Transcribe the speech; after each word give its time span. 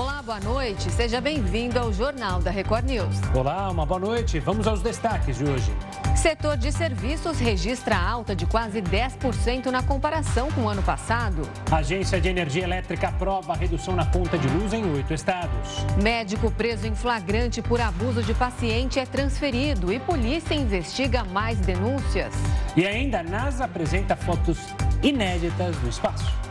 Olá, 0.00 0.22
boa 0.22 0.40
noite. 0.40 0.90
Seja 0.90 1.20
bem-vindo 1.20 1.78
ao 1.78 1.92
Jornal 1.92 2.40
da 2.40 2.50
Record 2.50 2.86
News. 2.86 3.20
Olá, 3.34 3.68
uma 3.68 3.84
boa 3.84 4.00
noite. 4.00 4.38
Vamos 4.40 4.66
aos 4.66 4.80
destaques 4.80 5.36
de 5.36 5.44
hoje. 5.44 5.70
Setor 6.16 6.56
de 6.56 6.72
serviços 6.72 7.38
registra 7.38 7.98
alta 7.98 8.34
de 8.34 8.46
quase 8.46 8.80
10% 8.80 9.66
na 9.66 9.82
comparação 9.82 10.50
com 10.52 10.62
o 10.62 10.68
ano 10.70 10.82
passado. 10.82 11.42
A 11.70 11.76
Agência 11.76 12.18
de 12.18 12.30
Energia 12.30 12.64
Elétrica 12.64 13.08
aprova 13.08 13.52
a 13.52 13.56
redução 13.56 13.94
na 13.94 14.06
conta 14.06 14.38
de 14.38 14.48
luz 14.48 14.72
em 14.72 14.90
oito 14.90 15.12
estados. 15.12 15.84
Médico 16.02 16.50
preso 16.50 16.86
em 16.86 16.94
flagrante 16.94 17.60
por 17.60 17.78
abuso 17.78 18.22
de 18.22 18.32
paciente 18.32 18.98
é 18.98 19.04
transferido 19.04 19.92
e 19.92 20.00
polícia 20.00 20.54
investiga 20.54 21.24
mais 21.24 21.58
denúncias. 21.58 22.32
E 22.74 22.86
ainda 22.86 23.20
a 23.20 23.22
NASA 23.22 23.66
apresenta 23.66 24.16
fotos 24.16 24.56
inéditas 25.02 25.76
do 25.76 25.90
espaço. 25.90 26.49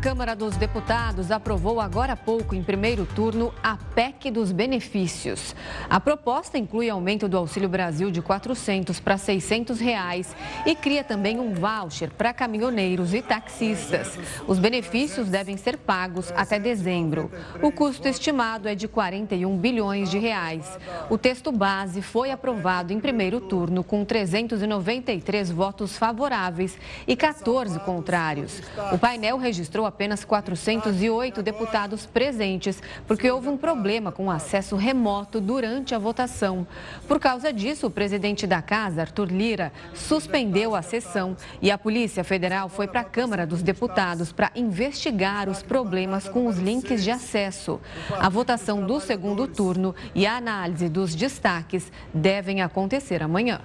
Câmara 0.00 0.34
dos 0.34 0.56
Deputados 0.56 1.30
aprovou 1.30 1.78
agora 1.78 2.14
há 2.14 2.16
pouco, 2.16 2.54
em 2.54 2.62
primeiro 2.62 3.04
turno, 3.04 3.52
a 3.62 3.76
PEC 3.76 4.30
dos 4.30 4.50
benefícios. 4.50 5.54
A 5.90 6.00
proposta 6.00 6.56
inclui 6.56 6.88
aumento 6.88 7.28
do 7.28 7.36
Auxílio 7.36 7.68
Brasil 7.68 8.10
de 8.10 8.22
400 8.22 8.98
para 8.98 9.18
600 9.18 9.78
reais 9.78 10.34
e 10.64 10.74
cria 10.74 11.04
também 11.04 11.38
um 11.38 11.52
voucher 11.52 12.08
para 12.12 12.32
caminhoneiros 12.32 13.12
e 13.12 13.20
taxistas. 13.20 14.18
Os 14.48 14.58
benefícios 14.58 15.28
devem 15.28 15.58
ser 15.58 15.76
pagos 15.76 16.32
até 16.34 16.58
dezembro. 16.58 17.30
O 17.60 17.70
custo 17.70 18.08
estimado 18.08 18.68
é 18.68 18.74
de 18.74 18.88
41 18.88 19.54
bilhões 19.58 20.10
de 20.10 20.18
reais. 20.18 20.78
O 21.10 21.18
texto 21.18 21.52
base 21.52 22.00
foi 22.00 22.30
aprovado 22.30 22.90
em 22.90 23.00
primeiro 23.00 23.38
turno 23.38 23.84
com 23.84 24.02
393 24.02 25.50
votos 25.50 25.98
favoráveis 25.98 26.78
e 27.06 27.14
14 27.14 27.78
contrários. 27.80 28.62
O 28.92 28.96
painel 28.96 29.36
registrou 29.36 29.89
apenas 29.90 30.24
408 30.24 31.42
deputados 31.42 32.06
presentes, 32.06 32.82
porque 33.06 33.30
houve 33.30 33.48
um 33.48 33.56
problema 33.56 34.10
com 34.10 34.26
o 34.26 34.30
acesso 34.30 34.76
remoto 34.76 35.40
durante 35.40 35.94
a 35.94 35.98
votação. 35.98 36.66
Por 37.06 37.20
causa 37.20 37.52
disso, 37.52 37.88
o 37.88 37.90
presidente 37.90 38.46
da 38.46 38.62
casa, 38.62 39.02
Arthur 39.02 39.30
Lira, 39.30 39.72
suspendeu 39.92 40.74
a 40.74 40.80
sessão 40.80 41.36
e 41.60 41.70
a 41.70 41.76
Polícia 41.76 42.24
Federal 42.24 42.68
foi 42.68 42.86
para 42.88 43.00
a 43.00 43.04
Câmara 43.04 43.46
dos 43.46 43.62
Deputados 43.62 44.32
para 44.32 44.50
investigar 44.54 45.48
os 45.48 45.62
problemas 45.62 46.28
com 46.28 46.46
os 46.46 46.58
links 46.58 47.04
de 47.04 47.10
acesso. 47.10 47.80
A 48.18 48.28
votação 48.28 48.86
do 48.86 49.00
segundo 49.00 49.46
turno 49.46 49.94
e 50.14 50.26
a 50.26 50.36
análise 50.36 50.88
dos 50.88 51.14
destaques 51.14 51.92
devem 52.14 52.62
acontecer 52.62 53.22
amanhã. 53.22 53.60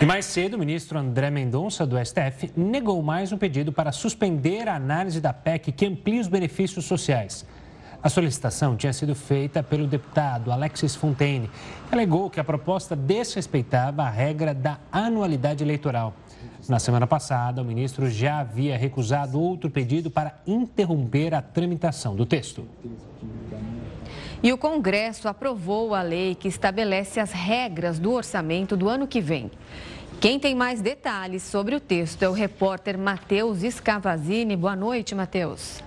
E 0.00 0.04
mais 0.04 0.24
cedo, 0.24 0.54
o 0.54 0.58
ministro 0.58 0.98
André 0.98 1.30
Mendonça, 1.30 1.86
do 1.86 1.96
STF, 1.96 2.52
negou 2.56 3.00
mais 3.02 3.32
um 3.32 3.38
pedido 3.38 3.72
para 3.72 3.92
suspender 3.92 4.68
a 4.68 4.74
análise 4.74 5.20
da 5.20 5.32
PEC 5.32 5.70
que 5.70 5.86
amplia 5.86 6.20
os 6.20 6.28
benefícios 6.28 6.84
sociais. 6.84 7.46
A 8.02 8.08
solicitação 8.08 8.76
tinha 8.76 8.92
sido 8.92 9.14
feita 9.14 9.62
pelo 9.62 9.86
deputado 9.86 10.50
Alexis 10.50 10.96
Fontaine, 10.96 11.48
que 11.88 11.94
alegou 11.94 12.28
que 12.28 12.40
a 12.40 12.44
proposta 12.44 12.96
desrespeitava 12.96 14.02
a 14.02 14.10
regra 14.10 14.52
da 14.52 14.78
anualidade 14.90 15.62
eleitoral. 15.62 16.12
Na 16.68 16.80
semana 16.80 17.06
passada, 17.06 17.62
o 17.62 17.64
ministro 17.64 18.10
já 18.10 18.40
havia 18.40 18.76
recusado 18.76 19.40
outro 19.40 19.70
pedido 19.70 20.10
para 20.10 20.34
interromper 20.46 21.32
a 21.32 21.40
tramitação 21.40 22.16
do 22.16 22.26
texto. 22.26 22.66
E 24.42 24.52
o 24.52 24.58
Congresso 24.58 25.28
aprovou 25.28 25.94
a 25.94 26.02
lei 26.02 26.34
que 26.34 26.48
estabelece 26.48 27.20
as 27.20 27.30
regras 27.30 28.00
do 28.00 28.10
orçamento 28.10 28.76
do 28.76 28.88
ano 28.88 29.06
que 29.06 29.20
vem. 29.20 29.48
Quem 30.20 30.38
tem 30.40 30.52
mais 30.52 30.80
detalhes 30.80 31.44
sobre 31.44 31.76
o 31.76 31.80
texto 31.80 32.24
é 32.24 32.28
o 32.28 32.32
repórter 32.32 32.98
Matheus 32.98 33.60
Scavazini. 33.60 34.56
Boa 34.56 34.74
noite, 34.74 35.14
Matheus. 35.14 35.80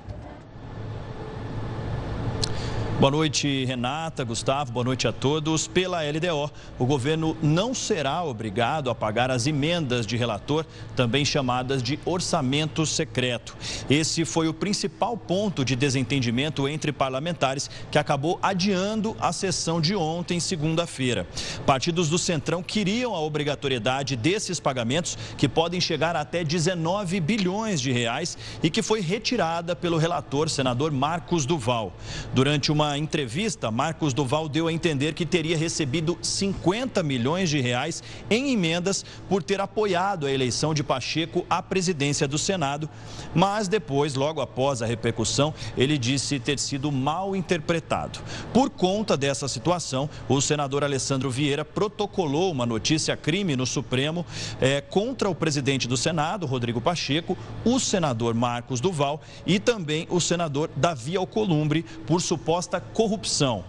Boa 2.97 3.11
noite, 3.11 3.66
Renata, 3.66 4.23
Gustavo, 4.23 4.72
boa 4.72 4.85
noite 4.85 5.06
a 5.06 5.11
todos. 5.11 5.67
Pela 5.67 6.00
LDO, 6.01 6.50
o 6.79 6.85
governo 6.85 7.35
não 7.44 7.73
será 7.73 8.23
obrigado 8.23 8.89
a 8.89 8.95
pagar 8.95 9.29
as 9.29 9.45
emendas 9.45 10.07
de 10.07 10.16
relator, 10.16 10.66
também 10.95 11.25
chamadas 11.25 11.83
de 11.83 12.00
orçamento 12.06 12.85
secreto. 12.85 13.53
Esse 13.89 14.23
foi 14.23 14.47
o 14.47 14.53
principal 14.53 15.17
ponto 15.17 15.66
de 15.66 15.75
desentendimento 15.75 16.69
entre 16.69 16.94
parlamentares 16.94 17.69
que 17.91 17.97
acabou 17.97 18.39
adiando 18.41 19.13
a 19.19 19.33
sessão 19.33 19.81
de 19.81 19.94
ontem, 19.94 20.39
segunda-feira. 20.39 21.27
Partidos 21.66 22.07
do 22.07 22.17
Centrão 22.17 22.63
queriam 22.63 23.13
a 23.13 23.19
obrigatoriedade 23.19 24.16
desses 24.16 24.57
pagamentos, 24.57 25.17
que 25.38 25.50
podem 25.50 25.81
chegar 25.81 26.16
até 26.16 26.45
19 26.45 27.19
bilhões 27.19 27.81
de 27.81 27.91
reais 27.91 28.38
e 28.63 28.69
que 28.69 28.81
foi 28.81 29.01
retirada 29.01 29.75
pelo 29.75 29.97
relator, 29.97 30.50
senador 30.50 30.94
Marcos 30.94 31.45
Duval. 31.45 31.94
Durante 32.33 32.72
uma 32.72 32.84
uma 32.85 32.97
entrevista, 32.97 33.72
Marcos 33.72 34.13
Duval 34.13 34.47
deu 34.47 34.68
a 34.68 34.73
entender 34.73 35.13
que 35.13 35.25
teria 35.25 35.57
recebido 35.57 36.18
50 36.22 37.01
milhões 37.01 37.50
de 37.50 37.59
reais 37.59 38.03
em 38.29 38.53
emendas 38.53 39.03
por 39.28 39.41
ter 39.41 39.59
apoiado 39.59 40.28
a 40.28 40.31
eleição 40.31 40.73
de 40.73 40.84
Pacheco 40.84 41.45
à 41.50 41.63
presidência 41.63 42.28
do 42.28 42.38
Senado. 42.38 42.88
Mas 43.34 43.68
depois, 43.68 44.13
logo 44.13 44.40
após 44.40 44.81
a 44.81 44.85
repercussão, 44.85 45.53
ele 45.75 45.97
disse 45.97 46.40
ter 46.40 46.59
sido 46.59 46.91
mal 46.91 47.35
interpretado. 47.35 48.19
Por 48.53 48.69
conta 48.69 49.18
dessa 49.18 49.47
situação, 49.47 50.07
o 50.29 50.40
senador 50.40 50.84
Alessandro 50.84 51.31
Vieira 51.31 51.66
protocolou 51.66 52.51
uma 52.51 52.66
notícia-crime 52.66 53.56
no 53.56 53.66
Supremo 53.66 54.25
é, 54.62 54.79
contra 54.79 55.28
o 55.29 55.35
presidente 55.35 55.88
do 55.88 55.97
Senado, 55.97 56.45
Rodrigo 56.45 56.79
Pacheco, 56.79 57.35
o 57.63 57.79
senador 57.79 58.35
Marcos 58.35 58.79
Duval 58.79 59.22
e 59.45 59.59
também 59.59 60.06
o 60.09 60.22
senador 60.22 60.69
Davi 60.75 61.18
Alcolumbre 61.18 61.84
por 62.06 62.22
suposta 62.22 62.75
corrupção. 62.80 63.63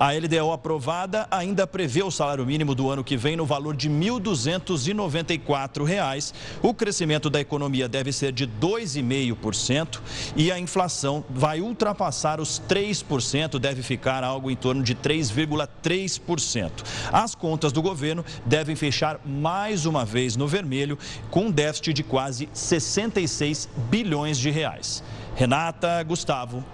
A 0.00 0.12
LDO 0.12 0.50
aprovada 0.50 1.28
ainda 1.30 1.66
prevê 1.66 2.02
o 2.02 2.10
salário 2.10 2.44
mínimo 2.44 2.74
do 2.74 2.90
ano 2.90 3.04
que 3.04 3.16
vem 3.16 3.36
no 3.36 3.46
valor 3.46 3.76
de 3.76 3.88
R$ 3.88 3.94
1.294. 3.94 6.32
O 6.60 6.74
crescimento 6.74 7.30
da 7.30 7.40
economia 7.40 7.88
deve 7.88 8.12
ser 8.12 8.32
de 8.32 8.44
2,5% 8.46 10.00
e 10.34 10.50
a 10.50 10.58
inflação 10.58 11.24
vai 11.30 11.60
ultrapassar 11.60 12.40
os 12.40 12.60
3%, 12.68 13.60
deve 13.60 13.80
ficar 13.80 14.24
algo 14.24 14.50
em 14.50 14.56
torno 14.56 14.82
de 14.82 14.96
3,3%. 14.96 16.72
As 17.12 17.36
contas 17.36 17.70
do 17.70 17.80
governo 17.80 18.24
devem 18.44 18.74
fechar 18.74 19.20
mais 19.24 19.86
uma 19.86 20.04
vez 20.04 20.34
no 20.36 20.48
vermelho, 20.48 20.98
com 21.30 21.42
um 21.42 21.50
déficit 21.50 21.92
de 21.92 22.02
quase 22.02 22.48
66 22.52 23.68
bilhões 23.88 24.36
de 24.36 24.50
reais. 24.50 25.00
Renata, 25.36 26.02
Gustavo. 26.02 26.64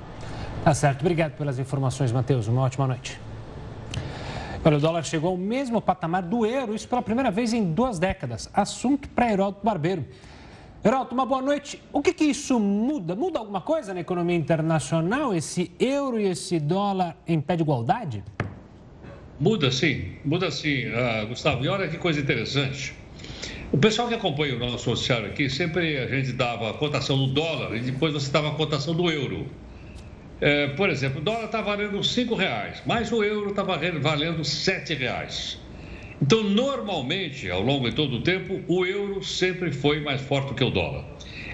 Tá 0.64 0.74
certo. 0.74 1.00
Obrigado 1.00 1.32
pelas 1.36 1.58
informações, 1.58 2.12
Matheus. 2.12 2.46
Uma 2.48 2.62
ótima 2.62 2.86
noite. 2.86 3.18
Olha, 4.64 4.76
o 4.76 4.80
dólar 4.80 5.04
chegou 5.04 5.30
ao 5.30 5.36
mesmo 5.36 5.80
patamar 5.80 6.22
do 6.22 6.44
euro, 6.44 6.74
isso 6.74 6.86
pela 6.88 7.00
primeira 7.00 7.30
vez 7.30 7.52
em 7.52 7.72
duas 7.72 7.98
décadas. 7.98 8.50
Assunto 8.52 9.08
para 9.08 9.32
Heródoto 9.32 9.64
Barbeiro. 9.64 10.04
Heródoto, 10.84 11.14
uma 11.14 11.24
boa 11.24 11.40
noite. 11.40 11.82
O 11.92 12.02
que, 12.02 12.12
que 12.12 12.24
isso 12.24 12.58
muda? 12.60 13.16
Muda 13.16 13.38
alguma 13.38 13.60
coisa 13.60 13.94
na 13.94 14.00
economia 14.00 14.36
internacional, 14.36 15.34
esse 15.34 15.70
euro 15.78 16.20
e 16.20 16.24
esse 16.24 16.60
dólar 16.60 17.16
em 17.26 17.40
pé 17.40 17.56
de 17.56 17.62
igualdade? 17.62 18.22
Muda 19.40 19.70
sim, 19.70 20.16
muda 20.24 20.50
sim, 20.50 20.86
uh, 20.86 21.26
Gustavo. 21.28 21.64
E 21.64 21.68
olha 21.68 21.88
que 21.88 21.96
coisa 21.96 22.20
interessante. 22.20 22.94
O 23.72 23.78
pessoal 23.78 24.08
que 24.08 24.14
acompanha 24.14 24.56
o 24.56 24.58
nosso 24.58 24.90
noticiário 24.90 25.26
aqui, 25.28 25.48
sempre 25.48 25.98
a 25.98 26.08
gente 26.08 26.32
dava 26.32 26.70
a 26.70 26.74
cotação 26.74 27.16
do 27.16 27.28
dólar 27.28 27.76
e 27.76 27.80
depois 27.80 28.12
você 28.12 28.30
dava 28.30 28.48
a 28.48 28.54
cotação 28.54 28.94
do 28.94 29.10
euro. 29.10 29.46
É, 30.40 30.68
por 30.68 30.88
exemplo, 30.88 31.20
o 31.20 31.22
dólar 31.22 31.46
está 31.46 31.60
valendo 31.60 32.00
R$ 32.00 32.36
reais, 32.36 32.82
mas 32.86 33.10
o 33.10 33.24
euro 33.24 33.50
está 33.50 33.62
valendo 33.62 34.00
R$ 34.00 34.94
reais. 34.94 35.58
Então, 36.20 36.42
normalmente, 36.42 37.50
ao 37.50 37.62
longo 37.62 37.88
de 37.88 37.94
todo 37.94 38.16
o 38.16 38.22
tempo, 38.22 38.60
o 38.66 38.84
euro 38.84 39.22
sempre 39.22 39.72
foi 39.72 40.00
mais 40.00 40.20
forte 40.20 40.54
que 40.54 40.64
o 40.64 40.70
dólar. 40.70 41.04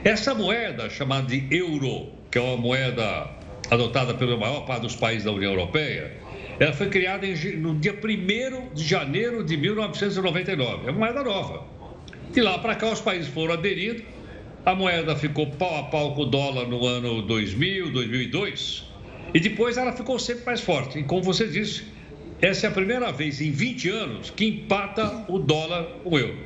Essa 0.05 0.35
moeda, 0.35 0.89
chamada 0.91 1.27
de 1.27 1.47
euro, 1.51 2.09
que 2.31 2.39
é 2.39 2.41
uma 2.41 2.57
moeda 2.57 3.31
adotada 3.71 4.15
pela 4.15 4.37
maior 4.37 4.67
parte 4.67 4.83
dos 4.83 4.97
países 4.97 5.25
da 5.25 5.33
União 5.33 5.53
Europeia, 5.53 6.13
ela 6.59 6.73
foi 6.73 6.89
criada 6.89 7.27
no 7.59 7.75
dia 7.75 7.95
1 7.95 8.75
de 8.75 8.85
janeiro 8.85 9.43
de 9.43 9.57
1999. 9.57 10.89
É 10.89 10.91
uma 10.91 11.01
moeda 11.01 11.23
nova. 11.23 11.65
De 12.31 12.41
lá 12.41 12.59
para 12.59 12.75
cá, 12.75 12.91
os 12.91 13.01
países 13.01 13.29
foram 13.29 13.55
aderindo 13.55 14.03
a 14.65 14.75
moeda 14.75 15.15
ficou 15.15 15.47
pau 15.47 15.79
a 15.79 15.83
pau 15.85 16.15
com 16.15 16.23
o 16.23 16.25
dólar 16.25 16.67
no 16.67 16.87
ano 16.87 17.21
2000, 17.23 17.93
2002. 17.93 18.85
E 19.35 19.41
depois 19.41 19.77
ela 19.77 19.93
ficou 19.93 20.19
sempre 20.19 20.47
mais 20.47 20.61
forte. 20.61 20.99
E 21.01 21.05
como 21.05 21.23
você 21.23 21.47
disse, 21.47 21.85
essa 22.41 22.67
é 22.67 22.71
a 22.71 22.73
primeira 22.73 23.13
vez 23.13 23.41
em 23.43 23.51
20 23.51 23.89
anos 23.91 24.31
que 24.31 24.47
empata 24.47 25.27
o 25.29 25.39
dólar 25.39 25.85
com 26.03 26.15
o 26.15 26.19
euro. 26.19 26.39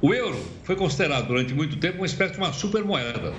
O 0.00 0.14
euro 0.14 0.42
foi 0.62 0.74
considerado 0.74 1.26
durante 1.26 1.52
muito 1.52 1.76
tempo 1.76 1.98
uma 1.98 2.06
espécie 2.06 2.32
de 2.32 2.38
uma 2.38 2.52
supermoeda. 2.52 3.34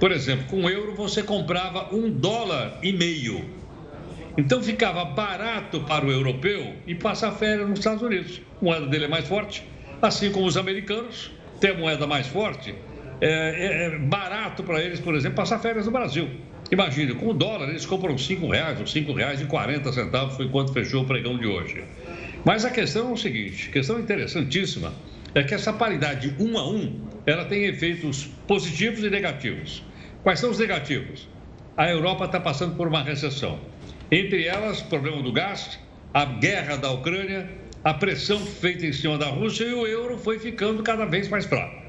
Por 0.00 0.12
exemplo, 0.12 0.46
com 0.46 0.64
o 0.64 0.70
euro 0.70 0.94
você 0.94 1.22
comprava 1.22 1.94
um 1.94 2.10
dólar 2.10 2.78
e 2.82 2.92
meio. 2.92 3.44
Então 4.38 4.62
ficava 4.62 5.04
barato 5.04 5.80
para 5.80 6.06
o 6.06 6.10
europeu 6.10 6.74
e 6.86 6.94
passar 6.94 7.32
férias 7.32 7.68
nos 7.68 7.80
Estados 7.80 8.02
Unidos. 8.02 8.40
A 8.60 8.64
moeda 8.64 8.86
dele 8.86 9.04
é 9.04 9.08
mais 9.08 9.28
forte, 9.28 9.62
assim 10.00 10.32
como 10.32 10.46
os 10.46 10.56
americanos 10.56 11.30
têm 11.60 11.72
a 11.72 11.74
moeda 11.74 12.06
mais 12.06 12.26
forte. 12.26 12.74
É, 13.22 13.28
é, 13.28 13.84
é 13.84 13.98
barato 14.00 14.64
para 14.64 14.82
eles, 14.82 14.98
por 14.98 15.14
exemplo, 15.14 15.36
passar 15.36 15.60
férias 15.60 15.86
no 15.86 15.92
Brasil. 15.92 16.28
Imagine, 16.72 17.14
com 17.14 17.28
o 17.28 17.32
dólar 17.32 17.68
eles 17.68 17.86
compram 17.86 18.18
5 18.18 18.48
reais 18.48 18.80
ou 18.80 18.86
5 18.86 19.12
reais 19.12 19.40
e 19.40 19.44
40 19.44 19.92
centavos, 19.92 20.34
foi 20.34 20.48
quanto 20.48 20.72
fechou 20.72 21.02
o 21.02 21.06
pregão 21.06 21.38
de 21.38 21.46
hoje. 21.46 21.84
Mas 22.44 22.64
a 22.64 22.70
questão 22.70 23.10
é 23.10 23.12
o 23.12 23.16
seguinte, 23.16 23.70
questão 23.70 24.00
interessantíssima, 24.00 24.92
é 25.36 25.44
que 25.44 25.54
essa 25.54 25.72
paridade 25.72 26.34
um 26.40 26.58
a 26.58 26.68
um, 26.68 27.00
ela 27.24 27.44
tem 27.44 27.66
efeitos 27.66 28.28
positivos 28.48 29.04
e 29.04 29.10
negativos. 29.10 29.84
Quais 30.24 30.40
são 30.40 30.50
os 30.50 30.58
negativos? 30.58 31.28
A 31.76 31.88
Europa 31.88 32.24
está 32.24 32.40
passando 32.40 32.74
por 32.74 32.88
uma 32.88 33.04
recessão. 33.04 33.60
Entre 34.10 34.46
elas, 34.46 34.82
problema 34.82 35.22
do 35.22 35.32
gás, 35.32 35.78
a 36.12 36.24
guerra 36.24 36.74
da 36.74 36.90
Ucrânia, 36.90 37.48
a 37.84 37.94
pressão 37.94 38.40
feita 38.40 38.84
em 38.84 38.92
cima 38.92 39.16
da 39.16 39.26
Rússia 39.26 39.64
e 39.64 39.72
o 39.72 39.86
euro 39.86 40.18
foi 40.18 40.40
ficando 40.40 40.82
cada 40.82 41.04
vez 41.04 41.28
mais 41.28 41.46
fraco. 41.46 41.81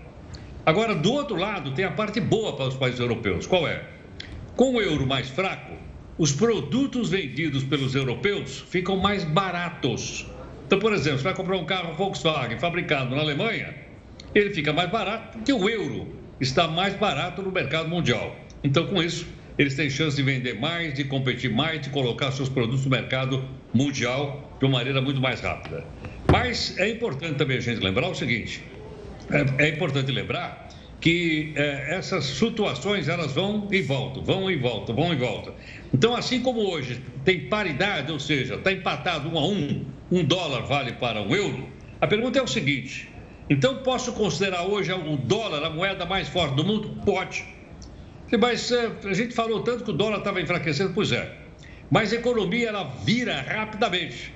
Agora, 0.65 0.95
do 0.95 1.11
outro 1.11 1.35
lado, 1.35 1.71
tem 1.71 1.83
a 1.83 1.91
parte 1.91 2.21
boa 2.21 2.55
para 2.55 2.69
os 2.69 2.75
países 2.75 2.99
europeus. 2.99 3.45
Qual 3.45 3.67
é? 3.67 3.83
Com 4.55 4.75
o 4.75 4.81
euro 4.81 5.05
mais 5.05 5.29
fraco, 5.29 5.73
os 6.17 6.31
produtos 6.31 7.09
vendidos 7.09 7.65
pelos 7.65 7.95
europeus 7.95 8.63
ficam 8.69 8.95
mais 8.95 9.25
baratos. 9.25 10.25
Então, 10.65 10.79
por 10.79 10.93
exemplo, 10.93 11.17
você 11.17 11.25
vai 11.25 11.33
comprar 11.33 11.57
um 11.57 11.65
carro 11.65 11.93
Volkswagen 11.95 12.57
fabricado 12.59 13.13
na 13.13 13.21
Alemanha, 13.21 13.75
ele 14.33 14.51
fica 14.51 14.71
mais 14.71 14.89
barato 14.89 15.37
porque 15.37 15.51
o 15.51 15.69
euro 15.69 16.07
está 16.39 16.65
mais 16.65 16.95
barato 16.95 17.41
no 17.41 17.51
mercado 17.51 17.89
mundial. 17.89 18.33
Então, 18.63 18.87
com 18.87 19.03
isso, 19.03 19.27
eles 19.57 19.75
têm 19.75 19.89
chance 19.89 20.15
de 20.15 20.23
vender 20.23 20.59
mais, 20.59 20.93
de 20.93 21.03
competir 21.03 21.51
mais, 21.51 21.81
de 21.81 21.89
colocar 21.89 22.31
seus 22.31 22.47
produtos 22.47 22.85
no 22.85 22.91
mercado 22.91 23.43
mundial 23.73 24.55
de 24.59 24.65
uma 24.65 24.77
maneira 24.77 25.01
muito 25.01 25.19
mais 25.19 25.41
rápida. 25.41 25.83
Mas 26.31 26.77
é 26.77 26.89
importante 26.89 27.35
também 27.35 27.57
a 27.57 27.61
gente 27.61 27.83
lembrar 27.83 28.07
o 28.07 28.15
seguinte: 28.15 28.63
é, 29.29 29.65
é 29.65 29.69
importante 29.69 30.11
lembrar 30.11 30.69
que 30.99 31.51
é, 31.55 31.95
essas 31.95 32.37
flutuações 32.37 33.09
elas 33.09 33.33
vão 33.33 33.67
e 33.71 33.81
voltam, 33.81 34.23
vão 34.23 34.49
e 34.49 34.55
voltam, 34.55 34.95
vão 34.95 35.11
e 35.11 35.17
voltam. 35.17 35.53
Então, 35.93 36.15
assim 36.15 36.41
como 36.41 36.61
hoje 36.61 37.01
tem 37.25 37.49
paridade, 37.49 38.11
ou 38.11 38.19
seja, 38.19 38.55
está 38.55 38.71
empatado 38.71 39.27
um 39.29 39.37
a 39.37 39.45
um, 39.45 39.85
um 40.09 40.23
dólar 40.23 40.61
vale 40.61 40.93
para 40.93 41.21
um 41.21 41.35
euro, 41.35 41.67
a 41.99 42.07
pergunta 42.07 42.39
é 42.39 42.41
o 42.41 42.47
seguinte: 42.47 43.09
então 43.49 43.77
posso 43.77 44.13
considerar 44.13 44.63
hoje 44.63 44.91
o 44.93 45.17
dólar 45.17 45.63
a 45.65 45.69
moeda 45.69 46.05
mais 46.05 46.29
forte 46.29 46.55
do 46.55 46.63
mundo? 46.63 46.89
Pode. 47.05 47.45
Mas 48.39 48.71
é, 48.71 48.91
a 49.03 49.13
gente 49.13 49.33
falou 49.33 49.61
tanto 49.61 49.83
que 49.83 49.91
o 49.91 49.93
dólar 49.93 50.19
estava 50.19 50.41
enfraquecendo, 50.41 50.93
pois 50.93 51.11
é. 51.11 51.37
Mas 51.91 52.13
a 52.13 52.15
economia 52.15 52.69
ela 52.69 52.83
vira 53.03 53.41
rapidamente. 53.41 54.33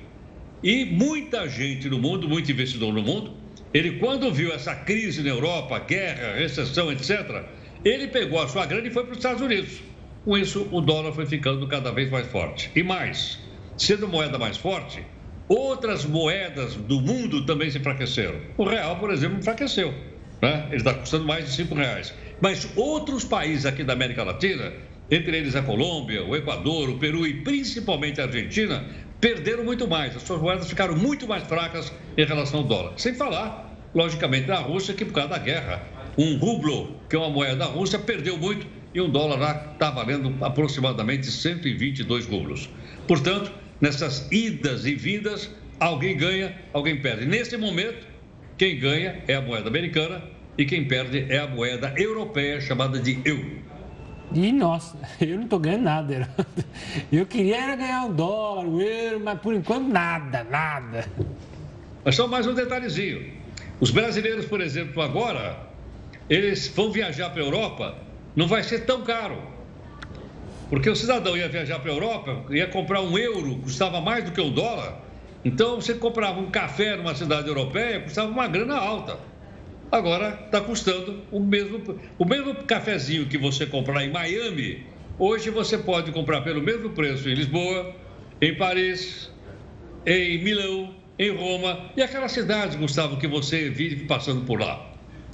E 0.61 0.85
muita 0.85 1.47
gente 1.47 1.89
no 1.89 1.97
mundo, 1.97 2.27
muito 2.27 2.51
investidor 2.51 2.93
no 2.93 3.01
mundo, 3.01 3.33
ele 3.73 3.99
quando 3.99 4.31
viu 4.31 4.53
essa 4.53 4.73
crise 4.75 5.21
na 5.21 5.29
Europa, 5.29 5.79
guerra, 5.79 6.35
recessão, 6.35 6.91
etc., 6.91 7.43
ele 7.83 8.07
pegou 8.07 8.41
a 8.41 8.47
sua 8.47 8.65
grana 8.65 8.87
e 8.87 8.91
foi 8.91 9.03
para 9.03 9.11
os 9.11 9.17
Estados 9.17 9.41
Unidos. 9.41 9.81
Com 10.23 10.37
isso, 10.37 10.67
o 10.71 10.81
dólar 10.81 11.13
foi 11.13 11.25
ficando 11.25 11.67
cada 11.67 11.91
vez 11.91 12.09
mais 12.09 12.27
forte. 12.27 12.69
E 12.75 12.83
mais, 12.83 13.39
sendo 13.77 14.07
moeda 14.07 14.37
mais 14.37 14.57
forte, 14.57 15.03
outras 15.47 16.05
moedas 16.05 16.75
do 16.75 16.99
mundo 16.99 17.45
também 17.45 17.69
se 17.69 17.77
enfraqueceram. 17.77 18.39
O 18.57 18.65
real, 18.65 18.97
por 18.97 19.11
exemplo, 19.11 19.37
enfraqueceu. 19.37 19.93
Né? 20.41 20.65
Ele 20.67 20.77
está 20.77 20.93
custando 20.93 21.25
mais 21.25 21.45
de 21.45 21.51
cinco 21.51 21.75
reais. 21.75 22.13
Mas 22.41 22.69
outros 22.75 23.23
países 23.23 23.65
aqui 23.65 23.83
da 23.83 23.93
América 23.93 24.23
Latina, 24.23 24.73
entre 25.09 25.37
eles 25.37 25.55
a 25.55 25.61
Colômbia, 25.61 26.23
o 26.23 26.35
Equador, 26.35 26.89
o 26.89 26.97
Peru 26.97 27.25
e 27.25 27.41
principalmente 27.41 28.19
a 28.19 28.25
Argentina, 28.25 28.85
perderam 29.19 29.63
muito 29.63 29.87
mais. 29.87 30.15
As 30.15 30.23
suas 30.23 30.41
moedas 30.41 30.69
ficaram 30.69 30.95
muito 30.95 31.27
mais 31.27 31.43
fracas 31.43 31.91
em 32.17 32.25
relação 32.25 32.59
ao 32.59 32.65
dólar. 32.65 32.93
Sem 32.97 33.13
falar, 33.13 33.75
logicamente, 33.93 34.47
na 34.47 34.57
Rússia, 34.57 34.93
que 34.93 35.05
por 35.05 35.13
causa 35.13 35.29
da 35.29 35.37
guerra, 35.37 35.83
um 36.17 36.37
rublo, 36.37 36.95
que 37.09 37.15
é 37.15 37.19
uma 37.19 37.29
moeda 37.29 37.55
da 37.55 37.65
Rússia, 37.65 37.99
perdeu 37.99 38.37
muito 38.37 38.67
e 38.93 39.01
um 39.01 39.09
dólar 39.09 39.39
lá 39.39 39.69
está 39.73 39.91
valendo 39.91 40.33
aproximadamente 40.43 41.27
122 41.27 42.25
rublos. 42.25 42.69
Portanto, 43.07 43.51
nessas 43.79 44.27
idas 44.31 44.85
e 44.85 44.95
vindas, 44.95 45.49
alguém 45.79 46.17
ganha, 46.17 46.55
alguém 46.73 46.99
perde. 46.99 47.25
Nesse 47.25 47.57
momento, 47.57 48.07
quem 48.57 48.79
ganha 48.79 49.21
é 49.27 49.35
a 49.35 49.41
moeda 49.41 49.67
americana 49.67 50.23
e 50.57 50.65
quem 50.65 50.85
perde 50.85 51.25
é 51.29 51.37
a 51.37 51.47
moeda 51.47 51.93
europeia 51.95 52.59
chamada 52.59 52.99
de 52.99 53.19
euro. 53.23 53.66
E 54.33 54.51
nossa, 54.51 54.97
eu 55.21 55.35
não 55.37 55.43
estou 55.43 55.59
ganhando 55.59 55.83
nada. 55.83 56.29
Eu 57.11 57.25
queria 57.25 57.57
era 57.57 57.75
ganhar 57.75 58.05
o 58.05 58.13
dólar, 58.13 58.65
o 58.65 58.81
euro, 58.81 59.21
mas 59.23 59.39
por 59.39 59.53
enquanto 59.53 59.87
nada, 59.87 60.43
nada. 60.43 61.09
Mas 62.03 62.15
só 62.15 62.27
mais 62.27 62.45
um 62.45 62.53
detalhezinho. 62.53 63.37
Os 63.79 63.91
brasileiros, 63.91 64.45
por 64.45 64.59
exemplo, 64.59 65.01
agora, 65.01 65.59
eles 66.29 66.67
vão 66.69 66.91
viajar 66.91 67.29
para 67.29 67.41
a 67.41 67.45
Europa, 67.45 67.97
não 68.35 68.47
vai 68.47 68.63
ser 68.63 68.85
tão 68.85 69.03
caro. 69.03 69.41
Porque 70.69 70.89
o 70.89 70.95
cidadão 70.95 71.37
ia 71.37 71.47
viajar 71.47 71.79
para 71.79 71.91
a 71.91 71.93
Europa, 71.93 72.45
ia 72.49 72.67
comprar 72.67 73.01
um 73.01 73.17
euro, 73.17 73.57
custava 73.59 74.01
mais 74.01 74.25
do 74.25 74.31
que 74.31 74.41
um 74.41 74.51
dólar. 74.51 75.01
Então, 75.45 75.79
você 75.79 75.93
comprava 75.93 76.39
um 76.39 76.51
café 76.51 76.97
numa 76.97 77.15
cidade 77.15 77.47
europeia, 77.47 78.01
custava 78.01 78.29
uma 78.29 78.47
grana 78.47 78.75
alta. 78.75 79.17
Agora 79.91 80.39
está 80.45 80.59
custando 80.59 81.21
o 81.31 81.39
mesmo, 81.39 81.99
o 82.19 82.25
mesmo 82.25 82.53
cafezinho 82.55 83.25
que 83.27 83.37
você 83.37 83.65
comprar 83.65 84.03
em 84.03 84.11
Miami. 84.11 84.85
Hoje 85.17 85.49
você 85.49 85.77
pode 85.77 86.11
comprar 86.11 86.41
pelo 86.41 86.61
mesmo 86.61 86.89
preço 86.89 87.29
em 87.29 87.33
Lisboa, 87.33 87.95
em 88.41 88.55
Paris, 88.55 89.31
em 90.05 90.43
Milão, 90.43 90.93
em 91.17 91.35
Roma 91.35 91.89
e 91.95 92.01
aquelas 92.01 92.33
cidades, 92.33 92.75
Gustavo, 92.75 93.17
que 93.17 93.27
você 93.27 93.69
vive 93.69 94.05
passando 94.05 94.45
por 94.45 94.59
lá. 94.59 94.85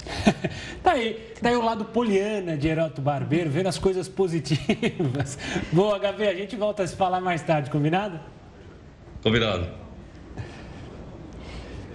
tá 0.82 0.92
aí, 0.92 1.14
tá 1.42 1.48
aí 1.48 1.56
o 1.56 1.62
lado 1.62 1.86
poliana 1.86 2.56
de 2.56 2.68
Heroto 2.68 3.02
Barbeiro, 3.02 3.50
vendo 3.50 3.66
as 3.68 3.78
coisas 3.78 4.08
positivas. 4.08 5.38
Boa, 5.72 5.98
Gabi, 5.98 6.28
a 6.28 6.34
gente 6.34 6.54
volta 6.54 6.84
a 6.84 6.86
se 6.86 6.94
falar 6.94 7.20
mais 7.20 7.42
tarde, 7.42 7.70
combinado? 7.70 8.20
Combinado. 9.22 9.83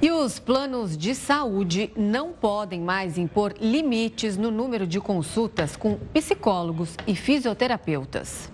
E 0.01 0.09
os 0.11 0.39
planos 0.39 0.97
de 0.97 1.13
saúde 1.13 1.91
não 1.93 2.31
podem 2.31 2.79
mais 2.79 3.17
impor 3.17 3.53
limites 3.59 4.37
no 4.37 4.49
número 4.49 4.87
de 4.87 4.97
consultas 4.97 5.75
com 5.75 5.97
psicólogos 6.13 6.95
e 7.05 7.13
fisioterapeutas. 7.13 8.49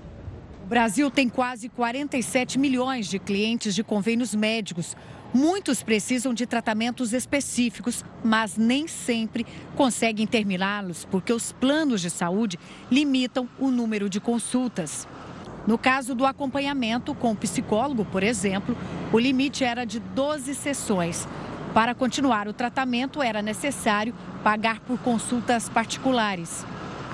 O 0.63 0.67
Brasil 0.67 1.11
tem 1.11 1.29
quase 1.29 1.69
47 1.69 2.57
milhões 2.57 3.05
de 3.05 3.19
clientes 3.19 3.75
de 3.75 3.83
convênios 3.83 4.33
médicos. 4.33 4.97
Muitos 5.31 5.83
precisam 5.83 6.33
de 6.33 6.47
tratamentos 6.47 7.13
específicos, 7.13 8.03
mas 8.23 8.57
nem 8.57 8.87
sempre 8.87 9.45
conseguem 9.75 10.25
terminá-los 10.25 11.05
porque 11.05 11.31
os 11.31 11.51
planos 11.51 12.01
de 12.01 12.09
saúde 12.09 12.57
limitam 12.89 13.47
o 13.59 13.69
número 13.69 14.09
de 14.09 14.19
consultas. 14.19 15.07
No 15.67 15.77
caso 15.77 16.13
do 16.13 16.25
acompanhamento 16.25 17.15
com 17.15 17.31
o 17.31 17.35
psicólogo, 17.35 18.05
por 18.05 18.21
exemplo, 18.21 18.77
o 19.11 19.17
limite 19.17 19.63
era 19.63 19.85
de 19.85 19.99
12 19.99 20.53
sessões. 20.53 21.27
Para 21.73 21.95
continuar 21.95 22.47
o 22.47 22.53
tratamento, 22.53 23.21
era 23.21 23.41
necessário 23.41 24.13
pagar 24.43 24.79
por 24.81 24.99
consultas 24.99 25.67
particulares. 25.67 26.65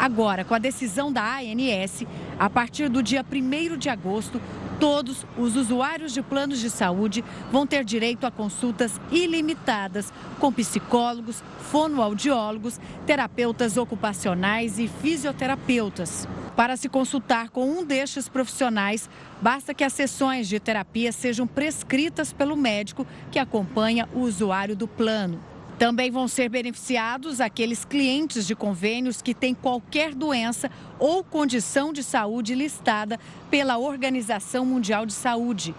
Agora, 0.02 0.44
com 0.44 0.56
a 0.56 0.58
decisão 0.58 1.14
da 1.14 1.38
ANS, 1.38 2.08
a 2.40 2.50
partir 2.50 2.90
do 2.90 3.04
dia 3.04 3.24
1 3.24 3.78
de 3.78 3.88
agosto, 3.88 4.42
todos 4.80 5.28
os 5.38 5.56
usuários 5.56 6.12
de 6.12 6.24
planos 6.24 6.60
de 6.60 6.72
saúde 6.72 7.24
vão 7.52 7.68
ter 7.68 7.86
direito 7.86 8.26
a 8.26 8.32
consultas 8.32 9.00
ilimitadas 9.12 10.12
com 10.40 10.52
psicólogos, 10.52 11.44
fonoaudiólogos, 11.70 12.80
terapeutas 13.06 13.78
ocupacionais 13.78 14.80
e 14.80 14.88
fisioterapeutas. 14.88 16.28
Para 16.56 16.76
se 16.76 16.90
consultar 16.90 17.52
com 17.52 17.70
um 17.70 17.86
destes 17.86 18.28
profissionais, 18.28 19.08
basta 19.40 19.72
que 19.72 19.84
as 19.84 19.94
sessões 19.94 20.48
de 20.50 20.60
terapia 20.60 21.12
sejam 21.12 21.46
prescritas 21.46 22.34
pelo 22.34 22.58
médico 22.58 23.06
que 23.30 23.38
acompanha 23.38 24.10
o 24.16 24.22
usuário 24.22 24.76
do 24.76 24.88
plano. 24.88 25.51
Também 25.82 26.12
vão 26.12 26.28
ser 26.28 26.48
beneficiados 26.48 27.42
aqueles 27.42 27.84
clientes 27.84 28.46
de 28.46 28.54
convênios 28.56 29.20
que 29.20 29.34
têm 29.34 29.56
qualquer 29.56 30.14
doença 30.14 30.70
ou 31.00 31.24
condição 31.24 31.92
de 31.92 32.04
saúde 32.04 32.54
listada 32.54 33.20
pela 33.50 33.80
Organização 33.80 34.64
Mundial 34.64 35.08
de 35.08 35.14
Saúde. 35.14 35.74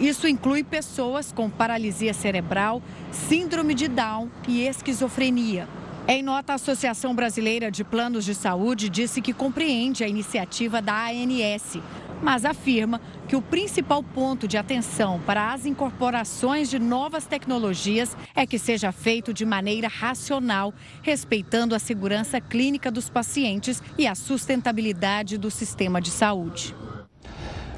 Isso 0.00 0.26
inclui 0.26 0.64
pessoas 0.64 1.30
com 1.30 1.48
paralisia 1.48 2.12
cerebral, 2.12 2.82
síndrome 3.12 3.74
de 3.74 3.86
Down 3.86 4.28
e 4.48 4.62
esquizofrenia. 4.66 5.68
Em 6.08 6.20
nota, 6.20 6.52
a 6.52 6.56
Associação 6.56 7.14
Brasileira 7.14 7.70
de 7.70 7.84
Planos 7.84 8.24
de 8.24 8.34
Saúde 8.34 8.88
disse 8.88 9.22
que 9.22 9.32
compreende 9.32 10.02
a 10.02 10.08
iniciativa 10.08 10.82
da 10.82 11.06
ANS, 11.06 11.78
mas 12.24 12.46
afirma 12.46 13.02
que 13.28 13.36
o 13.36 13.42
principal 13.42 14.02
ponto 14.02 14.48
de 14.48 14.56
atenção 14.56 15.20
para 15.26 15.52
as 15.52 15.66
incorporações 15.66 16.70
de 16.70 16.78
novas 16.78 17.26
tecnologias 17.26 18.16
é 18.34 18.46
que 18.46 18.58
seja 18.58 18.90
feito 18.90 19.34
de 19.34 19.44
maneira 19.44 19.88
racional, 19.88 20.72
respeitando 21.02 21.74
a 21.74 21.78
segurança 21.78 22.40
clínica 22.40 22.90
dos 22.90 23.10
pacientes 23.10 23.82
e 23.98 24.06
a 24.06 24.14
sustentabilidade 24.14 25.36
do 25.36 25.50
sistema 25.50 26.00
de 26.00 26.10
saúde. 26.10 26.74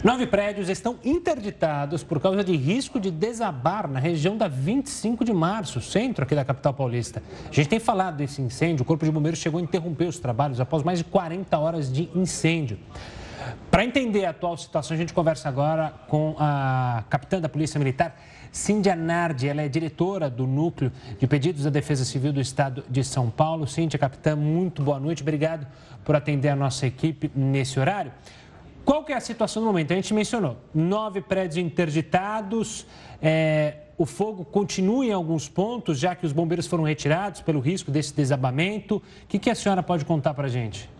Nove 0.05 0.29
prédios 0.29 0.69
estão 0.69 0.97
interditados 1.05 2.05
por 2.05 2.21
causa 2.21 2.45
de 2.45 2.55
risco 2.55 3.00
de 3.00 3.11
desabar 3.11 3.88
na 3.91 3.99
região 3.99 4.37
da 4.37 4.47
25 4.47 5.25
de 5.25 5.33
março, 5.33 5.81
centro 5.81 6.23
aqui 6.23 6.37
da 6.37 6.45
capital 6.45 6.73
paulista. 6.73 7.21
A 7.50 7.53
gente 7.53 7.69
tem 7.69 7.81
falado 7.81 8.19
desse 8.19 8.41
incêndio, 8.41 8.85
o 8.85 8.87
Corpo 8.87 9.05
de 9.05 9.11
Bombeiros 9.11 9.41
chegou 9.41 9.59
a 9.59 9.62
interromper 9.62 10.07
os 10.07 10.21
trabalhos 10.21 10.61
após 10.61 10.85
mais 10.85 10.99
de 10.99 11.05
40 11.05 11.59
horas 11.59 11.93
de 11.93 12.09
incêndio. 12.15 12.79
Para 13.76 13.85
entender 13.85 14.25
a 14.25 14.30
atual 14.30 14.56
situação, 14.56 14.95
a 14.95 14.99
gente 14.99 15.12
conversa 15.12 15.50
agora 15.50 15.92
com 16.09 16.35
a 16.38 17.04
capitã 17.11 17.38
da 17.38 17.47
Polícia 17.47 17.78
Militar, 17.78 18.18
Cíndia 18.50 18.97
Nardi. 18.97 19.49
Ela 19.50 19.61
é 19.61 19.68
diretora 19.68 20.30
do 20.30 20.47
Núcleo 20.47 20.90
de 21.18 21.26
Pedidos 21.26 21.64
da 21.64 21.68
Defesa 21.68 22.02
Civil 22.02 22.33
do 22.33 22.40
Estado 22.40 22.83
de 22.88 23.04
São 23.04 23.28
Paulo. 23.28 23.66
Cíndia, 23.66 23.99
capitã, 23.99 24.35
muito 24.35 24.83
boa 24.83 24.99
noite. 24.99 25.21
Obrigado 25.21 25.66
por 26.06 26.16
atender 26.16 26.49
a 26.49 26.56
nossa 26.56 26.87
equipe 26.87 27.30
nesse 27.37 27.78
horário. 27.78 28.12
Qual 28.83 29.04
que 29.04 29.12
é 29.12 29.16
a 29.16 29.21
situação 29.21 29.61
no 29.61 29.68
momento? 29.68 29.92
A 29.92 29.97
gente 29.97 30.14
mencionou 30.14 30.56
nove 30.75 31.21
prédios 31.21 31.59
interditados, 31.59 32.87
é, 33.21 33.75
o 33.99 34.06
fogo 34.06 34.42
continua 34.42 35.04
em 35.04 35.12
alguns 35.12 35.50
pontos, 35.50 35.99
já 35.99 36.14
que 36.14 36.25
os 36.25 36.33
bombeiros 36.33 36.66
foram 36.66 36.85
retirados 36.85 37.42
pelo 37.42 37.61
risco 37.61 37.90
desse 37.90 38.14
desabamento. 38.14 38.97
O 38.97 39.02
que, 39.28 39.38
que 39.38 39.50
a 39.50 39.54
senhora 39.54 39.83
pode 39.83 40.06
contar 40.06 40.33
para 40.33 40.47
a 40.47 40.50
gente? 40.50 40.96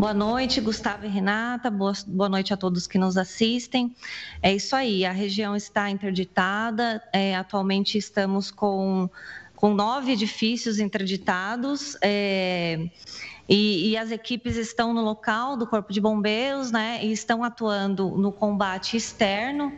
Boa 0.00 0.14
noite, 0.14 0.62
Gustavo 0.62 1.04
e 1.04 1.08
Renata. 1.10 1.70
Boa, 1.70 1.92
boa 2.06 2.28
noite 2.30 2.54
a 2.54 2.56
todos 2.56 2.86
que 2.86 2.96
nos 2.96 3.18
assistem. 3.18 3.94
É 4.42 4.50
isso 4.50 4.74
aí, 4.74 5.04
a 5.04 5.12
região 5.12 5.54
está 5.54 5.90
interditada. 5.90 7.02
É, 7.12 7.36
atualmente 7.36 7.98
estamos 7.98 8.50
com, 8.50 9.10
com 9.54 9.74
nove 9.74 10.12
edifícios 10.12 10.80
interditados. 10.80 11.98
É, 12.00 12.88
e, 13.46 13.90
e, 13.90 13.96
as 13.98 14.10
equipes 14.10 14.56
estão 14.56 14.94
no 14.94 15.02
local 15.02 15.54
do 15.54 15.66
Corpo 15.66 15.92
de 15.92 16.00
Bombeiros, 16.00 16.72
né? 16.72 17.04
E 17.04 17.12
estão 17.12 17.44
atuando 17.44 18.08
no 18.08 18.32
combate 18.32 18.96
externo 18.96 19.70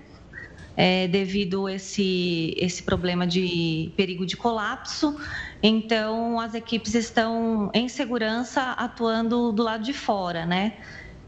é, 0.76 1.06
devido 1.08 1.68
esse, 1.68 2.54
esse 2.56 2.82
problema 2.82 3.26
de 3.26 3.92
perigo 3.96 4.24
de 4.26 4.36
colapso. 4.36 5.16
Então, 5.62 6.40
as 6.40 6.54
equipes 6.54 6.94
estão 6.94 7.70
em 7.74 7.88
segurança 7.88 8.72
atuando 8.72 9.52
do 9.52 9.62
lado 9.62 9.84
de 9.84 9.92
fora, 9.92 10.44
né? 10.46 10.78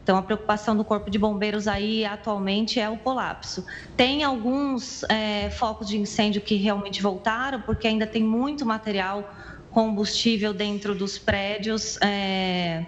Então, 0.03 0.17
a 0.17 0.21
preocupação 0.21 0.75
do 0.77 0.85
Corpo 0.85 1.09
de 1.09 1.17
Bombeiros 1.17 1.67
aí 1.67 2.05
atualmente 2.05 2.79
é 2.79 2.87
o 2.87 2.97
colapso. 2.99 3.65
Tem 3.97 4.23
alguns 4.23 5.03
é, 5.09 5.49
focos 5.49 5.87
de 5.87 5.97
incêndio 5.97 6.41
que 6.41 6.55
realmente 6.55 7.01
voltaram, 7.01 7.61
porque 7.61 7.87
ainda 7.87 8.05
tem 8.05 8.23
muito 8.23 8.65
material 8.65 9.27
combustível 9.71 10.53
dentro 10.53 10.93
dos 10.93 11.17
prédios 11.17 11.97
é, 12.03 12.85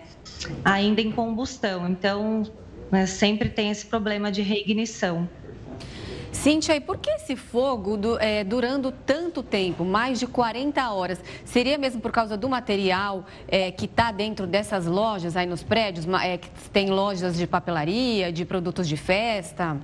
ainda 0.64 1.02
em 1.02 1.12
combustão. 1.12 1.90
Então, 1.90 2.44
né, 2.92 3.06
sempre 3.08 3.50
tem 3.50 3.72
esse 3.72 3.88
problema 3.88 4.32
de 4.32 4.42
reignição. 4.44 5.28
Cíntia, 6.44 6.75
e 6.75 6.79
por 6.79 6.98
que 6.98 7.10
esse 7.10 7.36
fogo 7.36 7.98
do, 7.98 8.20
é, 8.20 8.44
durando 8.44 8.91
tanto 8.91 9.41
tempo, 9.41 9.84
mais 9.84 10.20
de 10.20 10.27
40 10.27 10.89
horas? 10.91 11.20
Seria 11.44 11.79
mesmo 11.79 12.00
por 12.00 12.12
causa 12.12 12.38
do 12.38 12.48
material 12.48 13.25
é, 13.48 13.72
que 13.72 13.86
está 13.86 14.12
dentro 14.12 14.46
dessas 14.46 14.86
lojas 14.86 15.36
aí 15.36 15.48
nos 15.48 15.63
prédios? 15.63 16.06
É, 16.24 16.38
que 16.38 16.48
tem 16.72 16.91
lojas 16.91 17.36
de 17.36 17.48
papelaria, 17.48 18.32
de 18.32 18.46
produtos 18.46 18.88
de 18.88 18.96
festa? 18.96 19.77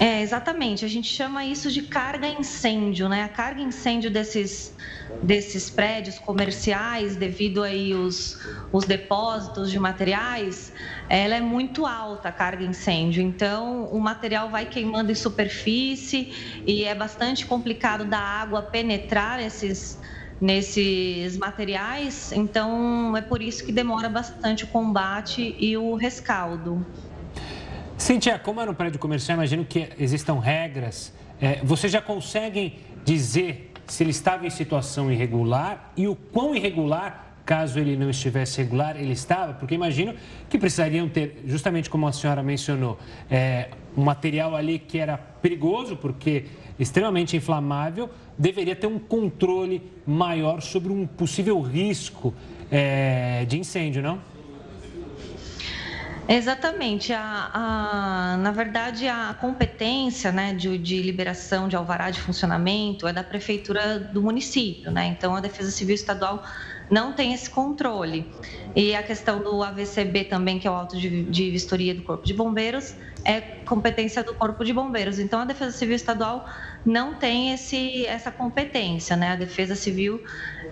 É, 0.00 0.20
exatamente. 0.20 0.84
A 0.84 0.88
gente 0.88 1.08
chama 1.08 1.44
isso 1.44 1.70
de 1.70 1.82
carga 1.82 2.26
incêndio, 2.26 3.08
né? 3.08 3.22
A 3.22 3.28
carga 3.28 3.62
incêndio 3.62 4.10
desses, 4.10 4.74
desses 5.22 5.70
prédios 5.70 6.18
comerciais, 6.18 7.16
devido 7.16 7.62
aí 7.62 7.94
os, 7.94 8.38
os 8.72 8.84
depósitos 8.84 9.70
de 9.70 9.78
materiais, 9.78 10.72
ela 11.08 11.34
é 11.34 11.40
muito 11.40 11.86
alta 11.86 12.28
a 12.28 12.32
carga 12.32 12.64
incêndio. 12.64 13.22
Então, 13.22 13.84
o 13.86 14.00
material 14.00 14.50
vai 14.50 14.66
queimando 14.66 15.10
em 15.10 15.14
superfície 15.14 16.62
e 16.66 16.84
é 16.84 16.94
bastante 16.94 17.46
complicado 17.46 18.04
da 18.04 18.18
água 18.18 18.62
penetrar 18.62 19.40
esses 19.40 19.98
nesses 20.40 21.38
materiais. 21.38 22.32
Então, 22.32 23.16
é 23.16 23.22
por 23.22 23.40
isso 23.40 23.64
que 23.64 23.72
demora 23.72 24.08
bastante 24.08 24.64
o 24.64 24.66
combate 24.66 25.54
e 25.58 25.76
o 25.76 25.94
rescaldo. 25.94 26.84
Cintia, 27.96 28.38
como 28.38 28.60
é 28.60 28.66
no 28.66 28.74
prédio 28.74 28.98
comercial, 28.98 29.36
imagino 29.36 29.64
que 29.64 29.88
existam 29.98 30.38
regras. 30.38 31.12
É, 31.40 31.60
vocês 31.62 31.92
já 31.92 32.02
conseguem 32.02 32.78
dizer 33.04 33.73
se 33.86 34.02
ele 34.02 34.10
estava 34.10 34.46
em 34.46 34.50
situação 34.50 35.10
irregular 35.10 35.92
e 35.96 36.06
o 36.06 36.14
quão 36.14 36.54
irregular, 36.54 37.34
caso 37.44 37.78
ele 37.78 37.96
não 37.96 38.10
estivesse 38.10 38.58
regular, 38.62 38.96
ele 38.96 39.12
estava? 39.12 39.52
Porque 39.54 39.74
imagino 39.74 40.14
que 40.48 40.58
precisariam 40.58 41.08
ter, 41.08 41.42
justamente 41.46 41.90
como 41.90 42.06
a 42.06 42.12
senhora 42.12 42.42
mencionou, 42.42 42.98
é, 43.30 43.68
um 43.96 44.02
material 44.02 44.56
ali 44.56 44.78
que 44.78 44.98
era 44.98 45.16
perigoso, 45.16 45.96
porque 45.96 46.46
extremamente 46.78 47.36
inflamável, 47.36 48.10
deveria 48.36 48.74
ter 48.74 48.86
um 48.86 48.98
controle 48.98 49.82
maior 50.06 50.60
sobre 50.60 50.92
um 50.92 51.06
possível 51.06 51.60
risco 51.60 52.34
é, 52.70 53.44
de 53.44 53.58
incêndio, 53.58 54.02
não? 54.02 54.18
Exatamente. 56.28 57.12
A, 57.12 57.50
a, 57.52 58.36
na 58.38 58.50
verdade, 58.50 59.06
a 59.06 59.34
competência 59.38 60.32
né, 60.32 60.54
de, 60.54 60.78
de, 60.78 61.02
liberação 61.02 61.68
de 61.68 61.76
alvará 61.76 62.10
de 62.10 62.20
funcionamento 62.20 63.06
é 63.06 63.12
da 63.12 63.22
prefeitura 63.22 63.98
do 63.98 64.22
município. 64.22 64.90
Né? 64.90 65.06
Então, 65.06 65.36
a 65.36 65.40
Defesa 65.40 65.70
Civil 65.70 65.94
Estadual 65.94 66.42
não 66.90 67.12
tem 67.12 67.34
esse 67.34 67.48
controle. 67.50 68.30
E 68.74 68.94
a 68.94 69.02
questão 69.02 69.42
do 69.42 69.62
AVCB 69.62 70.24
também, 70.24 70.58
que 70.58 70.66
é 70.66 70.70
o 70.70 70.74
auto 70.74 70.98
de, 70.98 71.24
de 71.24 71.50
vistoria 71.50 71.94
do 71.94 72.02
Corpo 72.02 72.24
de 72.24 72.34
Bombeiros, 72.34 72.94
é 73.24 73.40
competência 73.40 74.22
do 74.22 74.34
Corpo 74.34 74.64
de 74.64 74.72
Bombeiros. 74.72 75.18
Então, 75.18 75.40
a 75.40 75.44
Defesa 75.44 75.76
Civil 75.76 75.96
Estadual 75.96 76.46
não 76.84 77.14
tem 77.14 77.52
esse, 77.52 78.06
essa 78.06 78.30
competência. 78.30 79.16
Né? 79.16 79.32
A 79.32 79.36
Defesa 79.36 79.74
Civil 79.74 80.22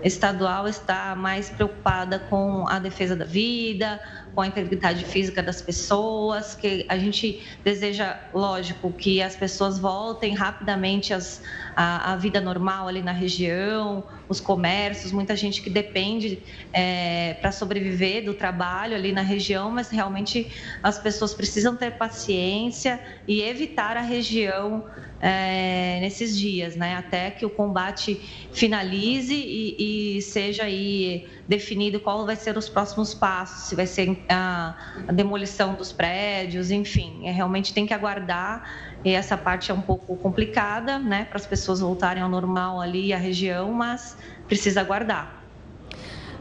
Estadual 0.03 0.67
está 0.67 1.15
mais 1.15 1.49
preocupada 1.49 2.19
com 2.19 2.67
a 2.67 2.77
defesa 2.77 3.15
da 3.15 3.25
vida, 3.25 3.99
com 4.33 4.41
a 4.41 4.47
integridade 4.47 5.05
física 5.05 5.43
das 5.43 5.61
pessoas, 5.61 6.55
que 6.55 6.85
a 6.89 6.97
gente 6.97 7.41
deseja, 7.63 8.19
lógico, 8.33 8.91
que 8.91 9.21
as 9.21 9.35
pessoas 9.35 9.77
voltem 9.77 10.33
rapidamente 10.33 11.13
às, 11.13 11.41
à, 11.75 12.13
à 12.13 12.15
vida 12.15 12.41
normal 12.41 12.87
ali 12.87 13.01
na 13.01 13.11
região, 13.11 14.03
os 14.27 14.39
comércios, 14.39 15.11
muita 15.11 15.35
gente 15.35 15.61
que 15.61 15.69
depende 15.69 16.41
é, 16.71 17.35
para 17.35 17.51
sobreviver 17.51 18.25
do 18.25 18.33
trabalho 18.33 18.95
ali 18.95 19.11
na 19.11 19.21
região, 19.21 19.69
mas 19.69 19.89
realmente 19.89 20.51
as 20.81 20.97
pessoas 20.97 21.33
precisam 21.33 21.75
ter 21.75 21.91
paciência 21.91 22.99
e 23.27 23.41
evitar 23.41 23.97
a 23.97 24.01
região 24.01 24.83
é, 25.23 25.99
nesses 26.01 26.37
dias, 26.37 26.75
né? 26.75 26.97
Até 26.97 27.31
que 27.31 27.45
o 27.45 27.49
combate 27.49 28.19
finalize 28.51 29.33
e, 29.33 30.17
e, 30.17 30.21
seja 30.21 30.63
aí 30.63 31.25
definido 31.47 31.99
qual 31.99 32.25
vai 32.25 32.35
ser 32.35 32.57
os 32.57 32.69
próximos 32.69 33.13
passos, 33.13 33.67
se 33.67 33.75
vai 33.75 33.85
ser 33.85 34.23
a, 34.29 34.75
a 35.07 35.11
demolição 35.11 35.73
dos 35.75 35.91
prédios, 35.91 36.71
enfim, 36.71 37.27
é, 37.27 37.31
realmente 37.31 37.73
tem 37.73 37.85
que 37.85 37.93
aguardar. 37.93 38.63
E 39.03 39.11
essa 39.11 39.35
parte 39.35 39.69
é 39.69 39.73
um 39.73 39.81
pouco 39.81 40.15
complicada, 40.15 40.97
né, 40.97 41.25
para 41.25 41.37
as 41.37 41.45
pessoas 41.45 41.81
voltarem 41.81 42.23
ao 42.23 42.29
normal 42.29 42.79
ali 42.79 43.13
a 43.13 43.17
região, 43.17 43.73
mas 43.73 44.17
precisa 44.47 44.81
aguardar. 44.81 45.43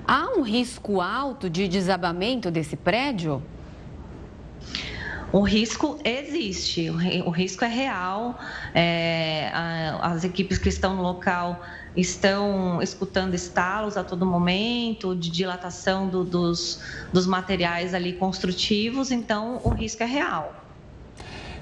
Há 0.07 0.29
um 0.37 0.43
risco 0.43 1.01
alto 1.01 1.49
de 1.49 1.69
desabamento 1.69 2.51
desse 2.51 2.77
prédio? 2.77 3.43
O 5.33 5.41
risco 5.41 5.99
existe, 6.05 6.91
o 6.91 7.31
risco 7.31 7.65
é 7.65 7.69
real. 7.69 8.39
É, 8.75 9.51
as 10.03 10.25
equipes 10.25 10.59
que 10.59 10.69
estão 10.69 10.95
no 10.95 11.03
local 11.03 11.63
estão 11.97 12.81
escutando 12.83 13.35
estalos 13.35 13.97
a 13.97 14.05
todo 14.05 14.25
momento, 14.25 15.15
de 15.15 15.31
dilatação 15.31 16.09
do, 16.09 16.25
dos, 16.25 16.81
dos 17.13 17.27
materiais 17.27 17.95
ali 17.95 18.15
construtivos, 18.15 19.11
então 19.11 19.61
o 19.63 19.69
risco 19.71 20.03
é 20.03 20.07
real. 20.07 20.55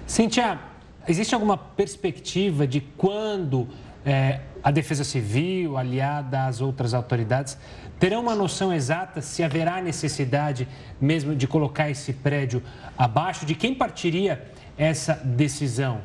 Cintia, 0.06 0.58
existe 1.06 1.34
alguma 1.34 1.56
perspectiva 1.56 2.66
de 2.66 2.80
quando 2.80 3.68
é, 4.04 4.40
a 4.62 4.70
Defesa 4.70 5.04
Civil, 5.04 5.76
aliada 5.76 6.46
às 6.46 6.60
outras 6.60 6.94
autoridades, 6.94 7.56
terão 7.98 8.22
uma 8.22 8.34
noção 8.34 8.72
exata 8.72 9.20
se 9.20 9.42
haverá 9.42 9.80
necessidade 9.82 10.66
mesmo 11.00 11.34
de 11.34 11.46
colocar 11.46 11.90
esse 11.90 12.12
prédio 12.12 12.62
abaixo? 12.96 13.44
De 13.44 13.54
quem 13.54 13.74
partiria 13.74 14.50
essa 14.76 15.14
decisão? 15.14 16.00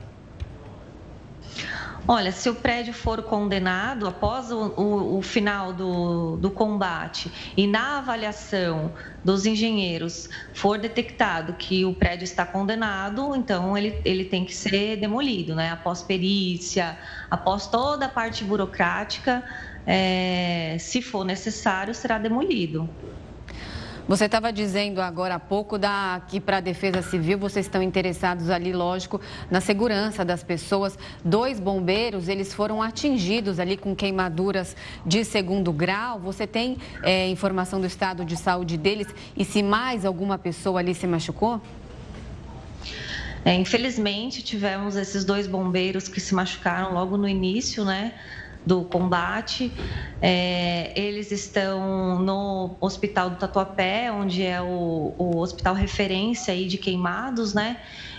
Olha, 2.07 2.31
se 2.31 2.47
o 2.49 2.55
prédio 2.55 2.93
for 2.93 3.23
condenado 3.23 4.07
após 4.07 4.51
o, 4.51 4.67
o, 4.79 5.17
o, 5.17 5.21
final 5.23 5.73
do, 5.73 6.37
do 6.37 6.51
combate 6.51 7.31
e 7.57 7.65
na 7.65 7.97
avaliação 7.97 8.93
dos 9.23 9.47
engenheiros 9.47 10.29
for 10.53 10.77
detectado 10.77 11.53
que 11.53 11.83
o 11.83 11.95
prédio 11.95 12.23
está 12.23 12.45
condenado, 12.45 13.35
então 13.35 13.75
ele, 13.75 13.99
ele 14.05 14.25
tem 14.25 14.45
que 14.45 14.53
ser 14.53 14.97
demolido, 14.97 15.55
né? 15.55 15.71
Após 15.71 16.03
perícia, 16.03 16.95
após 17.27 17.65
toda 17.67 18.05
a 18.05 18.09
parte 18.09 18.43
burocrática, 18.43 19.43
é, 19.83 20.77
se 20.79 21.01
for 21.01 21.25
necessário, 21.25 21.93
será 21.95 22.19
demolido. 22.19 22.87
Você 24.07 24.25
estava 24.25 24.53
dizendo 24.53 25.01
agora 25.01 25.33
há 25.33 25.39
pouco 25.39 25.79
da, 25.79 26.21
que 26.27 26.39
para 26.39 26.57
a 26.57 26.59
Defesa 26.59 27.01
Civil 27.01 27.39
vocês 27.39 27.65
estão 27.65 27.81
interessados 27.81 28.51
ali, 28.51 28.71
lógico, 28.71 29.19
na 29.49 29.59
segurança 29.59 30.23
das 30.23 30.43
pessoas. 30.43 30.95
Dois 31.23 31.59
bombeiros, 31.59 32.27
eles 32.27 32.53
foram 32.53 32.83
atingidos 32.83 33.59
ali 33.59 33.75
com 33.75 33.95
queimaduras 33.95 34.75
de 35.03 35.25
segundo 35.25 35.73
grau. 35.73 36.19
Você 36.19 36.45
tem 36.45 36.77
é, 37.01 37.27
informação 37.29 37.81
do 37.81 37.87
estado 37.87 38.23
de 38.23 38.37
saúde 38.37 38.77
deles 38.77 39.07
e 39.35 39.43
se 39.43 39.63
mais 39.63 40.05
alguma 40.05 40.37
pessoa 40.37 40.81
ali 40.81 40.93
se 40.93 41.07
machucou? 41.07 41.59
É, 43.43 43.55
infelizmente, 43.55 44.43
tivemos 44.43 44.95
esses 44.95 45.25
dois 45.25 45.47
bombeiros 45.47 46.07
que 46.07 46.19
se 46.19 46.35
machucaram 46.35 46.93
logo 46.93 47.17
no 47.17 47.27
início, 47.27 47.83
né? 47.83 48.13
Do 48.65 48.83
combate. 48.83 49.71
É, 50.21 50.91
eles 50.99 51.31
estão 51.31 52.19
no 52.19 52.75
Hospital 52.81 53.29
do 53.29 53.35
Tatuapé, 53.35 54.11
onde 54.11 54.43
é 54.43 54.61
o, 54.61 55.13
o 55.17 55.37
hospital 55.37 55.75
referência 55.75 56.53
aí 56.53 56.67
de 56.67 56.77
queimados, 56.77 57.53
né? 57.53 57.77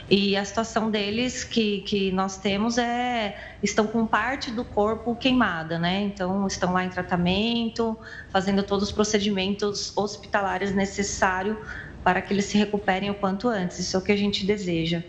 E 0.08 0.36
a 0.36 0.44
situação 0.44 0.88
deles 0.88 1.42
que, 1.42 1.80
que 1.80 2.12
nós 2.12 2.36
temos 2.38 2.78
é 2.78 3.36
estão 3.60 3.88
com 3.88 4.06
parte 4.06 4.52
do 4.52 4.64
corpo 4.64 5.16
queimada, 5.16 5.80
né? 5.80 6.00
Então 6.02 6.46
estão 6.46 6.72
lá 6.72 6.84
em 6.84 6.88
tratamento, 6.88 7.98
fazendo 8.30 8.62
todos 8.62 8.88
os 8.88 8.92
procedimentos 8.92 9.96
hospitalares 9.96 10.72
necessários 10.72 11.56
para 12.04 12.22
que 12.22 12.32
eles 12.32 12.44
se 12.44 12.56
recuperem 12.56 13.10
o 13.10 13.14
quanto 13.14 13.48
antes. 13.48 13.80
Isso 13.80 13.96
é 13.96 13.98
o 13.98 14.02
que 14.02 14.12
a 14.12 14.16
gente 14.16 14.46
deseja. 14.46 15.02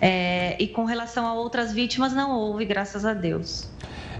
É, 0.00 0.56
e 0.58 0.66
com 0.66 0.86
relação 0.86 1.26
a 1.26 1.34
outras 1.34 1.70
vítimas, 1.70 2.14
não 2.14 2.34
houve, 2.34 2.64
graças 2.64 3.04
a 3.04 3.12
Deus. 3.12 3.68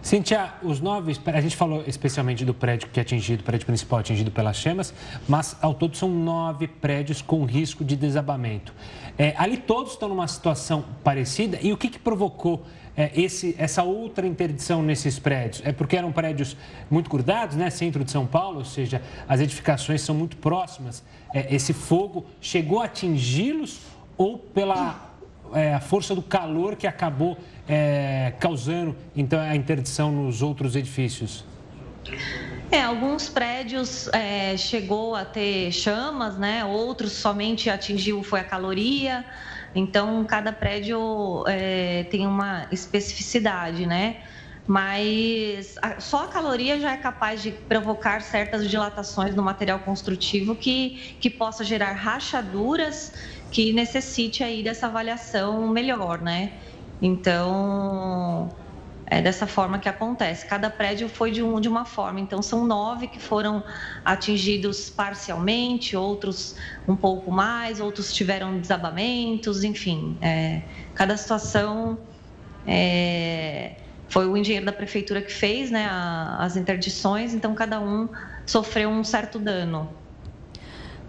Cintia, 0.02 0.54
os 0.62 0.80
nove, 0.80 1.14
a 1.26 1.40
gente 1.42 1.54
falou 1.54 1.84
especialmente 1.86 2.42
do 2.42 2.54
prédio 2.54 2.88
que 2.88 2.98
é 2.98 3.02
atingido, 3.02 3.44
prédio 3.44 3.66
principal 3.66 3.98
atingido 3.98 4.30
pelas 4.30 4.56
chamas, 4.56 4.94
mas 5.28 5.56
ao 5.60 5.74
todo 5.74 5.94
são 5.94 6.08
nove 6.08 6.66
prédios 6.66 7.20
com 7.20 7.44
risco 7.44 7.84
de 7.84 7.96
desabamento. 7.96 8.72
É, 9.18 9.34
ali 9.36 9.58
todos 9.58 9.92
estão 9.92 10.08
numa 10.08 10.26
situação 10.26 10.84
parecida 11.04 11.58
e 11.60 11.70
o 11.70 11.76
que, 11.76 11.90
que 11.90 11.98
provocou 11.98 12.64
é, 12.96 13.10
esse, 13.14 13.54
essa 13.58 13.82
outra 13.82 14.26
interdição 14.26 14.82
nesses 14.82 15.18
prédios? 15.18 15.60
É 15.66 15.72
porque 15.72 15.96
eram 15.96 16.10
prédios 16.10 16.56
muito 16.90 17.10
grudados, 17.10 17.54
né? 17.54 17.68
Centro 17.68 18.02
de 18.02 18.10
São 18.10 18.26
Paulo, 18.26 18.60
ou 18.60 18.64
seja, 18.64 19.02
as 19.28 19.40
edificações 19.40 20.00
são 20.00 20.14
muito 20.14 20.38
próximas. 20.38 21.04
É, 21.34 21.54
esse 21.54 21.74
fogo 21.74 22.24
chegou 22.40 22.80
a 22.80 22.86
atingi-los 22.86 23.80
ou 24.16 24.38
pela 24.38 25.09
é, 25.52 25.74
a 25.74 25.80
força 25.80 26.14
do 26.14 26.22
calor 26.22 26.76
que 26.76 26.86
acabou 26.86 27.38
é, 27.68 28.32
causando 28.40 28.96
então 29.14 29.40
a 29.40 29.54
interdição 29.54 30.10
nos 30.10 30.42
outros 30.42 30.76
edifícios? 30.76 31.44
É, 32.70 32.82
alguns 32.82 33.28
prédios 33.28 34.08
é, 34.12 34.56
chegou 34.56 35.14
a 35.14 35.24
ter 35.24 35.72
chamas, 35.72 36.38
né? 36.38 36.64
Outros 36.64 37.12
somente 37.12 37.68
atingiu 37.68 38.22
foi 38.22 38.40
a 38.40 38.44
caloria. 38.44 39.24
Então 39.74 40.24
cada 40.24 40.52
prédio 40.52 41.44
é, 41.46 42.04
tem 42.04 42.26
uma 42.26 42.66
especificidade, 42.70 43.86
né? 43.86 44.18
Mas 44.66 45.74
a, 45.82 45.98
só 46.00 46.24
a 46.24 46.28
caloria 46.28 46.78
já 46.78 46.92
é 46.92 46.96
capaz 46.96 47.42
de 47.42 47.50
provocar 47.50 48.22
certas 48.22 48.68
dilatações 48.68 49.34
no 49.34 49.42
material 49.42 49.80
construtivo 49.80 50.54
que, 50.54 51.16
que 51.20 51.28
possa 51.28 51.64
gerar 51.64 51.92
rachaduras 51.92 53.12
que 53.50 53.72
necessite 53.72 54.44
aí 54.44 54.62
dessa 54.62 54.86
avaliação 54.86 55.68
melhor, 55.68 56.20
né? 56.20 56.52
Então, 57.02 58.48
é 59.06 59.20
dessa 59.20 59.46
forma 59.46 59.78
que 59.78 59.88
acontece. 59.88 60.46
Cada 60.46 60.70
prédio 60.70 61.08
foi 61.08 61.32
de, 61.32 61.42
um, 61.42 61.60
de 61.60 61.68
uma 61.68 61.84
forma. 61.84 62.20
Então, 62.20 62.40
são 62.40 62.64
nove 62.64 63.08
que 63.08 63.18
foram 63.18 63.62
atingidos 64.04 64.88
parcialmente, 64.88 65.96
outros 65.96 66.54
um 66.86 66.94
pouco 66.94 67.30
mais, 67.32 67.80
outros 67.80 68.12
tiveram 68.12 68.58
desabamentos, 68.58 69.64
enfim. 69.64 70.16
É, 70.22 70.62
cada 70.94 71.16
situação 71.16 71.98
é, 72.66 73.72
foi 74.08 74.28
o 74.28 74.36
engenheiro 74.36 74.66
da 74.66 74.72
prefeitura 74.72 75.20
que 75.20 75.32
fez 75.32 75.70
né, 75.72 75.86
a, 75.90 76.36
as 76.40 76.56
interdições, 76.56 77.34
então 77.34 77.52
cada 77.54 77.80
um 77.80 78.08
sofreu 78.46 78.90
um 78.90 79.02
certo 79.02 79.38
dano. 79.38 79.88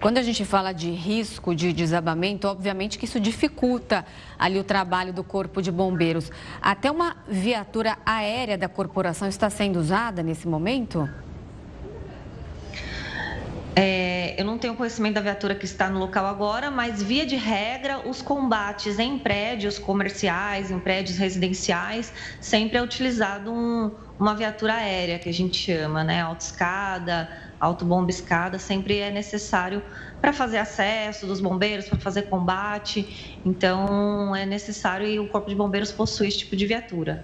Quando 0.02 0.18
a 0.18 0.24
gente 0.24 0.44
fala 0.44 0.74
de 0.74 0.90
risco 0.90 1.54
de 1.54 1.72
desabamento, 1.72 2.48
obviamente 2.48 2.98
que 2.98 3.06
isso 3.06 3.20
dificulta 3.20 4.04
ali 4.38 4.58
o 4.58 4.64
trabalho 4.64 5.14
do 5.14 5.24
Corpo 5.24 5.62
de 5.62 5.72
Bombeiros. 5.72 6.32
Até 6.60 6.90
uma 6.90 7.18
viatura 7.28 7.96
aérea 8.04 8.58
da 8.58 8.68
corporação 8.68 9.28
está 9.28 9.48
sendo 9.48 9.80
usada 9.80 10.24
nesse 10.24 10.48
momento? 10.48 11.08
É, 13.76 14.34
eu 14.42 14.44
não 14.44 14.58
tenho 14.58 14.74
conhecimento 14.74 15.14
da 15.14 15.22
viatura 15.22 15.54
que 15.54 15.66
está 15.66 15.88
no 15.88 16.00
local 16.00 16.26
agora, 16.26 16.72
mas 16.72 17.04
via 17.04 17.26
de 17.26 17.36
regra, 17.36 18.02
os 18.10 18.24
combates 18.24 18.98
em 18.98 19.20
prédios 19.20 19.78
comerciais, 19.78 20.72
em 20.72 20.80
prédios 20.80 21.20
residenciais, 21.20 22.12
sempre 22.42 22.80
é 22.80 22.82
utilizado 22.82 23.54
um, 23.54 23.92
uma 24.20 24.34
viatura 24.34 24.74
aérea, 24.74 25.20
que 25.20 25.30
a 25.30 25.34
gente 25.34 25.58
chama, 25.58 26.04
né? 26.04 26.22
Autoescada, 26.22 27.30
autobomba 27.62 28.10
escada, 28.10 28.58
sempre 28.58 28.98
é 28.98 29.12
necessário 29.12 29.84
para 30.20 30.34
fazer 30.34 30.58
acesso 30.58 31.28
dos 31.28 31.40
bombeiros, 31.40 31.88
para 31.88 32.00
fazer 32.00 32.24
combate. 32.24 33.40
Então, 33.46 34.36
é 34.36 34.46
necessário 34.46 35.08
e 35.08 35.20
o 35.20 35.28
Corpo 35.28 35.48
de 35.48 35.56
Bombeiros 35.56 35.92
possui 35.92 36.28
esse 36.28 36.40
tipo 36.40 36.56
de 36.56 36.66
viatura. 36.66 37.24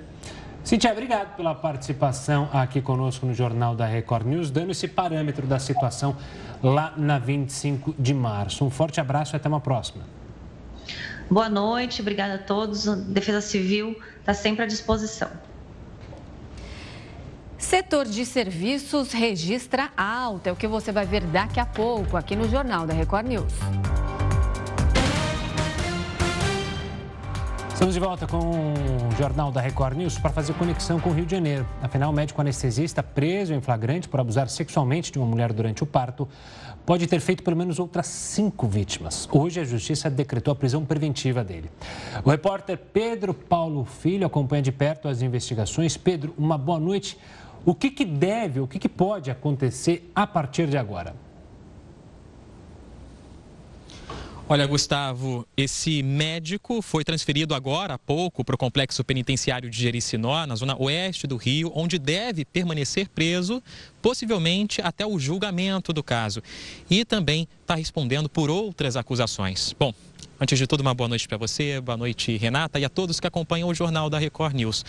Cintia, 0.64 0.92
obrigado 0.92 1.36
pela 1.36 1.56
participação 1.56 2.50
aqui 2.54 2.82
conosco 2.82 3.26
no 3.26 3.34
Jornal 3.34 3.74
da 3.76 3.86
Record 3.86 4.28
News, 4.28 4.52
dando 4.52 4.72
esse 4.72 4.88
parâmetro 4.88 5.48
da 5.48 5.58
situação 5.58 6.16
lá 6.62 6.94
na 6.98 7.18
25 7.18 7.96
de 7.98 8.14
março. 8.14 8.64
Um 8.66 8.70
forte 8.70 9.00
abraço 9.00 9.34
e 9.34 9.38
até 9.38 9.48
uma 9.48 9.62
próxima. 9.62 10.04
Boa 11.30 11.50
noite, 11.50 12.02
obrigada 12.02 12.36
a 12.36 12.38
todos. 12.38 12.86
Defesa 12.86 13.42
Civil 13.42 13.98
está 14.20 14.34
sempre 14.34 14.64
à 14.64 14.68
disposição. 14.68 15.30
Setor 17.58 18.06
de 18.06 18.24
serviços 18.24 19.12
registra 19.12 19.90
alta, 19.98 20.50
é 20.50 20.54
o 20.54 20.56
que 20.56 20.68
você 20.68 20.92
vai 20.92 21.08
ver 21.08 21.24
daqui 21.24 21.60
a 21.60 21.66
pouco 21.66 22.16
aqui 22.16 22.36
no 22.36 22.48
Jornal 22.48 22.86
da 22.86 22.94
Record 22.94 23.28
News. 23.28 23.54
Estamos 27.74 27.94
de 27.94 28.00
volta 28.00 28.28
com 28.28 28.38
o 28.38 29.12
Jornal 29.18 29.52
da 29.52 29.60
Record 29.62 29.98
News 29.98 30.18
para 30.18 30.32
fazer 30.32 30.54
conexão 30.54 31.00
com 31.00 31.10
o 31.10 31.14
Rio 31.14 31.26
de 31.26 31.32
Janeiro. 31.32 31.68
Afinal, 31.82 32.12
o 32.12 32.14
médico 32.14 32.42
anestesista 32.42 33.02
preso 33.02 33.54
em 33.54 33.62
flagrante 33.62 34.08
por 34.08 34.20
abusar 34.20 34.50
sexualmente 34.50 35.12
de 35.12 35.18
uma 35.18 35.28
mulher 35.28 35.52
durante 35.52 35.84
o 35.84 35.86
parto 35.86 36.28
pode 36.86 37.06
ter 37.06 37.20
feito 37.20 37.44
pelo 37.44 37.56
menos 37.56 37.80
outras 37.80 38.08
cinco 38.08 38.68
vítimas. 38.68 39.28
Hoje, 39.32 39.60
a 39.60 39.64
Justiça 39.64 40.10
decretou 40.10 40.52
a 40.52 40.56
prisão 40.56 40.86
preventiva 40.86 41.44
dele. 41.44 41.70
O 42.24 42.30
repórter 42.30 42.78
Pedro 42.78 43.34
Paulo 43.34 43.84
Filho 43.84 44.26
acompanha 44.26 44.62
de 44.62 44.72
perto 44.72 45.08
as 45.08 45.22
investigações. 45.22 45.98
Pedro, 45.98 46.34
uma 46.38 46.58
boa 46.58 46.80
noite. 46.80 47.18
O 47.66 47.76
que, 47.76 47.92
que 47.92 48.06
deve, 48.06 48.60
o 48.60 48.68
que, 48.68 48.80
que 48.80 48.90
pode 48.90 49.30
acontecer 49.30 50.10
a 50.16 50.26
partir 50.26 50.68
de 50.68 50.78
agora? 50.78 51.16
Olha, 54.50 54.66
Gustavo, 54.66 55.46
esse 55.58 56.02
médico 56.02 56.82
foi 56.82 57.04
transferido 57.04 57.54
agora 57.54 57.96
há 57.96 57.98
pouco 58.00 58.46
para 58.46 58.56
o 58.56 58.58
complexo 58.58 59.04
penitenciário 59.04 59.70
de 59.70 59.78
Jericinó, 59.78 60.46
na 60.46 60.56
zona 60.56 60.82
oeste 60.82 61.28
do 61.28 61.36
Rio, 61.36 61.70
onde 61.76 62.00
deve 62.00 62.46
permanecer 62.46 63.10
preso, 63.10 63.62
possivelmente 64.02 64.82
até 64.82 65.06
o 65.06 65.20
julgamento 65.20 65.92
do 65.92 66.02
caso. 66.02 66.42
E 66.90 67.04
também 67.04 67.46
está 67.62 67.76
respondendo 67.76 68.30
por 68.30 68.50
outras 68.50 68.96
acusações. 68.96 69.76
Bom, 69.78 69.94
Antes 70.40 70.60
de 70.60 70.68
tudo, 70.68 70.82
uma 70.82 70.94
boa 70.94 71.08
noite 71.08 71.28
para 71.28 71.36
você, 71.36 71.82
boa 71.82 71.98
noite, 71.98 72.38
Renata, 72.38 72.80
e 72.80 72.86
a 72.86 72.90
todos 72.90 73.20
que 73.20 73.26
acompanham 73.26 73.70
o 73.70 73.74
Jornal 73.74 74.08
da 74.08 74.20
Record 74.20 74.54
News. 74.54 74.86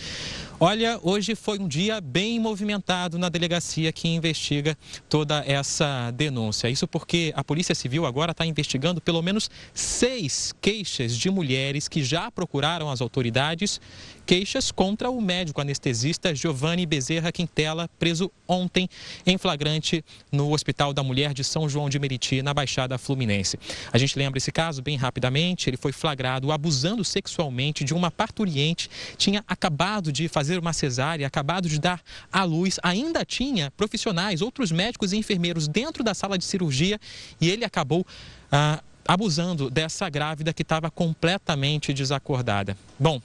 Olha, 0.59 0.99
hoje 1.01 1.33
foi 1.33 1.57
um 1.57 1.67
dia 1.67 1.99
bem 1.99 2.39
movimentado 2.39 3.17
na 3.17 3.29
delegacia 3.29 3.91
que 3.91 4.07
investiga 4.07 4.77
toda 5.09 5.43
essa 5.47 6.11
denúncia. 6.11 6.69
Isso 6.69 6.87
porque 6.87 7.33
a 7.35 7.43
Polícia 7.43 7.73
Civil 7.73 8.05
agora 8.05 8.31
está 8.31 8.45
investigando 8.45 9.01
pelo 9.01 9.23
menos 9.23 9.49
seis 9.73 10.53
queixas 10.61 11.17
de 11.17 11.31
mulheres 11.31 11.87
que 11.87 12.03
já 12.03 12.29
procuraram 12.29 12.87
as 12.87 13.01
autoridades 13.01 13.81
queixas 14.29 14.71
contra 14.71 15.09
o 15.09 15.19
médico 15.19 15.59
anestesista 15.59 16.35
Giovanni 16.35 16.85
Bezerra 16.85 17.31
Quintela, 17.31 17.89
preso 17.97 18.31
ontem 18.47 18.87
em 19.25 19.39
flagrante 19.39 20.05
no 20.31 20.53
Hospital 20.53 20.93
da 20.93 21.01
Mulher 21.01 21.33
de 21.33 21.43
São 21.43 21.67
João 21.67 21.89
de 21.89 21.97
Meriti, 21.97 22.43
na 22.43 22.53
Baixada 22.53 22.95
Fluminense. 22.99 23.57
A 23.91 23.97
gente 23.97 24.15
lembra 24.19 24.37
esse 24.37 24.51
caso 24.51 24.83
bem 24.83 24.95
rapidamente. 24.95 25.67
Ele 25.67 25.77
foi 25.77 25.91
flagrado 25.91 26.51
abusando 26.51 27.03
sexualmente 27.03 27.83
de 27.83 27.91
uma 27.91 28.11
parturiente, 28.11 28.87
tinha 29.17 29.43
acabado 29.47 30.11
de 30.11 30.27
fazer 30.27 30.59
uma 30.59 30.73
cesárea, 30.73 31.25
acabado 31.25 31.67
de 31.67 31.79
dar 31.79 31.99
à 32.31 32.43
luz, 32.43 32.79
ainda 32.83 33.25
tinha 33.25 33.71
profissionais, 33.71 34.43
outros 34.43 34.71
médicos 34.71 35.11
e 35.11 35.17
enfermeiros 35.17 35.67
dentro 35.67 36.03
da 36.03 36.13
sala 36.13 36.37
de 36.37 36.45
cirurgia 36.45 36.99
e 37.41 37.49
ele 37.49 37.65
acabou. 37.65 38.05
Ah, 38.51 38.79
abusando 39.07 39.71
dessa 39.71 40.07
grávida 40.07 40.53
que 40.53 40.61
estava 40.61 40.91
completamente 40.91 41.91
desacordada. 41.91 42.77
Bom, 42.99 43.19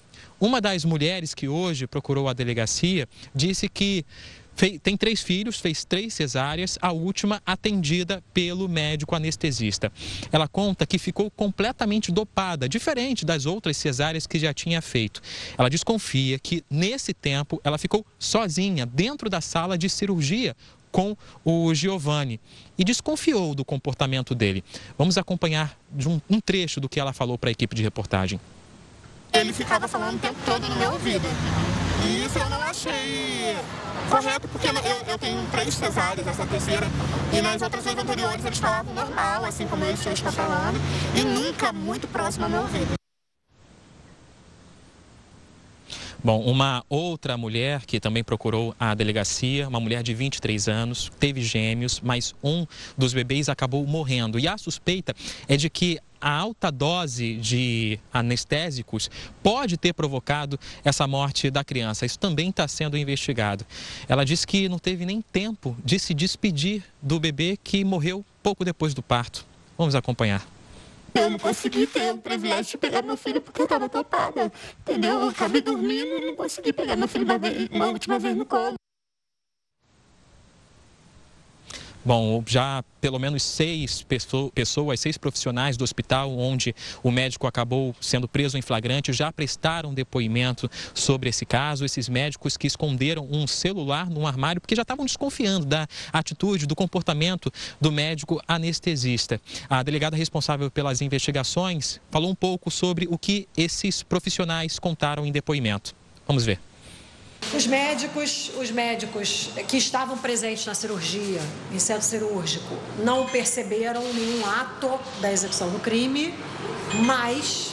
uma 0.45 0.61
das 0.61 0.85
mulheres 0.85 1.33
que 1.33 1.49
hoje 1.49 1.87
procurou 1.87 2.29
a 2.29 2.35
delegacia 2.35 3.09
disse 3.35 3.67
que 3.67 4.05
tem 4.83 4.97
três 4.97 5.21
filhos, 5.21 5.59
fez 5.59 5.85
três 5.85 6.15
cesáreas, 6.15 6.79
a 6.81 6.93
última 6.93 7.43
atendida 7.45 8.23
pelo 8.33 8.69
médico 8.69 9.17
anestesista. 9.17 9.91
Ela 10.31 10.47
conta 10.47 10.87
que 10.87 10.99
ficou 10.99 11.31
completamente 11.31 12.13
dopada, 12.13 12.69
diferente 12.69 13.25
das 13.25 13.47
outras 13.47 13.77
cesáreas 13.77 14.27
que 14.27 14.39
já 14.39 14.55
tinha 14.55 14.81
feito. 14.81 15.21
Ela 15.59 15.71
desconfia 15.71 16.39
que 16.39 16.63
nesse 16.71 17.15
tempo 17.15 17.61
ela 17.65 17.79
ficou 17.79 18.07
sozinha 18.19 18.87
dentro 18.87 19.31
da 19.31 19.41
sala 19.41 19.77
de 19.77 19.89
cirurgia 19.89 20.55
com 20.93 21.17
o 21.45 21.75
Giovanni 21.75 22.39
e 22.79 22.85
desconfiou 22.85 23.55
do 23.55 23.65
comportamento 23.65 24.35
dele. 24.35 24.63
Vamos 24.97 25.19
acompanhar 25.19 25.77
um, 26.07 26.21
um 26.31 26.41
trecho 26.41 26.81
do 26.81 26.89
que 26.89 27.01
ela 27.01 27.13
falou 27.13 27.37
para 27.37 27.51
a 27.51 27.53
equipe 27.53 27.75
de 27.75 27.83
reportagem. 27.83 28.39
Ele 29.35 29.53
ficava 29.53 29.89
falando 29.89 30.15
o 30.15 30.19
tempo 30.19 30.37
todo 30.47 30.69
no 30.69 30.77
meu 30.77 30.93
ouvido. 30.93 31.27
E 32.07 32.25
isso 32.25 32.39
eu 32.39 32.49
não 32.49 32.63
achei 32.63 33.57
correto, 34.09 34.47
porque 34.47 34.69
eu, 34.69 34.75
eu 35.09 35.19
tenho 35.19 35.45
três 35.51 35.75
cesáreas, 35.75 36.27
essa 36.27 36.47
terceira, 36.47 36.87
e 37.33 37.41
nas 37.41 37.61
outras 37.61 37.83
vezes 37.83 37.99
anteriores 37.99 38.45
eles 38.45 38.59
falavam 38.59 38.95
normal, 38.95 39.45
assim 39.45 39.67
como 39.67 39.85
eles 39.85 40.07
estão 40.07 40.31
falando, 40.31 40.79
e 41.17 41.25
nunca 41.25 41.73
muito 41.73 42.07
próximo 42.07 42.45
ao 42.45 42.51
meu 42.51 42.61
ouvido. 42.63 42.95
Bom, 46.23 46.41
uma 46.41 46.83
outra 46.89 47.37
mulher 47.37 47.85
que 47.85 48.01
também 48.01 48.25
procurou 48.25 48.75
a 48.81 48.95
delegacia, 48.95 49.69
uma 49.69 49.79
mulher 49.79 50.03
de 50.03 50.15
23 50.15 50.69
anos, 50.69 51.13
teve 51.19 51.43
gêmeos, 51.43 52.01
mas 52.03 52.35
um 52.43 52.67
dos 52.97 53.13
bebês 53.13 53.51
acabou 53.51 53.87
morrendo. 53.87 54.39
E 54.39 54.49
a 54.49 54.57
suspeita 54.57 55.15
é 55.47 55.55
de 55.55 55.69
que 55.69 55.99
a 56.25 56.31
alta 56.31 56.73
dose 56.73 57.35
de 57.35 58.01
anestésicos 58.11 59.11
pode 59.43 59.77
ter 59.77 59.93
provocado 59.93 60.59
essa 60.83 61.07
morte 61.07 61.51
da 61.51 61.63
criança. 61.63 62.07
Isso 62.07 62.19
também 62.19 62.49
está 62.49 62.67
sendo 62.67 62.97
investigado. 62.97 63.67
Ela 64.09 64.25
disse 64.25 64.47
que 64.47 64.67
não 64.67 64.79
teve 64.79 65.05
nem 65.05 65.21
tempo 65.21 65.77
de 65.85 65.99
se 65.99 66.15
despedir 66.15 66.83
do 67.03 67.21
bebê 67.21 67.59
que 67.63 67.85
morreu 67.85 68.25
pouco 68.43 68.65
depois 68.65 68.95
do 68.95 69.03
parto. 69.03 69.45
Vamos 69.77 69.95
acompanhar. 69.95 70.47
Eu 71.15 71.29
não 71.29 71.39
consegui 71.39 71.87
ter 71.87 72.15
o 72.15 72.17
privilégio 72.17 72.73
de 72.73 72.79
pegar 72.79 73.03
meu 73.03 73.19
filho 73.19 73.43
porque 73.43 73.61
eu 73.61 73.65
estava 73.65 73.87
tapada. 73.87 74.51
Entendeu? 74.81 75.21
Eu 75.21 75.29
acabei 75.29 75.61
dormindo 75.61 76.07
e 76.07 76.27
não 76.27 76.37
consegui 76.37 76.73
pegar 76.73 76.97
meu 76.97 77.07
filho 77.07 77.27
uma, 77.27 77.37
vez, 77.37 77.69
uma 77.71 77.89
última 77.89 78.19
vez 78.19 78.35
no 78.35 78.47
colo. 78.47 78.77
Bom, 82.05 82.43
já 82.47 82.85
pelo 83.01 83.19
menos 83.19 83.43
seis 83.43 84.03
pessoas, 84.03 85.01
seis 85.01 85.17
profissionais 85.17 85.75
do 85.75 85.85
hospital 85.85 86.37
onde 86.37 86.75
o 87.03 87.11
médico 87.11 87.47
acabou 87.47 87.97
sendo 87.99 88.29
preso 88.29 88.59
em 88.59 88.63
flagrante 88.63 89.11
já 89.11 89.33
prestaram 89.33 89.95
depoimento 89.95 90.71
sobre 90.93 91.31
esse 91.31 91.47
caso. 91.47 91.83
Esses 91.83 92.07
médicos 92.07 92.59
que 92.59 92.67
esconderam 92.67 93.27
um 93.31 93.47
celular 93.47 94.11
num 94.11 94.27
armário 94.27 94.61
porque 94.61 94.77
já 94.77 94.83
estavam 94.83 95.07
desconfiando 95.07 95.65
da 95.65 95.89
atitude, 96.13 96.67
do 96.67 96.77
comportamento 96.77 97.51
do 97.81 97.91
médico 97.91 98.39
anestesista. 98.47 99.41
A 99.71 99.83
delegada 99.83 100.15
responsável 100.15 100.71
pelas 100.71 101.01
investigações 101.01 102.01
falou 102.11 102.31
um 102.31 102.35
pouco 102.35 102.71
sobre 102.71 103.07
o 103.11 103.17
que 103.17 103.49
esses 103.57 104.03
profissionais 104.03 104.79
contaram 104.79 105.25
em 105.25 105.33
depoimento. 105.33 105.95
Vamos 106.27 106.45
ver. 106.45 106.61
Os 107.53 107.67
médicos, 107.67 108.51
os 108.57 108.71
médicos 108.71 109.51
que 109.69 109.77
estavam 109.77 110.17
presentes 110.19 110.65
na 110.67 110.75
cirurgia, 110.75 111.41
em 111.73 111.79
centro 111.79 112.03
cirúrgico, 112.03 112.77
não 112.99 113.27
perceberam 113.27 114.03
nenhum 114.13 114.45
ato 114.47 114.99
da 115.21 115.33
execução 115.33 115.71
do 115.71 115.79
crime, 115.79 116.35
mas 117.05 117.73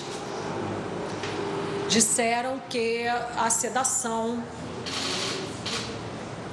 disseram 1.88 2.62
que 2.70 3.06
a 3.08 3.50
sedação 3.50 4.44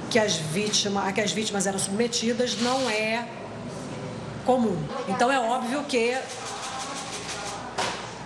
que 0.09 0.17
as 0.17 0.35
vítimas, 0.35 1.07
a 1.07 1.11
que 1.11 1.21
as 1.21 1.31
vítimas 1.31 1.67
eram 1.67 1.77
submetidas 1.77 2.59
não 2.59 2.89
é 2.89 3.27
comum. 4.45 4.77
Então 5.07 5.31
é 5.31 5.39
óbvio 5.39 5.83
que 5.83 6.17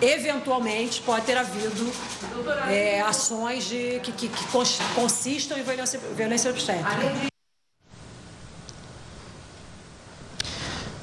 eventualmente 0.04 1.00
pode 1.02 1.26
ter 1.26 1.36
havido 1.36 1.92
é, 2.70 3.00
ações 3.00 3.64
de, 3.64 4.00
que, 4.00 4.12
que, 4.12 4.28
que 4.28 4.44
consistam 4.94 5.58
em 5.58 5.62
violência, 5.62 6.00
violência 6.14 6.50
obstétrica. 6.50 7.32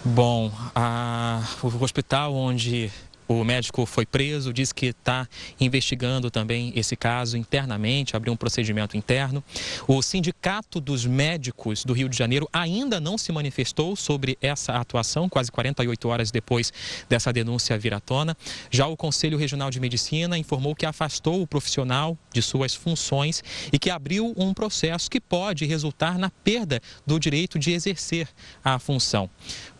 Bom, 0.04 0.52
a, 0.76 1.42
o 1.62 1.84
hospital 1.84 2.34
onde 2.34 2.92
o 3.40 3.44
médico 3.44 3.86
foi 3.86 4.06
preso, 4.06 4.52
diz 4.52 4.72
que 4.72 4.88
está 4.88 5.28
investigando 5.60 6.30
também 6.30 6.74
esse 6.76 6.96
caso 6.96 7.38
internamente, 7.38 8.16
abriu 8.16 8.34
um 8.34 8.38
procedimento 8.38 8.98
interno. 8.98 9.44
O 9.88 10.02
Sindicato 10.02 10.80
dos 10.80 11.06
Médicos 11.06 11.86
do 11.86 11.94
Rio 11.94 12.10
de 12.10 12.18
Janeiro 12.18 12.48
ainda 12.52 13.00
não 13.00 13.18
se 13.18 13.32
manifestou 13.32 13.96
sobre 13.96 14.38
essa 14.42 14.74
atuação, 14.74 15.30
quase 15.30 15.52
48 15.52 16.08
horas 16.08 16.32
depois 16.32 16.74
dessa 17.08 17.32
denúncia 17.32 17.78
vir 17.78 17.94
à 17.94 18.00
tona. 18.00 18.36
Já 18.70 18.88
o 18.88 18.98
Conselho 18.98 19.38
Regional 19.38 19.70
de 19.70 19.80
Medicina 19.80 20.38
informou 20.38 20.76
que 20.76 20.86
afastou 20.86 21.42
o 21.42 21.48
profissional 21.48 22.18
de 22.34 22.42
suas 22.42 22.76
funções 22.76 23.44
e 23.72 23.80
que 23.80 23.90
abriu 23.90 24.34
um 24.36 24.54
processo 24.54 25.10
que 25.10 25.20
pode 25.20 25.66
resultar 25.66 26.18
na 26.18 26.30
perda 26.30 26.82
do 27.06 27.20
direito 27.20 27.58
de 27.58 27.72
exercer 27.72 28.28
a 28.64 28.80
função. 28.80 29.30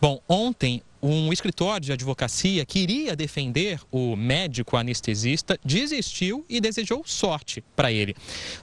Bom, 0.00 0.20
ontem 0.28 0.82
um 1.02 1.32
escritório 1.32 1.84
de 1.84 1.92
advocacia 1.92 2.64
que 2.64 2.78
iria 2.78 3.16
defender 3.16 3.80
o 3.90 4.14
médico 4.14 4.76
anestesista 4.76 5.58
desistiu 5.64 6.46
e 6.48 6.60
desejou 6.60 7.02
sorte 7.04 7.62
para 7.74 7.90
ele. 7.90 8.14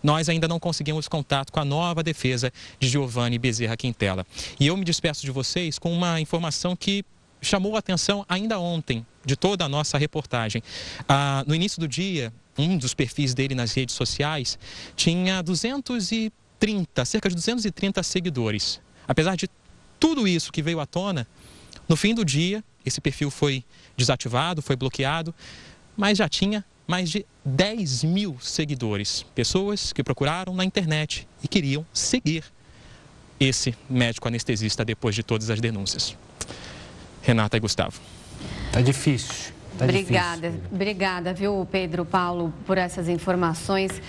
Nós 0.02 0.30
ainda 0.30 0.48
não 0.48 0.60
conseguimos 0.60 1.08
contato 1.08 1.52
com 1.52 1.60
a 1.60 1.66
nova 1.66 2.02
defesa 2.02 2.52
de 2.80 2.88
Giovanni 2.88 3.38
Bezerra 3.38 3.76
Quintela. 3.76 4.26
E 4.58 4.68
eu 4.68 4.78
me 4.78 4.86
despeço 4.86 5.26
de 5.26 5.32
vocês 5.32 5.78
com 5.78 5.92
uma 5.92 6.22
informação 6.22 6.76
que 6.76 7.04
chamou 7.42 7.76
a 7.76 7.80
atenção 7.80 8.26
ainda 8.28 8.58
ontem 8.58 9.06
de 9.26 9.36
toda 9.36 9.66
a 9.66 9.70
nossa 9.70 9.98
reportagem. 9.98 10.64
Ah, 11.08 11.44
no 11.46 11.54
início 11.54 11.80
do 11.80 11.88
dia, 11.88 12.32
um 12.58 12.78
dos 12.78 12.94
perfis 12.94 13.34
dele 13.34 13.54
nas 13.54 13.74
redes 13.74 13.96
sociais 13.96 14.58
tinha 14.96 15.42
230, 15.42 17.06
cerca 17.06 17.28
de 17.28 17.36
230 17.36 18.02
seguidores. 18.02 18.82
Apesar 19.08 19.36
de 19.36 19.50
tudo 20.00 20.28
isso 20.28 20.52
que 20.52 20.62
veio 20.62 20.80
à 20.80 20.86
tona, 20.86 21.28
no 21.90 21.96
fim 21.96 22.14
do 22.14 22.24
dia, 22.24 22.64
esse 22.86 23.02
perfil 23.02 23.32
foi 23.32 23.66
desativado, 23.98 24.62
foi 24.62 24.76
bloqueado, 24.76 25.34
mas 25.98 26.20
já 26.20 26.30
tinha 26.30 26.64
mais 26.88 27.10
de 27.10 27.26
10 27.44 28.04
mil 28.04 28.38
seguidores. 28.40 29.26
Pessoas 29.34 29.92
que 29.92 30.04
procuraram 30.04 30.54
na 30.54 30.64
internet 30.64 31.28
e 31.44 31.48
queriam 31.48 31.86
seguir 31.92 32.44
esse 33.40 33.76
médico 33.90 34.28
anestesista 34.28 34.86
depois 34.86 35.16
de 35.16 35.24
todas 35.24 35.50
as 35.50 35.60
denúncias. 35.60 36.16
Renata 37.24 37.58
e 37.58 37.60
Gustavo. 37.60 38.00
Tá 38.72 38.82
difícil. 38.82 39.54
Tá 39.78 39.86
obrigada, 39.86 40.50
difícil. 40.50 40.70
obrigada, 40.72 41.34
viu, 41.34 41.68
Pedro 41.72 42.06
Paulo, 42.06 42.54
por 42.66 42.78
essas 42.78 43.08
informações 43.08 44.02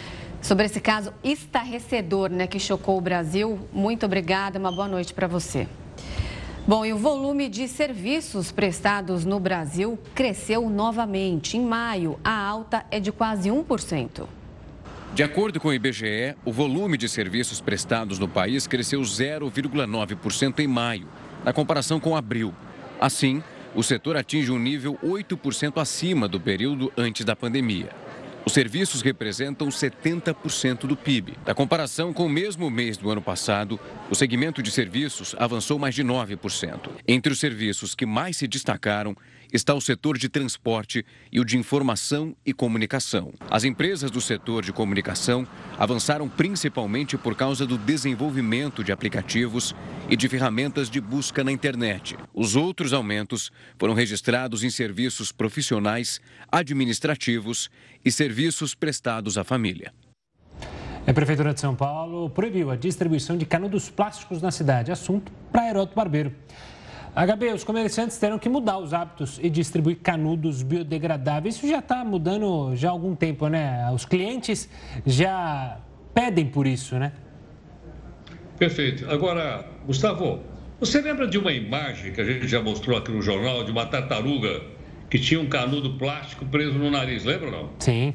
sobre 0.42 0.66
esse 0.66 0.80
caso 0.80 1.12
estarrecedor, 1.22 2.30
né, 2.30 2.46
que 2.46 2.58
chocou 2.58 2.98
o 2.98 3.00
Brasil. 3.00 3.68
Muito 3.72 4.04
obrigada, 4.04 4.58
uma 4.58 4.72
boa 4.72 4.88
noite 4.88 5.14
para 5.14 5.26
você. 5.26 5.66
Bom, 6.66 6.84
e 6.84 6.92
o 6.92 6.98
volume 6.98 7.48
de 7.48 7.66
serviços 7.66 8.52
prestados 8.52 9.24
no 9.24 9.40
Brasil 9.40 9.98
cresceu 10.14 10.68
novamente. 10.68 11.56
Em 11.56 11.64
maio, 11.64 12.20
a 12.22 12.46
alta 12.46 12.84
é 12.90 13.00
de 13.00 13.10
quase 13.10 13.48
1%. 13.48 14.26
De 15.14 15.22
acordo 15.22 15.58
com 15.58 15.68
o 15.68 15.74
IBGE, 15.74 16.36
o 16.44 16.52
volume 16.52 16.96
de 16.96 17.08
serviços 17.08 17.60
prestados 17.60 18.18
no 18.18 18.28
país 18.28 18.66
cresceu 18.66 19.00
0,9% 19.00 20.60
em 20.60 20.68
maio, 20.68 21.08
na 21.44 21.52
comparação 21.52 21.98
com 21.98 22.14
abril. 22.14 22.54
Assim, 23.00 23.42
o 23.74 23.82
setor 23.82 24.16
atinge 24.16 24.52
um 24.52 24.58
nível 24.58 24.98
8% 25.02 25.80
acima 25.80 26.28
do 26.28 26.38
período 26.38 26.92
antes 26.96 27.24
da 27.24 27.34
pandemia. 27.34 27.88
Os 28.44 28.52
serviços 28.52 29.02
representam 29.02 29.68
70% 29.68 30.86
do 30.86 30.96
PIB. 30.96 31.34
Na 31.46 31.54
comparação 31.54 32.12
com 32.12 32.24
o 32.24 32.28
mesmo 32.28 32.70
mês 32.70 32.96
do 32.96 33.10
ano 33.10 33.20
passado, 33.20 33.78
o 34.10 34.14
segmento 34.14 34.62
de 34.62 34.70
serviços 34.70 35.36
avançou 35.38 35.78
mais 35.78 35.94
de 35.94 36.02
9%. 36.02 36.90
Entre 37.06 37.32
os 37.32 37.38
serviços 37.38 37.94
que 37.94 38.06
mais 38.06 38.38
se 38.38 38.48
destacaram 38.48 39.14
está 39.52 39.74
o 39.74 39.80
setor 39.80 40.16
de 40.16 40.28
transporte 40.28 41.04
e 41.30 41.40
o 41.40 41.44
de 41.44 41.56
informação 41.56 42.34
e 42.44 42.52
comunicação. 42.52 43.32
As 43.50 43.64
empresas 43.64 44.10
do 44.10 44.20
setor 44.20 44.64
de 44.64 44.72
comunicação 44.72 45.46
avançaram 45.78 46.28
principalmente 46.28 47.16
por 47.16 47.34
causa 47.34 47.66
do 47.66 47.78
desenvolvimento 47.78 48.84
de 48.84 48.92
aplicativos 48.92 49.74
e 50.08 50.16
de 50.16 50.28
ferramentas 50.28 50.88
de 50.88 51.00
busca 51.00 51.42
na 51.44 51.52
internet. 51.52 52.16
Os 52.34 52.56
outros 52.56 52.92
aumentos 52.92 53.50
foram 53.78 53.94
registrados 53.94 54.64
em 54.64 54.70
serviços 54.70 55.32
profissionais, 55.32 56.20
administrativos 56.50 57.70
e 58.04 58.10
serviços 58.10 58.74
prestados 58.74 59.38
à 59.38 59.44
família. 59.44 59.92
A 61.06 61.12
Prefeitura 61.12 61.54
de 61.54 61.60
São 61.60 61.74
Paulo 61.74 62.28
proibiu 62.28 62.70
a 62.70 62.76
distribuição 62.76 63.36
de 63.36 63.46
canudos 63.46 63.88
plásticos 63.88 64.42
na 64.42 64.50
cidade. 64.50 64.92
Assunto 64.92 65.32
para 65.50 65.68
Heroto 65.68 65.94
Barbeiro. 65.94 66.32
HB, 67.14 67.54
os 67.54 67.64
comerciantes 67.64 68.18
terão 68.18 68.38
que 68.38 68.48
mudar 68.48 68.78
os 68.78 68.94
hábitos 68.94 69.40
e 69.42 69.50
distribuir 69.50 69.98
canudos 70.02 70.62
biodegradáveis. 70.62 71.56
Isso 71.56 71.68
já 71.68 71.80
está 71.80 72.04
mudando 72.04 72.74
já 72.76 72.88
há 72.88 72.92
algum 72.92 73.14
tempo, 73.16 73.48
né? 73.48 73.90
Os 73.92 74.04
clientes 74.04 74.68
já 75.04 75.78
pedem 76.14 76.46
por 76.46 76.66
isso, 76.66 76.96
né? 76.96 77.12
Perfeito. 78.58 79.10
Agora, 79.10 79.64
Gustavo, 79.86 80.40
você 80.78 81.00
lembra 81.00 81.26
de 81.26 81.36
uma 81.38 81.52
imagem 81.52 82.12
que 82.12 82.20
a 82.20 82.24
gente 82.24 82.46
já 82.46 82.62
mostrou 82.62 82.96
aqui 82.96 83.10
no 83.10 83.22
jornal 83.22 83.64
de 83.64 83.72
uma 83.72 83.86
tartaruga 83.86 84.62
que 85.08 85.18
tinha 85.18 85.40
um 85.40 85.46
canudo 85.46 85.94
plástico 85.94 86.44
preso 86.46 86.78
no 86.78 86.90
nariz, 86.90 87.24
lembra 87.24 87.46
ou 87.46 87.52
não? 87.52 87.70
Sim. 87.80 88.14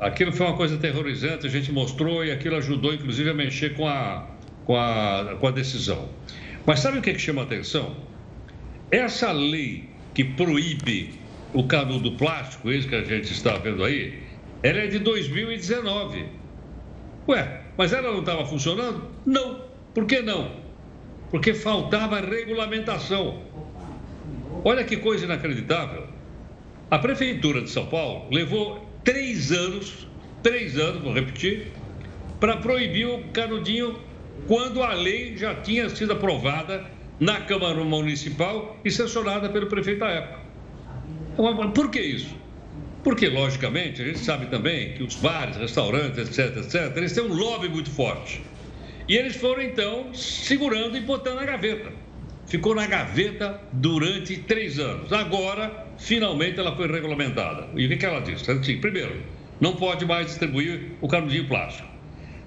Aquilo 0.00 0.32
foi 0.32 0.46
uma 0.46 0.56
coisa 0.56 0.76
terrorizante, 0.76 1.46
a 1.46 1.50
gente 1.50 1.70
mostrou 1.70 2.24
e 2.24 2.32
aquilo 2.32 2.56
ajudou, 2.56 2.92
inclusive, 2.92 3.30
a 3.30 3.34
mexer 3.34 3.76
com 3.76 3.86
a, 3.86 4.26
com 4.64 4.76
a, 4.76 5.36
com 5.38 5.46
a 5.46 5.50
decisão. 5.52 6.08
Mas 6.64 6.80
sabe 6.80 6.98
o 6.98 7.02
que, 7.02 7.12
que 7.12 7.18
chama 7.18 7.42
atenção? 7.42 7.96
Essa 8.90 9.32
lei 9.32 9.88
que 10.14 10.24
proíbe 10.24 11.18
o 11.52 11.66
canudo 11.66 12.12
plástico, 12.12 12.70
isso 12.70 12.88
que 12.88 12.94
a 12.94 13.04
gente 13.04 13.32
está 13.32 13.56
vendo 13.58 13.84
aí, 13.84 14.22
ela 14.62 14.78
é 14.78 14.86
de 14.86 14.98
2019. 15.00 16.26
Ué, 17.28 17.62
mas 17.76 17.92
ela 17.92 18.12
não 18.12 18.20
estava 18.20 18.46
funcionando? 18.46 19.10
Não. 19.26 19.62
Por 19.92 20.06
que 20.06 20.22
não? 20.22 20.56
Porque 21.30 21.52
faltava 21.52 22.20
regulamentação. 22.20 23.42
Olha 24.64 24.84
que 24.84 24.96
coisa 24.96 25.24
inacreditável. 25.24 26.06
A 26.90 26.98
Prefeitura 26.98 27.62
de 27.62 27.70
São 27.70 27.86
Paulo 27.86 28.28
levou 28.30 28.86
três 29.02 29.50
anos, 29.50 30.06
três 30.42 30.78
anos, 30.78 31.02
vou 31.02 31.12
repetir, 31.12 31.72
para 32.38 32.58
proibir 32.58 33.06
o 33.06 33.24
canudinho 33.32 33.98
quando 34.46 34.82
a 34.82 34.92
lei 34.92 35.36
já 35.36 35.54
tinha 35.54 35.88
sido 35.88 36.12
aprovada 36.12 36.84
na 37.20 37.40
Câmara 37.40 37.82
Municipal 37.84 38.78
e 38.84 38.90
sancionada 38.90 39.48
pelo 39.48 39.66
prefeito 39.66 40.00
da 40.00 40.08
época. 40.08 40.40
Por 41.74 41.90
que 41.90 42.00
isso? 42.00 42.36
Porque, 43.04 43.28
logicamente, 43.28 44.00
a 44.02 44.04
gente 44.04 44.18
sabe 44.18 44.46
também 44.46 44.94
que 44.94 45.02
os 45.02 45.16
bares, 45.16 45.56
restaurantes, 45.56 46.18
etc, 46.18 46.56
etc, 46.56 46.96
eles 46.96 47.12
têm 47.12 47.24
um 47.24 47.34
lobby 47.34 47.68
muito 47.68 47.90
forte. 47.90 48.42
E 49.08 49.16
eles 49.16 49.36
foram, 49.36 49.62
então, 49.62 50.14
segurando 50.14 50.96
e 50.96 51.00
botando 51.00 51.36
na 51.36 51.44
gaveta. 51.44 51.90
Ficou 52.46 52.74
na 52.74 52.86
gaveta 52.86 53.60
durante 53.72 54.36
três 54.38 54.78
anos. 54.78 55.12
Agora, 55.12 55.86
finalmente, 55.98 56.60
ela 56.60 56.76
foi 56.76 56.86
regulamentada. 56.86 57.68
E 57.74 57.86
o 57.86 57.98
que 57.98 58.06
ela 58.06 58.20
disse? 58.20 58.48
Assim, 58.50 58.78
primeiro, 58.78 59.22
não 59.60 59.74
pode 59.74 60.04
mais 60.04 60.26
distribuir 60.26 60.92
o 61.00 61.08
canudinho 61.08 61.48
plástico. 61.48 61.91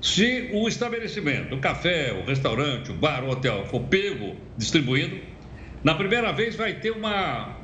Se 0.06 0.52
o 0.54 0.68
estabelecimento, 0.68 1.56
o 1.56 1.60
café, 1.60 2.13
o 2.13 2.24
restaurante, 2.28 2.91
o 2.91 2.94
bar, 2.94 3.24
o 3.24 3.32
hotel, 3.32 3.65
for 3.65 3.82
pego 3.86 4.36
distribuindo, 4.56 5.20
na 5.84 5.96
primeira 5.96 6.32
vez 6.32 6.56
vai 6.56 6.76
ter 6.76 6.91
uma, 6.91 7.58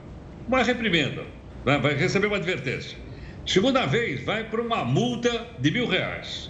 uma 0.48 0.64
reprimenda 0.64 1.24
né? 1.64 1.78
vai 1.78 1.94
receber 1.94 2.26
uma 2.26 2.38
advertência. 2.38 2.98
Segunda 3.46 3.86
vez, 3.86 4.26
vai 4.26 4.44
para 4.44 4.60
uma 4.60 4.84
multa 4.84 5.50
de 5.60 5.70
mil 5.70 5.86
reais. 5.86 6.50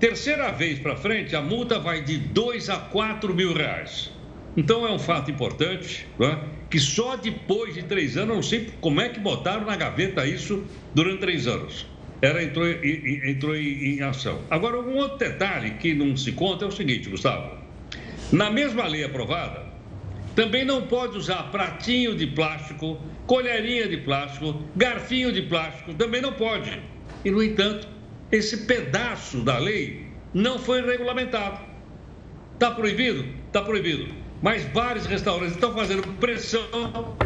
Terceira 0.00 0.50
vez 0.50 0.78
para 0.78 0.96
frente, 0.96 1.36
a 1.36 1.42
multa 1.42 1.78
vai 1.78 2.02
de 2.02 2.16
dois 2.16 2.70
a 2.70 2.78
quatro 2.78 3.34
mil 3.34 3.52
reais. 3.52 4.10
Então 4.56 4.86
é 4.86 4.90
um 4.90 4.98
fato 4.98 5.30
importante, 5.30 6.06
né? 6.18 6.38
que 6.70 6.80
só 6.80 7.16
depois 7.16 7.74
de 7.74 7.82
três 7.82 8.16
anos, 8.16 8.34
não 8.34 8.42
sei 8.42 8.72
como 8.80 8.98
é 9.02 9.10
que 9.10 9.20
botaram 9.20 9.66
na 9.66 9.76
gaveta 9.76 10.26
isso 10.26 10.64
durante 10.94 11.20
três 11.20 11.46
anos. 11.46 11.91
Ela 12.22 12.40
entrou, 12.40 12.68
entrou 12.68 13.56
em, 13.56 13.96
em 13.96 14.00
ação. 14.00 14.40
Agora, 14.48 14.78
um 14.78 14.96
outro 14.96 15.18
detalhe 15.18 15.72
que 15.72 15.92
não 15.92 16.16
se 16.16 16.30
conta 16.30 16.64
é 16.64 16.68
o 16.68 16.70
seguinte, 16.70 17.10
Gustavo. 17.10 17.58
Na 18.30 18.48
mesma 18.48 18.86
lei 18.86 19.04
aprovada, 19.04 19.66
também 20.36 20.64
não 20.64 20.86
pode 20.86 21.18
usar 21.18 21.50
pratinho 21.50 22.14
de 22.14 22.28
plástico, 22.28 22.98
colherinha 23.26 23.88
de 23.88 23.98
plástico, 23.98 24.62
garfinho 24.76 25.32
de 25.32 25.42
plástico, 25.42 25.92
também 25.94 26.22
não 26.22 26.32
pode. 26.32 26.80
E, 27.24 27.30
no 27.30 27.42
entanto, 27.42 27.88
esse 28.30 28.66
pedaço 28.66 29.40
da 29.40 29.58
lei 29.58 30.06
não 30.32 30.60
foi 30.60 30.80
regulamentado. 30.80 31.60
Está 32.54 32.70
proibido? 32.70 33.26
Está 33.48 33.62
proibido. 33.62 34.06
Mas 34.40 34.64
vários 34.72 35.06
restaurantes 35.06 35.54
estão 35.54 35.74
fazendo 35.74 36.06
pressão 36.18 37.16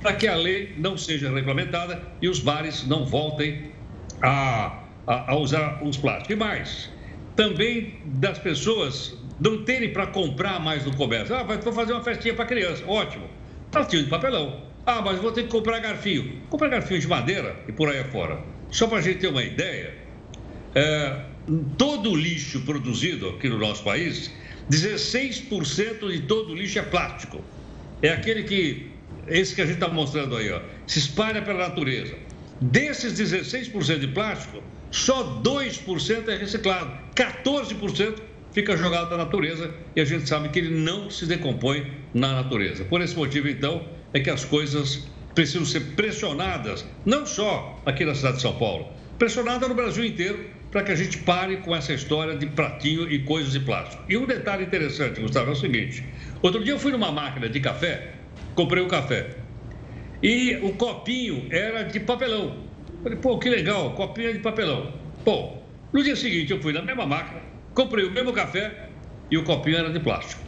para 0.00 0.12
que 0.12 0.28
a 0.28 0.36
lei 0.36 0.74
não 0.76 0.98
seja 0.98 1.32
regulamentada 1.32 2.02
e 2.20 2.28
os 2.28 2.40
bares 2.40 2.86
não 2.86 3.06
voltem 3.06 3.72
a, 4.24 4.82
a, 5.06 5.32
a 5.32 5.36
usar 5.36 5.80
os 5.82 5.96
plásticos. 5.96 6.30
E 6.30 6.36
mais, 6.36 6.90
também 7.36 7.94
das 8.04 8.38
pessoas 8.38 9.16
não 9.38 9.64
terem 9.64 9.92
para 9.92 10.06
comprar 10.06 10.58
mais 10.58 10.84
no 10.84 10.96
comércio. 10.96 11.34
Ah, 11.34 11.42
vai 11.42 11.60
fazer 11.60 11.92
uma 11.92 12.02
festinha 12.02 12.34
para 12.34 12.46
criança. 12.46 12.82
Ótimo. 12.86 13.28
Pratinho 13.70 14.04
de 14.04 14.10
papelão. 14.10 14.62
Ah, 14.86 15.02
mas 15.02 15.18
vou 15.18 15.30
ter 15.32 15.42
que 15.44 15.48
comprar 15.48 15.78
garfinho. 15.80 16.40
Comprar 16.48 16.68
garfinho 16.68 17.00
de 17.00 17.08
madeira 17.08 17.56
e 17.68 17.72
por 17.72 17.88
aí 17.88 17.98
afora. 17.98 18.38
Só 18.70 18.86
para 18.86 18.98
a 18.98 19.02
gente 19.02 19.18
ter 19.18 19.28
uma 19.28 19.42
ideia, 19.42 19.94
é, 20.74 21.20
todo 21.76 22.10
o 22.10 22.16
lixo 22.16 22.60
produzido 22.62 23.28
aqui 23.30 23.48
no 23.48 23.58
nosso 23.58 23.84
país, 23.84 24.30
16% 24.70 26.10
de 26.10 26.22
todo 26.22 26.52
o 26.52 26.54
lixo 26.54 26.78
é 26.78 26.82
plástico. 26.82 27.42
É 28.02 28.10
aquele 28.10 28.42
que, 28.44 28.90
esse 29.28 29.54
que 29.54 29.62
a 29.62 29.66
gente 29.66 29.76
está 29.76 29.88
mostrando 29.88 30.36
aí, 30.36 30.50
ó, 30.50 30.60
se 30.86 30.98
espalha 30.98 31.42
pela 31.42 31.68
natureza. 31.68 32.14
Desses 32.70 33.12
16% 33.12 33.98
de 33.98 34.08
plástico, 34.08 34.62
só 34.90 35.38
2% 35.42 36.28
é 36.28 36.36
reciclado. 36.36 36.96
14% 37.14 38.22
fica 38.52 38.74
jogado 38.74 39.10
na 39.10 39.18
natureza 39.18 39.70
e 39.94 40.00
a 40.00 40.04
gente 40.06 40.26
sabe 40.26 40.48
que 40.48 40.60
ele 40.60 40.74
não 40.74 41.10
se 41.10 41.26
decompõe 41.26 41.92
na 42.14 42.32
natureza. 42.32 42.82
Por 42.86 43.02
esse 43.02 43.14
motivo, 43.14 43.50
então, 43.50 43.86
é 44.14 44.20
que 44.20 44.30
as 44.30 44.46
coisas 44.46 45.06
precisam 45.34 45.66
ser 45.66 45.80
pressionadas, 45.94 46.86
não 47.04 47.26
só 47.26 47.82
aqui 47.84 48.02
na 48.02 48.14
cidade 48.14 48.36
de 48.36 48.42
São 48.42 48.56
Paulo, 48.56 48.88
pressionada 49.18 49.68
no 49.68 49.74
Brasil 49.74 50.02
inteiro, 50.02 50.48
para 50.70 50.84
que 50.84 50.92
a 50.92 50.96
gente 50.96 51.18
pare 51.18 51.58
com 51.58 51.76
essa 51.76 51.92
história 51.92 52.34
de 52.34 52.46
pratinho 52.46 53.12
e 53.12 53.18
coisas 53.24 53.52
de 53.52 53.60
plástico. 53.60 54.02
E 54.08 54.16
um 54.16 54.24
detalhe 54.24 54.64
interessante, 54.64 55.20
Gustavo, 55.20 55.50
é 55.50 55.52
o 55.52 55.56
seguinte: 55.56 56.02
outro 56.40 56.64
dia 56.64 56.72
eu 56.72 56.78
fui 56.78 56.92
numa 56.92 57.12
máquina 57.12 57.46
de 57.46 57.60
café, 57.60 58.14
comprei 58.54 58.82
um 58.82 58.88
café, 58.88 59.43
e 60.24 60.56
o 60.62 60.72
copinho 60.72 61.46
era 61.50 61.84
de 61.84 62.00
papelão. 62.00 62.56
Falei, 63.02 63.18
pô, 63.18 63.38
que 63.38 63.48
legal, 63.48 63.94
copinho 63.94 64.30
é 64.30 64.32
de 64.32 64.38
papelão. 64.40 64.92
Pô, 65.24 65.58
no 65.92 66.02
dia 66.02 66.16
seguinte 66.16 66.50
eu 66.50 66.60
fui 66.60 66.72
na 66.72 66.82
mesma 66.82 67.06
máquina, 67.06 67.40
Comprei 67.74 68.04
o 68.04 68.10
mesmo 68.12 68.32
café 68.32 68.88
e 69.30 69.36
o 69.36 69.42
copinho 69.42 69.76
era 69.76 69.90
de 69.90 69.98
plástico. 69.98 70.40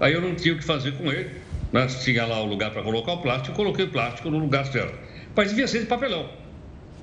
Aí 0.00 0.12
eu 0.12 0.20
não 0.20 0.36
tinha 0.36 0.54
o 0.54 0.56
que 0.56 0.64
fazer 0.64 0.92
com 0.92 1.10
ele. 1.12 1.42
Né? 1.72 1.86
Tinha 1.86 2.24
lá 2.24 2.40
o 2.40 2.46
lugar 2.46 2.70
para 2.70 2.82
colocar 2.82 3.12
o 3.12 3.18
plástico, 3.18 3.50
eu 3.50 3.56
coloquei 3.56 3.84
o 3.84 3.90
plástico 3.90 4.30
no 4.30 4.38
lugar 4.38 4.64
certo. 4.66 4.96
Mas 5.34 5.50
devia 5.50 5.66
ser 5.66 5.80
de 5.80 5.86
papelão. 5.86 6.30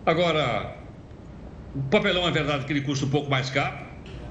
Agora, 0.06 0.76
o 1.76 1.84
papelão 1.84 2.28
é 2.28 2.32
verdade 2.32 2.66
que 2.66 2.74
ele 2.74 2.82
custa 2.82 3.06
um 3.06 3.10
pouco 3.10 3.30
mais 3.30 3.50
caro, 3.50 3.78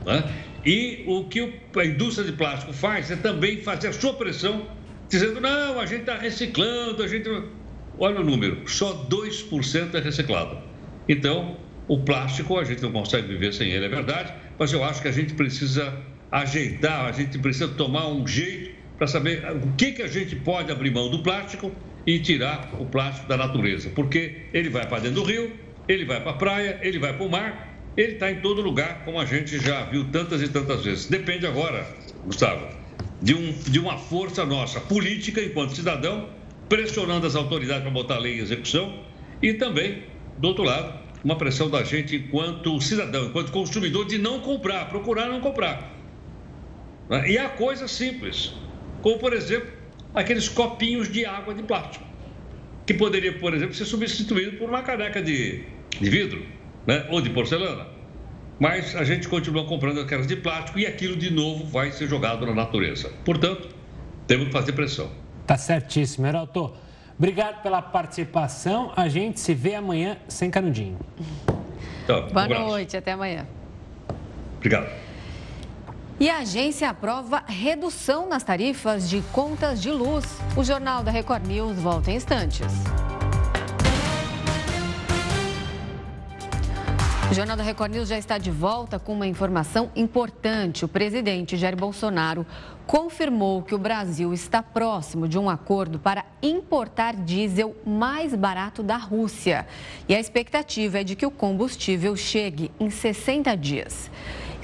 né? 0.07 0.25
E 0.65 1.05
o 1.07 1.29
que 1.29 1.61
a 1.77 1.85
indústria 1.85 2.27
de 2.27 2.33
plástico 2.33 2.73
faz 2.73 3.11
é 3.11 3.17
também 3.17 3.61
fazer 3.61 3.89
a 3.89 3.93
sua 3.93 4.15
pressão, 4.15 4.67
dizendo: 5.15 5.41
não, 5.41 5.81
a 5.81 5.87
gente 5.87 6.01
está 6.01 6.17
reciclando, 6.17 7.03
a 7.03 7.09
gente. 7.09 7.29
Olha 7.99 8.21
o 8.21 8.25
número, 8.25 8.69
só 8.69 9.07
2% 9.09 9.95
é 9.95 10.01
reciclado. 10.01 10.59
Então, 11.09 11.57
o 11.87 11.99
plástico, 11.99 12.59
a 12.59 12.65
gente 12.65 12.83
não 12.83 12.91
consegue 12.91 13.29
viver 13.29 13.53
sem 13.53 13.71
ele, 13.71 13.85
é 13.85 13.89
verdade, 13.89 14.33
mas 14.59 14.73
eu 14.73 14.83
acho 14.83 15.01
que 15.01 15.09
a 15.09 15.13
gente 15.13 15.35
precisa 15.35 15.97
ajeitar, 16.33 17.07
a 17.07 17.13
gente 17.13 17.39
precisa 17.39 17.69
tomar 17.69 18.09
um 18.09 18.27
jeito 18.27 18.75
para 18.99 19.07
saber 19.07 19.45
o 19.63 19.73
que, 19.77 19.93
que 19.93 20.03
a 20.03 20.09
gente 20.09 20.35
pode 20.37 20.73
abrir 20.73 20.91
mão 20.91 21.09
do 21.09 21.23
plástico 21.23 21.71
e 22.07 22.19
tirar 22.19 22.71
o 22.79 22.87
plástico 22.87 23.29
da 23.29 23.37
natureza, 23.37 23.91
porque 23.95 24.43
ele 24.53 24.69
vai 24.69 24.87
para 24.87 25.01
dentro 25.01 25.23
do 25.23 25.25
rio, 25.25 25.53
ele 25.87 26.05
vai 26.05 26.21
para 26.21 26.33
a 26.33 26.35
praia, 26.35 26.79
ele 26.83 26.99
vai 26.99 27.13
para 27.13 27.25
o 27.25 27.31
mar, 27.31 27.79
ele 27.97 28.15
está 28.15 28.31
em 28.31 28.41
todo 28.41 28.61
lugar, 28.61 29.05
como 29.05 29.21
a 29.21 29.25
gente 29.25 29.59
já 29.59 29.85
viu 29.85 30.05
tantas 30.11 30.43
e 30.43 30.49
tantas 30.49 30.85
vezes. 30.85 31.07
Depende 31.07 31.47
agora, 31.47 31.87
Gustavo, 32.25 32.67
de, 33.21 33.35
um, 33.35 33.53
de 33.53 33.79
uma 33.79 33.97
força 33.97 34.45
nossa 34.45 34.81
política, 34.81 35.41
enquanto 35.41 35.75
cidadão, 35.75 36.29
pressionando 36.69 37.27
as 37.27 37.35
autoridades 37.35 37.83
para 37.83 37.91
botar 37.91 38.17
a 38.17 38.19
lei 38.19 38.39
em 38.39 38.43
execução 38.43 39.01
e 39.43 39.55
também, 39.55 40.05
do 40.39 40.49
outro 40.49 40.65
lado, 40.65 40.99
uma 41.25 41.37
pressão 41.37 41.71
da 41.71 41.83
gente 41.83 42.17
enquanto 42.17 42.81
cidadão, 42.81 43.27
enquanto 43.27 43.51
consumidor, 43.51 44.07
de 44.07 44.19
não 44.19 44.41
comprar, 44.41 44.89
procurar 44.89 45.27
não 45.29 45.41
comprar. 45.41 45.93
Né? 47.09 47.31
E 47.31 47.39
há 47.39 47.49
coisas 47.49 47.91
simples, 47.91 48.53
como, 49.03 49.19
por 49.19 49.33
exemplo, 49.33 49.69
aqueles 50.15 50.49
copinhos 50.49 51.11
de 51.11 51.25
água 51.25 51.55
de 51.55 51.63
plástico, 51.63 52.05
que 52.87 52.95
poderia, 52.95 53.39
por 53.39 53.55
exemplo, 53.55 53.75
ser 53.75 53.87
substituído 53.87 54.59
por 54.59 54.69
uma 54.69 54.83
caneca 54.83 55.23
de, 55.23 55.65
de 56.01 56.11
vidro 56.11 56.45
né? 56.87 57.07
ou 57.11 57.21
de 57.21 57.31
porcelana. 57.31 57.94
Mas 58.59 58.95
a 58.95 59.05
gente 59.05 59.29
continua 59.29 59.67
comprando 59.67 60.01
aquelas 60.01 60.27
de 60.27 60.37
plástico 60.37 60.79
e 60.79 60.87
aquilo 60.87 61.17
de 61.17 61.33
novo 61.33 61.65
vai 61.65 61.91
ser 61.91 62.09
jogado 62.09 62.47
na 62.47 62.55
natureza. 62.55 63.11
Portanto, 63.25 63.69
temos 64.27 64.47
que 64.47 64.53
fazer 64.53 64.73
pressão. 64.73 65.11
Tá 65.47 65.57
certíssimo, 65.57 66.27
Heraldo. 66.27 66.75
Obrigado 67.19 67.63
pela 67.63 67.83
participação. 67.83 68.93
A 68.97 69.09
gente 69.09 69.41
se 69.41 69.55
vê 69.55 69.75
amanhã 69.75 70.17
sem 70.29 70.51
canudinho. 70.51 70.99
Então, 72.05 72.29
Boa 72.29 72.47
um 72.47 72.67
noite, 72.69 72.97
até 72.97 73.13
amanhã. 73.13 73.47
Obrigado. 74.57 74.89
E 76.19 76.31
a 76.31 76.39
agência 76.39 76.89
aprova 76.89 77.43
redução 77.47 78.29
nas 78.29 78.45
tarifas 78.45 79.11
de 79.11 79.21
contas 79.33 79.83
de 79.83 79.91
luz. 79.91 80.25
O 80.57 80.63
Jornal 80.63 81.03
da 81.03 81.11
Record 81.11 81.47
News 81.47 81.77
volta 81.79 82.11
em 82.11 82.17
instantes. 82.17 82.69
O 87.31 87.35
Jornal 87.35 87.57
da 87.57 87.63
Record 87.63 87.93
News 87.93 88.09
já 88.09 88.19
está 88.19 88.39
de 88.39 88.51
volta 88.51 88.99
com 88.99 89.13
uma 89.15 89.27
informação 89.27 89.91
importante. 89.97 90.85
O 90.85 90.89
presidente 90.89 91.57
Jair 91.57 91.77
Bolsonaro 91.77 92.47
confirmou 92.87 93.63
que 93.63 93.75
o 93.75 93.79
Brasil 93.79 94.33
está 94.33 94.63
próximo 94.63 95.27
de 95.27 95.39
um 95.39 95.49
acordo 95.49 95.99
para 95.99 96.25
importar 96.43 97.17
diesel 97.17 97.75
mais 97.85 98.35
barato 98.35 98.83
da 98.83 98.97
Rússia. 98.97 99.67
E 100.09 100.15
a 100.15 100.21
expectativa 100.21 101.01
é 101.01 101.05
de 101.05 101.17
que 101.17 101.27
o 101.27 101.31
combustível 101.31 102.15
chegue 102.15 102.71
em 102.79 102.91
60 102.91 103.57
dias. 103.57 104.11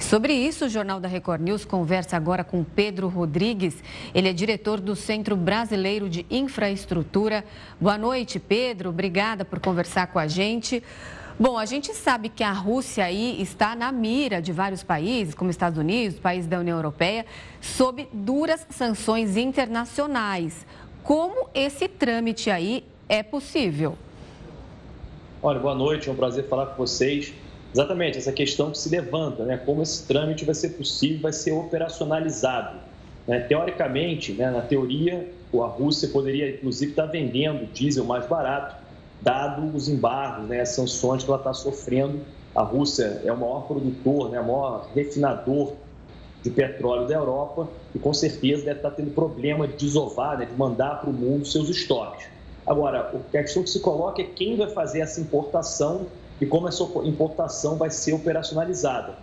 Sobre 0.01 0.33
isso, 0.33 0.65
o 0.65 0.69
Jornal 0.69 0.99
da 0.99 1.07
Record 1.07 1.41
News 1.41 1.63
conversa 1.63 2.17
agora 2.17 2.43
com 2.43 2.63
Pedro 2.63 3.07
Rodrigues. 3.07 3.83
Ele 4.13 4.29
é 4.29 4.33
diretor 4.33 4.79
do 4.79 4.95
Centro 4.95 5.35
Brasileiro 5.35 6.09
de 6.09 6.25
Infraestrutura. 6.29 7.45
Boa 7.79 7.97
noite, 7.97 8.39
Pedro. 8.39 8.89
Obrigada 8.89 9.45
por 9.45 9.59
conversar 9.59 10.07
com 10.07 10.17
a 10.17 10.27
gente. 10.27 10.83
Bom, 11.41 11.57
a 11.57 11.65
gente 11.65 11.91
sabe 11.95 12.29
que 12.29 12.43
a 12.43 12.51
Rússia 12.51 13.03
aí 13.03 13.41
está 13.41 13.75
na 13.75 13.91
mira 13.91 14.39
de 14.39 14.51
vários 14.51 14.83
países, 14.83 15.33
como 15.33 15.49
Estados 15.49 15.79
Unidos, 15.79 16.19
países 16.19 16.47
da 16.47 16.59
União 16.59 16.77
Europeia, 16.77 17.25
sob 17.59 18.07
duras 18.13 18.67
sanções 18.69 19.35
internacionais. 19.35 20.67
Como 21.01 21.49
esse 21.51 21.87
trâmite 21.87 22.51
aí 22.51 22.83
é 23.09 23.23
possível? 23.23 23.97
Olha, 25.41 25.59
boa 25.59 25.73
noite, 25.73 26.09
é 26.09 26.11
um 26.11 26.15
prazer 26.15 26.47
falar 26.47 26.67
com 26.67 26.77
vocês. 26.77 27.33
Exatamente, 27.73 28.19
essa 28.19 28.31
questão 28.31 28.69
que 28.69 28.77
se 28.77 28.89
levanta, 28.89 29.43
né? 29.43 29.57
Como 29.57 29.81
esse 29.81 30.05
trâmite 30.05 30.45
vai 30.45 30.53
ser 30.53 30.69
possível, 30.69 31.21
vai 31.21 31.33
ser 31.33 31.53
operacionalizado. 31.53 32.77
Né? 33.27 33.39
Teoricamente, 33.39 34.33
né, 34.33 34.51
na 34.51 34.61
teoria, 34.61 35.27
a 35.51 35.65
Rússia 35.65 36.07
poderia, 36.09 36.51
inclusive, 36.51 36.91
estar 36.91 37.07
vendendo 37.07 37.65
diesel 37.73 38.05
mais 38.05 38.27
barato 38.27 38.80
dado 39.21 39.75
os 39.75 39.87
embargos, 39.87 40.49
né, 40.49 40.61
as 40.61 40.69
sanções 40.69 41.23
que 41.23 41.29
ela 41.29 41.37
está 41.37 41.53
sofrendo. 41.53 42.21
A 42.55 42.63
Rússia 42.63 43.21
é 43.23 43.31
o 43.31 43.37
maior 43.37 43.67
produtor, 43.67 44.29
né, 44.31 44.39
o 44.39 44.43
maior 44.43 44.89
refinador 44.93 45.73
de 46.43 46.49
petróleo 46.49 47.07
da 47.07 47.13
Europa 47.13 47.69
e 47.93 47.99
com 47.99 48.13
certeza 48.13 48.65
deve 48.65 48.79
estar 48.79 48.89
tá 48.89 48.95
tendo 48.95 49.11
problema 49.11 49.67
de 49.67 49.75
desovar, 49.75 50.37
né, 50.37 50.45
de 50.45 50.55
mandar 50.55 50.99
para 50.99 51.09
o 51.09 51.13
mundo 51.13 51.45
seus 51.45 51.69
estoques. 51.69 52.25
Agora, 52.65 53.11
a 53.13 53.31
questão 53.31 53.63
que 53.63 53.69
se 53.69 53.79
coloca 53.79 54.21
é 54.21 54.25
quem 54.25 54.57
vai 54.57 54.69
fazer 54.69 55.01
essa 55.01 55.21
importação 55.21 56.07
e 56.39 56.45
como 56.45 56.67
essa 56.67 56.83
importação 57.03 57.77
vai 57.77 57.91
ser 57.91 58.13
operacionalizada. 58.13 59.15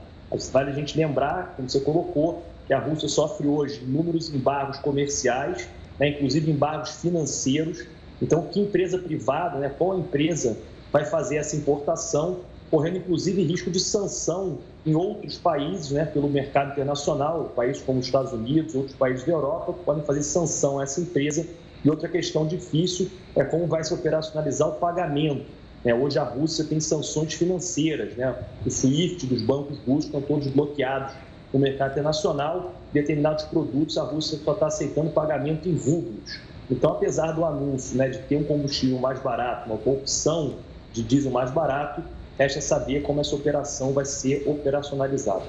Vale 0.52 0.70
a 0.70 0.74
gente 0.74 0.96
lembrar, 0.96 1.54
como 1.56 1.68
você 1.68 1.80
colocou, 1.80 2.44
que 2.66 2.74
a 2.74 2.78
Rússia 2.78 3.08
sofre 3.08 3.48
hoje 3.48 3.82
inúmeros 3.82 4.32
embargos 4.32 4.78
comerciais, 4.78 5.68
né, 5.98 6.10
inclusive 6.10 6.50
embargos 6.50 7.00
financeiros, 7.00 7.84
então, 8.20 8.42
que 8.42 8.60
empresa 8.60 8.98
privada, 8.98 9.58
né, 9.58 9.68
qual 9.76 9.98
empresa 9.98 10.56
vai 10.92 11.04
fazer 11.04 11.36
essa 11.36 11.56
importação, 11.56 12.40
correndo 12.70 12.98
inclusive 12.98 13.42
risco 13.42 13.70
de 13.70 13.80
sanção 13.80 14.58
em 14.84 14.94
outros 14.94 15.38
países, 15.38 15.90
né, 15.90 16.04
pelo 16.04 16.28
mercado 16.28 16.72
internacional, 16.72 17.52
países 17.54 17.82
como 17.82 18.00
os 18.00 18.06
Estados 18.06 18.32
Unidos, 18.32 18.74
outros 18.74 18.96
países 18.96 19.24
da 19.24 19.32
Europa, 19.32 19.72
podem 19.84 20.04
fazer 20.04 20.22
sanção 20.22 20.80
a 20.80 20.82
essa 20.82 21.00
empresa. 21.00 21.46
E 21.84 21.88
outra 21.88 22.08
questão 22.08 22.46
difícil 22.46 23.08
é 23.36 23.44
como 23.44 23.66
vai 23.66 23.84
se 23.84 23.94
operacionalizar 23.94 24.68
o 24.68 24.72
pagamento. 24.72 25.46
Né? 25.84 25.94
Hoje 25.94 26.18
a 26.18 26.24
Rússia 26.24 26.64
tem 26.64 26.80
sanções 26.80 27.34
financeiras, 27.34 28.16
né? 28.16 28.34
o 28.66 28.70
SWIFT 28.70 29.26
dos 29.26 29.42
bancos 29.42 29.78
russos 29.86 30.06
estão 30.06 30.20
todos 30.20 30.48
bloqueados 30.48 31.14
no 31.52 31.60
mercado 31.60 31.92
internacional. 31.92 32.74
Determinados 32.92 33.44
produtos 33.44 33.96
a 33.96 34.02
Rússia 34.02 34.38
só 34.44 34.54
está 34.54 34.66
aceitando 34.66 35.10
pagamento 35.10 35.68
em 35.68 35.76
rublos. 35.76 36.40
Então, 36.70 36.92
apesar 36.92 37.32
do 37.32 37.44
anúncio 37.44 37.96
né, 37.96 38.08
de 38.08 38.18
ter 38.18 38.36
um 38.36 38.44
combustível 38.44 38.98
mais 38.98 39.18
barato, 39.20 39.70
uma 39.70 39.74
opção 39.74 40.56
de 40.92 41.02
diesel 41.02 41.32
mais 41.32 41.50
barato, 41.50 42.02
resta 42.38 42.60
saber 42.60 43.02
como 43.02 43.20
essa 43.20 43.34
operação 43.34 43.92
vai 43.92 44.04
ser 44.04 44.44
operacionalizada. 44.46 45.44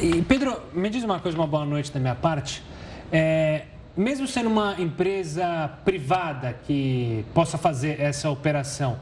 E 0.00 0.22
Pedro, 0.22 0.60
me 0.72 0.88
diz 0.88 1.02
uma 1.02 1.18
coisa, 1.18 1.36
uma 1.36 1.46
boa 1.46 1.64
noite 1.64 1.90
da 1.90 1.98
minha 1.98 2.14
parte. 2.14 2.62
É, 3.10 3.62
mesmo 3.96 4.26
sendo 4.28 4.48
uma 4.48 4.80
empresa 4.80 5.70
privada 5.84 6.54
que 6.64 7.24
possa 7.34 7.58
fazer 7.58 8.00
essa 8.00 8.30
operação, 8.30 8.98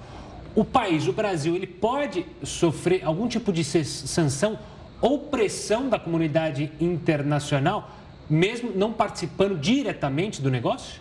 o 0.55 0.65
país, 0.65 1.07
o 1.07 1.13
Brasil, 1.13 1.55
ele 1.55 1.67
pode 1.67 2.27
sofrer 2.43 3.05
algum 3.05 3.29
tipo 3.29 3.53
de 3.53 3.63
sanção 3.63 4.59
ou 5.01 5.19
pressão 5.19 5.89
da 5.89 5.99
comunidade 5.99 6.73
internacional 6.81 7.91
mesmo 8.31 8.71
não 8.75 8.93
participando 8.93 9.59
diretamente 9.59 10.41
do 10.41 10.51
negócio? 10.51 11.01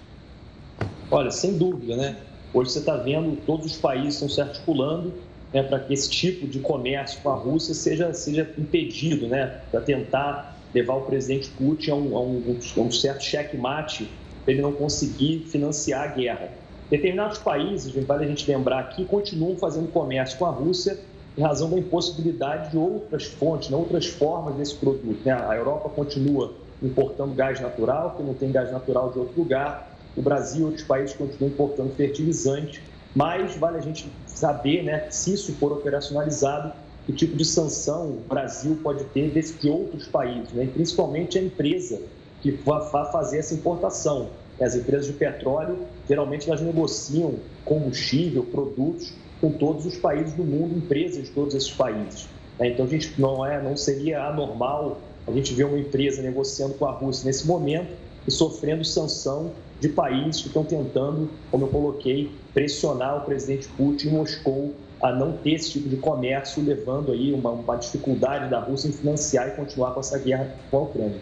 Olha, 1.12 1.30
sem 1.30 1.58
dúvida, 1.58 1.96
né? 1.96 2.18
Hoje 2.52 2.72
você 2.72 2.80
está 2.80 2.98
vendo 2.98 3.38
todos 3.46 3.68
os 3.68 3.78
países 3.78 4.16
estão 4.16 4.28
se 4.28 4.42
articulando 4.42 5.14
né, 5.54 5.62
para 5.62 5.80
que 5.80 5.94
esse 5.94 6.10
tipo 6.10 6.48
de 6.48 6.60
comércio 6.60 7.22
com 7.22 7.30
a 7.30 7.36
Rússia 7.36 7.76
seja, 7.76 8.12
seja 8.14 8.50
impedido, 8.58 9.28
né? 9.28 9.62
Para 9.70 9.82
tentar 9.82 10.58
levar 10.74 10.96
o 10.96 11.02
presidente 11.02 11.50
Putin 11.52 11.92
a 11.92 11.96
um, 11.96 12.18
a 12.18 12.22
um, 12.22 12.60
a 12.78 12.80
um 12.82 12.92
certo 12.92 13.24
checkmate 13.24 14.10
para 14.44 14.54
ele 14.54 14.62
não 14.62 14.72
conseguir 14.72 15.46
financiar 15.48 16.04
a 16.04 16.08
guerra. 16.08 16.50
Determinados 16.90 17.38
países, 17.38 17.94
vale 18.06 18.26
a 18.26 18.28
gente 18.28 18.50
lembrar 18.50 18.80
aqui, 18.80 19.06
continuam 19.06 19.56
fazendo 19.56 19.92
comércio 19.92 20.38
com 20.40 20.46
a 20.46 20.52
Rússia 20.52 21.00
em 21.38 21.42
razão 21.42 21.70
da 21.70 21.78
impossibilidade 21.78 22.72
de 22.72 22.78
outras 22.78 23.26
fontes, 23.26 23.70
né, 23.70 23.78
outras 23.78 24.08
formas 24.08 24.56
desse 24.56 24.76
produto. 24.76 25.20
Né? 25.24 25.32
A 25.32 25.56
Europa 25.56 25.90
continua 25.90 26.54
importando 26.82 27.34
gás 27.34 27.60
natural, 27.60 28.12
porque 28.12 28.24
não 28.24 28.34
tem 28.34 28.52
gás 28.52 28.72
natural 28.72 29.12
de 29.12 29.20
outro 29.20 29.40
lugar. 29.40 29.98
O 30.16 30.22
Brasil 30.22 30.62
e 30.62 30.64
outros 30.66 30.84
países 30.84 31.16
continuam 31.16 31.52
importando 31.52 31.94
fertilizante, 31.96 32.84
mas 33.16 33.56
vale 33.56 33.78
a 33.78 33.82
gente 33.82 34.12
saber, 34.26 34.84
né, 34.84 35.08
se 35.10 35.34
isso 35.34 35.54
for 35.54 35.72
operacionalizado, 35.72 36.74
que 37.06 37.14
tipo 37.14 37.36
de 37.36 37.46
sanção 37.46 38.10
o 38.10 38.24
Brasil 38.28 38.78
pode 38.84 39.04
ter 39.06 39.32
de 39.32 39.70
outros 39.70 40.08
países, 40.08 40.52
né, 40.54 40.66
e 40.66 40.68
principalmente 40.68 41.38
a 41.38 41.42
empresa 41.42 42.02
que 42.42 42.52
vai 42.52 43.12
fazer 43.12 43.40
essa 43.40 43.54
importação. 43.54 44.30
As 44.62 44.76
empresas 44.76 45.08
de 45.08 45.14
petróleo, 45.14 45.80
geralmente, 46.08 46.50
elas 46.50 46.62
negociam 46.62 47.36
combustível, 47.64 48.44
produtos 48.44 49.14
com 49.40 49.52
todos 49.52 49.86
os 49.86 49.96
países 49.98 50.34
do 50.34 50.44
mundo, 50.44 50.78
empresas 50.78 51.24
de 51.24 51.30
todos 51.32 51.56
esses 51.56 51.72
países. 51.72 52.28
Né. 52.60 52.70
Então, 52.70 52.86
a 52.86 52.90
gente 52.90 53.14
não, 53.20 53.46
é, 53.46 53.62
não 53.62 53.78
seria 53.78 54.26
anormal 54.26 55.00
a 55.28 55.32
gente 55.32 55.54
vê 55.54 55.64
uma 55.64 55.78
empresa 55.78 56.22
negociando 56.22 56.74
com 56.76 56.86
a 56.86 56.92
Rússia 56.92 57.26
nesse 57.26 57.46
momento 57.46 57.94
e 58.28 58.32
sofrendo 58.32 58.84
sanção 58.84 59.52
de 59.80 59.90
países 59.90 60.42
que 60.42 60.48
estão 60.48 60.64
tentando, 60.64 61.30
como 61.50 61.66
eu 61.66 61.70
coloquei, 61.70 62.32
pressionar 62.54 63.18
o 63.18 63.26
presidente 63.26 63.68
Putin 63.70 64.10
em 64.10 64.12
Moscou 64.12 64.74
a 65.02 65.14
não 65.14 65.38
ter 65.38 65.52
esse 65.54 65.72
tipo 65.72 65.88
de 65.88 65.96
comércio, 65.96 66.64
levando 66.64 67.12
aí 67.12 67.34
uma, 67.34 67.52
uma 67.52 67.76
dificuldade 67.78 68.50
da 68.50 68.60
Rússia 68.60 68.90
em 68.90 68.92
financiar 68.92 69.48
e 69.48 69.52
continuar 69.52 69.92
com 69.92 70.02
essa 70.02 70.20
guerra 70.20 70.54
com 70.70 70.78
a 70.78 70.82
Ucrânia. 70.82 71.20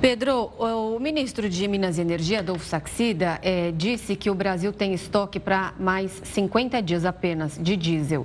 Pedro, 0.00 0.52
o 0.56 1.00
ministro 1.00 1.48
de 1.48 1.66
Minas 1.66 1.98
e 1.98 2.02
Energia, 2.02 2.38
Adolfo 2.38 2.64
Saxida, 2.64 3.40
é, 3.42 3.72
disse 3.72 4.14
que 4.14 4.30
o 4.30 4.34
Brasil 4.34 4.72
tem 4.72 4.94
estoque 4.94 5.40
para 5.40 5.74
mais 5.76 6.22
50 6.22 6.80
dias 6.80 7.04
apenas 7.04 7.58
de 7.60 7.76
diesel. 7.76 8.24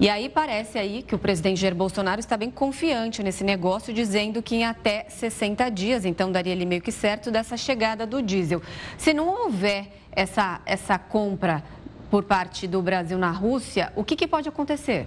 E 0.00 0.08
aí 0.08 0.28
parece 0.28 0.78
aí 0.78 1.00
que 1.00 1.14
o 1.14 1.18
presidente 1.18 1.60
Jair 1.60 1.76
Bolsonaro 1.76 2.18
está 2.18 2.36
bem 2.36 2.50
confiante 2.50 3.22
nesse 3.22 3.44
negócio, 3.44 3.94
dizendo 3.94 4.42
que 4.42 4.56
em 4.56 4.64
até 4.64 5.06
60 5.08 5.70
dias, 5.70 6.04
então 6.04 6.32
daria 6.32 6.52
ali 6.52 6.66
meio 6.66 6.82
que 6.82 6.90
certo 6.90 7.30
dessa 7.30 7.56
chegada 7.56 8.04
do 8.04 8.20
diesel. 8.20 8.60
Se 8.98 9.14
não 9.14 9.28
houver 9.28 9.92
essa, 10.10 10.60
essa 10.66 10.98
compra 10.98 11.62
por 12.10 12.24
parte 12.24 12.66
do 12.66 12.82
Brasil 12.82 13.16
na 13.16 13.30
Rússia, 13.30 13.92
o 13.94 14.02
que, 14.02 14.16
que 14.16 14.26
pode 14.26 14.48
acontecer? 14.48 15.06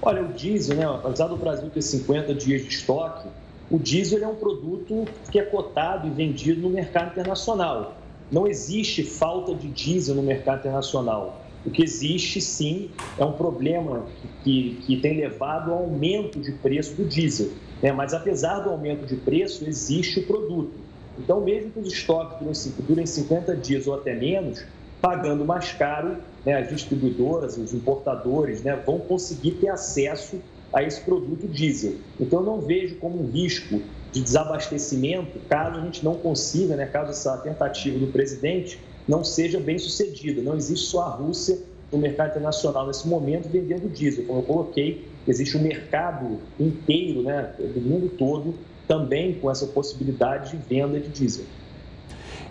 Olha, 0.00 0.22
o 0.22 0.32
diesel, 0.32 0.76
né, 0.76 0.86
apesar 0.86 1.28
do 1.28 1.36
Brasil 1.36 1.68
ter 1.68 1.82
50 1.82 2.34
dias 2.34 2.62
de 2.62 2.68
estoque, 2.68 3.28
o 3.72 3.78
diesel 3.78 4.22
é 4.22 4.28
um 4.28 4.34
produto 4.34 5.06
que 5.30 5.38
é 5.38 5.42
cotado 5.42 6.06
e 6.06 6.10
vendido 6.10 6.60
no 6.60 6.68
mercado 6.68 7.12
internacional. 7.12 7.96
Não 8.30 8.46
existe 8.46 9.02
falta 9.02 9.54
de 9.54 9.66
diesel 9.68 10.14
no 10.14 10.22
mercado 10.22 10.58
internacional. 10.58 11.42
O 11.64 11.70
que 11.70 11.82
existe, 11.82 12.38
sim, 12.38 12.90
é 13.16 13.24
um 13.24 13.32
problema 13.32 14.04
que, 14.44 14.78
que 14.86 14.98
tem 14.98 15.16
levado 15.16 15.72
ao 15.72 15.84
aumento 15.84 16.38
de 16.38 16.52
preço 16.52 16.94
do 16.96 17.06
diesel. 17.06 17.50
Né? 17.82 17.90
Mas, 17.92 18.12
apesar 18.12 18.58
do 18.58 18.68
aumento 18.68 19.06
de 19.06 19.16
preço, 19.16 19.64
existe 19.66 20.20
o 20.20 20.26
produto. 20.26 20.74
Então, 21.18 21.40
mesmo 21.40 21.70
que 21.70 21.78
os 21.78 21.90
estoques 21.90 22.70
durem 22.86 23.06
50 23.06 23.56
dias 23.56 23.86
ou 23.86 23.94
até 23.94 24.14
menos, 24.14 24.62
pagando 25.00 25.46
mais 25.46 25.72
caro, 25.72 26.18
né, 26.44 26.58
as 26.58 26.68
distribuidoras, 26.68 27.56
os 27.56 27.72
importadores 27.72 28.62
né, 28.62 28.76
vão 28.84 28.98
conseguir 28.98 29.52
ter 29.52 29.68
acesso 29.68 30.42
a 30.72 30.82
esse 30.82 31.00
produto 31.02 31.46
diesel. 31.46 31.96
Então, 32.18 32.40
eu 32.40 32.46
não 32.46 32.60
vejo 32.60 32.96
como 32.96 33.22
um 33.22 33.30
risco 33.30 33.80
de 34.12 34.20
desabastecimento 34.22 35.38
caso 35.48 35.80
a 35.80 35.84
gente 35.84 36.04
não 36.04 36.14
consiga, 36.14 36.76
né, 36.76 36.86
caso 36.86 37.10
essa 37.10 37.36
tentativa 37.38 37.98
do 37.98 38.06
presidente 38.08 38.78
não 39.08 39.24
seja 39.24 39.58
bem 39.58 39.78
sucedida. 39.78 40.42
Não 40.42 40.56
existe 40.56 40.86
só 40.86 41.02
a 41.02 41.08
Rússia 41.08 41.58
no 41.90 41.98
mercado 41.98 42.30
internacional 42.30 42.86
nesse 42.86 43.06
momento 43.06 43.48
vendendo 43.48 43.88
diesel. 43.88 44.24
Como 44.24 44.40
eu 44.40 44.44
coloquei, 44.44 45.08
existe 45.26 45.56
um 45.56 45.62
mercado 45.62 46.38
inteiro 46.58 47.22
né, 47.22 47.52
do 47.58 47.80
mundo 47.80 48.08
todo 48.16 48.54
também 48.86 49.34
com 49.34 49.50
essa 49.50 49.66
possibilidade 49.66 50.50
de 50.50 50.56
venda 50.56 50.98
de 50.98 51.08
diesel. 51.08 51.44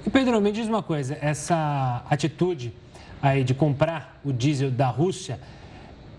E 0.05 0.09
Pedro, 0.09 0.41
me 0.41 0.51
diz 0.51 0.67
uma 0.67 0.81
coisa, 0.81 1.17
essa 1.21 2.03
atitude 2.09 2.73
aí 3.21 3.43
de 3.43 3.53
comprar 3.53 4.19
o 4.25 4.33
diesel 4.33 4.71
da 4.71 4.87
Rússia 4.87 5.39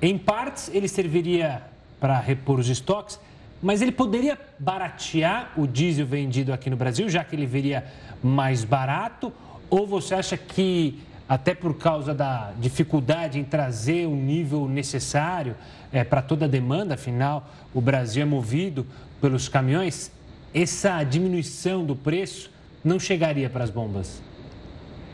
Em 0.01 0.19
partes, 0.19 0.69
ele 0.75 0.89
serviria 0.89 1.63
para 2.03 2.19
repor 2.19 2.59
os 2.59 2.69
estoques, 2.69 3.17
mas 3.63 3.81
ele 3.81 3.93
poderia 3.93 4.37
baratear 4.59 5.53
o 5.57 5.69
diesel 5.69 6.05
vendido 6.05 6.53
aqui 6.53 6.69
no 6.69 6.75
Brasil, 6.75 7.09
já 7.09 7.23
que 7.23 7.37
ele 7.37 7.47
viria 7.47 7.85
mais 8.21 8.65
barato? 8.65 9.33
Ou 9.71 9.87
você 9.87 10.17
acha 10.17 10.37
que, 10.37 11.01
até 11.29 11.55
por 11.55 11.79
causa 11.79 12.13
da 12.13 12.51
dificuldade 12.59 13.39
em 13.39 13.45
trazer 13.45 14.09
o 14.09 14.17
nível 14.17 14.69
necessário 14.69 15.55
é, 15.93 16.03
para 16.03 16.21
toda 16.21 16.47
a 16.47 16.49
demanda, 16.49 16.95
afinal, 16.95 17.49
o 17.73 17.81
Brasil 17.81 18.23
é 18.23 18.27
movido 18.27 18.85
pelos 19.21 19.49
caminhões, 19.49 20.11
essa 20.53 21.05
diminuição 21.05 21.85
do 21.85 21.95
preço 21.95 22.51
não 22.83 22.99
chegaria 22.99 23.49
para 23.49 23.63
as 23.63 23.71
bombas? 23.71 24.21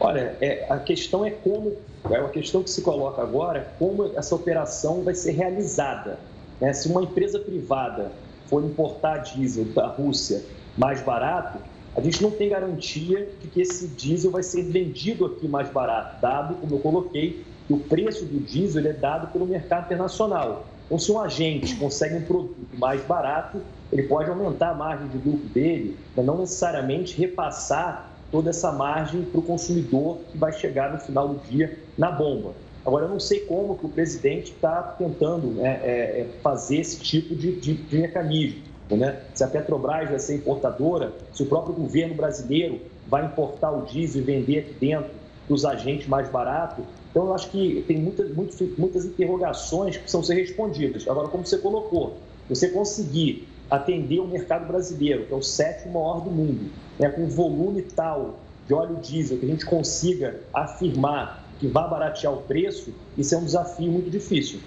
Olha, 0.01 0.39
é, 0.41 0.64
a 0.70 0.78
questão 0.78 1.22
é 1.22 1.32
como, 1.32 1.76
é 2.11 2.18
uma 2.18 2.30
questão 2.30 2.62
que 2.62 2.70
se 2.70 2.80
coloca 2.80 3.20
agora, 3.20 3.74
como 3.78 4.11
essa 4.16 4.34
operação 4.34 5.03
vai 5.03 5.14
ser 5.14 5.32
realizada. 5.32 6.18
Né? 6.61 6.73
Se 6.73 6.89
uma 6.89 7.03
empresa 7.03 7.39
privada 7.39 8.13
for 8.47 8.65
importar 8.65 9.19
diesel 9.19 9.65
da 9.67 9.87
Rússia 9.87 10.43
mais 10.77 11.03
barato, 11.03 11.59
a 11.97 12.01
gente 12.01 12.23
não 12.23 12.31
tem 12.31 12.49
garantia 12.49 13.29
de 13.41 13.49
que 13.49 13.61
esse 13.61 13.89
diesel 13.89 14.31
vai 14.31 14.43
ser 14.43 14.63
vendido 14.63 15.27
aqui 15.27 15.49
mais 15.49 15.69
barato, 15.69 16.21
dado, 16.21 16.55
como 16.55 16.75
eu 16.77 16.79
coloquei, 16.79 17.45
que 17.67 17.73
o 17.73 17.79
preço 17.79 18.25
do 18.25 18.39
diesel 18.41 18.87
é 18.87 18.93
dado 18.93 19.33
pelo 19.33 19.47
mercado 19.47 19.87
internacional. 19.87 20.65
Então, 20.87 20.99
se 20.99 21.13
um 21.13 21.21
agente 21.21 21.77
consegue 21.77 22.15
um 22.15 22.23
produto 22.23 22.57
mais 22.79 23.03
barato, 23.05 23.61
ele 23.93 24.05
pode 24.05 24.31
aumentar 24.31 24.71
a 24.71 24.75
margem 24.75 25.09
de 25.09 25.19
lucro 25.19 25.47
dele, 25.49 25.99
mas 26.17 26.25
não 26.25 26.39
necessariamente 26.39 27.19
repassar 27.19 28.11
toda 28.31 28.51
essa 28.51 28.73
margem 28.73 29.23
para 29.23 29.41
o 29.41 29.43
consumidor 29.43 30.19
que 30.31 30.39
vai 30.39 30.53
chegar 30.53 30.93
no 30.93 30.99
final 30.99 31.29
do 31.29 31.41
dia 31.49 31.79
na 31.97 32.11
bomba. 32.11 32.53
Agora, 32.89 33.05
eu 33.05 33.11
não 33.11 33.20
sei 33.20 33.41
como 33.41 33.76
que 33.76 33.84
o 33.84 33.89
presidente 33.91 34.51
está 34.51 34.80
tentando 34.82 35.49
né, 35.49 35.78
é, 35.84 35.91
é, 36.20 36.26
fazer 36.43 36.78
esse 36.78 36.99
tipo 36.99 37.36
de, 37.36 37.61
de, 37.61 37.74
de 37.74 37.99
mecanismo. 37.99 38.62
Né? 38.91 39.20
Se 39.34 39.45
a 39.45 39.47
Petrobras 39.47 40.09
vai 40.09 40.18
ser 40.18 40.36
importadora, 40.36 41.12
se 41.34 41.43
o 41.43 41.47
próprio 41.47 41.74
governo 41.74 42.14
brasileiro 42.14 42.80
vai 43.07 43.26
importar 43.26 43.72
o 43.72 43.82
diesel 43.82 44.22
e 44.22 44.24
vender 44.24 44.61
aqui 44.61 44.72
dentro 44.80 45.11
para 45.47 45.55
os 45.55 45.66
agentes 45.66 46.09
mais 46.09 46.30
barato. 46.30 46.80
Então, 47.11 47.26
eu 47.26 47.34
acho 47.34 47.51
que 47.51 47.84
tem 47.86 47.99
muitas, 47.99 48.34
muitas, 48.34 48.59
muitas 48.78 49.05
interrogações 49.05 49.97
que 49.97 50.05
precisam 50.05 50.22
ser 50.22 50.36
respondidas. 50.36 51.07
Agora, 51.07 51.28
como 51.28 51.45
você 51.45 51.59
colocou, 51.59 52.16
você 52.49 52.70
conseguir 52.70 53.47
atender 53.70 54.18
o 54.18 54.26
mercado 54.26 54.66
brasileiro, 54.66 55.26
que 55.26 55.34
é 55.34 55.36
o 55.36 55.43
sétimo 55.43 55.93
maior 55.93 56.22
do 56.22 56.30
mundo, 56.30 56.70
né, 56.99 57.11
com 57.11 57.28
volume 57.28 57.82
tal 57.82 58.39
de 58.66 58.72
óleo 58.72 58.97
diesel 58.97 59.36
que 59.36 59.45
a 59.45 59.49
gente 59.49 59.66
consiga 59.66 60.41
afirmar 60.55 61.48
que 61.59 61.67
vai 61.67 61.89
baratear 61.89 62.33
o 62.33 62.43
preço, 62.43 62.95
isso 63.17 63.35
é 63.35 63.39
um 63.39 63.45
desafio 63.45 63.91
muito 63.91 64.11
difícil. 64.11 64.61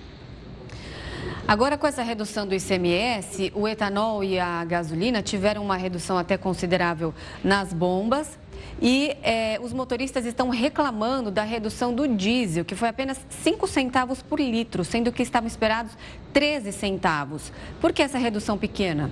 Agora, 1.47 1.77
com 1.77 1.85
essa 1.85 2.01
redução 2.01 2.47
do 2.47 2.55
ICMS, 2.55 3.51
o 3.55 3.67
etanol 3.67 4.23
e 4.23 4.39
a 4.39 4.63
gasolina 4.63 5.21
tiveram 5.21 5.63
uma 5.63 5.75
redução 5.75 6.17
até 6.17 6.37
considerável 6.37 7.13
nas 7.43 7.73
bombas. 7.73 8.39
E 8.81 9.17
é, 9.21 9.59
os 9.61 9.73
motoristas 9.73 10.25
estão 10.25 10.49
reclamando 10.49 11.29
da 11.29 11.43
redução 11.43 11.93
do 11.93 12.07
diesel, 12.07 12.63
que 12.63 12.75
foi 12.75 12.89
apenas 12.89 13.19
5 13.43 13.67
centavos 13.67 14.21
por 14.21 14.39
litro, 14.39 14.85
sendo 14.85 15.11
que 15.11 15.21
estavam 15.21 15.47
esperados 15.47 15.91
13 16.31 16.71
centavos. 16.71 17.51
Por 17.79 17.91
que 17.91 18.01
essa 18.01 18.17
redução 18.17 18.57
pequena? 18.57 19.11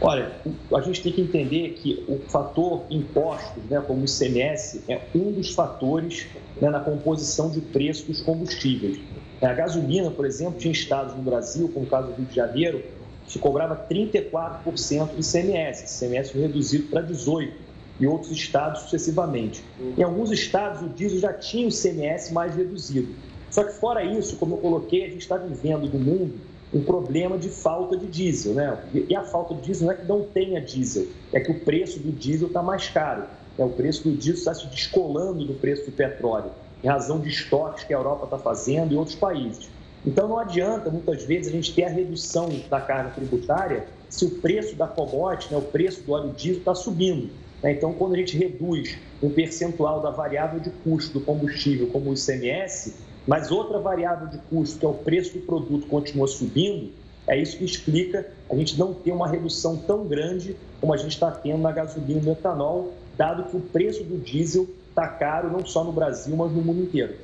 Olha, 0.00 0.40
a 0.74 0.80
gente 0.80 1.02
tem 1.02 1.12
que 1.12 1.20
entender 1.20 1.70
que 1.70 2.04
o 2.08 2.20
fator 2.28 2.86
impostos, 2.88 3.64
né, 3.64 3.80
como 3.80 4.02
o 4.02 4.04
ICMS, 4.04 4.84
é 4.88 5.00
um 5.14 5.32
dos 5.32 5.54
fatores 5.54 6.28
né, 6.60 6.70
na 6.70 6.78
composição 6.78 7.50
de 7.50 7.60
preço 7.60 8.06
dos 8.06 8.20
combustíveis. 8.20 9.00
A 9.42 9.52
gasolina, 9.52 10.10
por 10.10 10.24
exemplo, 10.24 10.58
tinha 10.58 10.70
estados 10.70 11.16
no 11.16 11.22
Brasil, 11.22 11.68
como 11.74 11.84
o 11.84 11.88
caso 11.88 12.08
do 12.08 12.14
Rio 12.14 12.26
de 12.26 12.34
Janeiro, 12.34 12.82
que 13.26 13.38
cobrava 13.38 13.86
34% 13.90 15.16
de 15.16 15.20
ICMS. 15.20 16.04
ICMS 16.04 16.38
reduzido 16.38 16.88
para 16.88 17.02
18% 17.02 17.52
e 18.00 18.06
outros 18.06 18.30
estados 18.30 18.82
sucessivamente. 18.82 19.64
Em 19.96 20.02
alguns 20.02 20.30
estados, 20.30 20.82
o 20.82 20.88
diesel 20.88 21.18
já 21.18 21.32
tinha 21.32 21.66
o 21.66 21.70
ICMS 21.70 22.32
mais 22.32 22.54
reduzido. 22.54 23.14
Só 23.50 23.64
que, 23.64 23.72
fora 23.72 24.04
isso, 24.04 24.36
como 24.36 24.54
eu 24.54 24.58
coloquei, 24.58 25.04
a 25.04 25.08
gente 25.08 25.22
está 25.22 25.36
vivendo 25.36 25.88
no 25.92 25.98
mundo 25.98 26.47
um 26.72 26.82
problema 26.82 27.38
de 27.38 27.48
falta 27.48 27.96
de 27.96 28.06
diesel, 28.06 28.54
né? 28.54 28.78
E 28.92 29.14
a 29.16 29.22
falta 29.24 29.54
de 29.54 29.62
diesel 29.62 29.86
não 29.86 29.94
é 29.94 29.96
que 29.96 30.06
não 30.06 30.22
tenha 30.22 30.60
diesel, 30.60 31.06
é 31.32 31.40
que 31.40 31.50
o 31.50 31.60
preço 31.60 31.98
do 31.98 32.12
diesel 32.12 32.48
está 32.48 32.62
mais 32.62 32.88
caro. 32.88 33.24
É, 33.58 33.64
o 33.64 33.70
preço 33.70 34.04
do 34.04 34.14
diesel 34.14 34.34
está 34.34 34.54
se 34.54 34.66
descolando 34.66 35.44
do 35.44 35.54
preço 35.54 35.86
do 35.86 35.92
petróleo, 35.92 36.50
em 36.84 36.88
razão 36.88 37.18
de 37.18 37.28
estoques 37.28 37.84
que 37.84 37.94
a 37.94 37.96
Europa 37.96 38.24
está 38.24 38.38
fazendo 38.38 38.92
e 38.92 38.96
outros 38.96 39.16
países. 39.16 39.68
Então 40.06 40.28
não 40.28 40.38
adianta, 40.38 40.90
muitas 40.90 41.24
vezes, 41.24 41.48
a 41.48 41.52
gente 41.52 41.74
ter 41.74 41.84
a 41.84 41.88
redução 41.88 42.48
da 42.70 42.80
carga 42.80 43.10
tributária 43.10 43.86
se 44.08 44.24
o 44.24 44.30
preço 44.30 44.76
da 44.76 44.86
commodity, 44.86 45.52
né, 45.52 45.58
o 45.58 45.62
preço 45.62 46.02
do 46.02 46.12
óleo 46.12 46.32
diesel 46.32 46.58
está 46.58 46.74
subindo. 46.74 47.30
Né? 47.62 47.72
Então, 47.72 47.92
quando 47.92 48.14
a 48.14 48.16
gente 48.16 48.36
reduz 48.36 48.96
um 49.22 49.30
percentual 49.30 50.00
da 50.00 50.10
variável 50.10 50.60
de 50.60 50.70
custo 50.70 51.18
do 51.18 51.24
combustível, 51.24 51.88
como 51.88 52.10
o 52.10 52.14
ICMS, 52.14 52.94
mas 53.28 53.50
outra 53.50 53.78
variável 53.78 54.26
de 54.26 54.38
custo, 54.38 54.78
que 54.78 54.86
é 54.86 54.88
o 54.88 54.94
preço 54.94 55.34
do 55.34 55.40
produto, 55.40 55.86
continua 55.86 56.26
subindo, 56.26 56.90
é 57.26 57.36
isso 57.36 57.58
que 57.58 57.64
explica 57.64 58.26
a 58.50 58.56
gente 58.56 58.78
não 58.78 58.94
ter 58.94 59.12
uma 59.12 59.28
redução 59.28 59.76
tão 59.76 60.06
grande 60.06 60.56
como 60.80 60.94
a 60.94 60.96
gente 60.96 61.12
está 61.12 61.30
tendo 61.30 61.58
na 61.58 61.70
gasolina 61.70 62.22
e 62.22 62.24
no 62.24 62.32
etanol, 62.32 62.94
dado 63.18 63.50
que 63.50 63.54
o 63.54 63.60
preço 63.60 64.02
do 64.02 64.16
diesel 64.16 64.66
está 64.88 65.06
caro 65.06 65.52
não 65.52 65.64
só 65.66 65.84
no 65.84 65.92
Brasil, 65.92 66.34
mas 66.34 66.50
no 66.50 66.62
mundo 66.62 66.84
inteiro. 66.84 67.16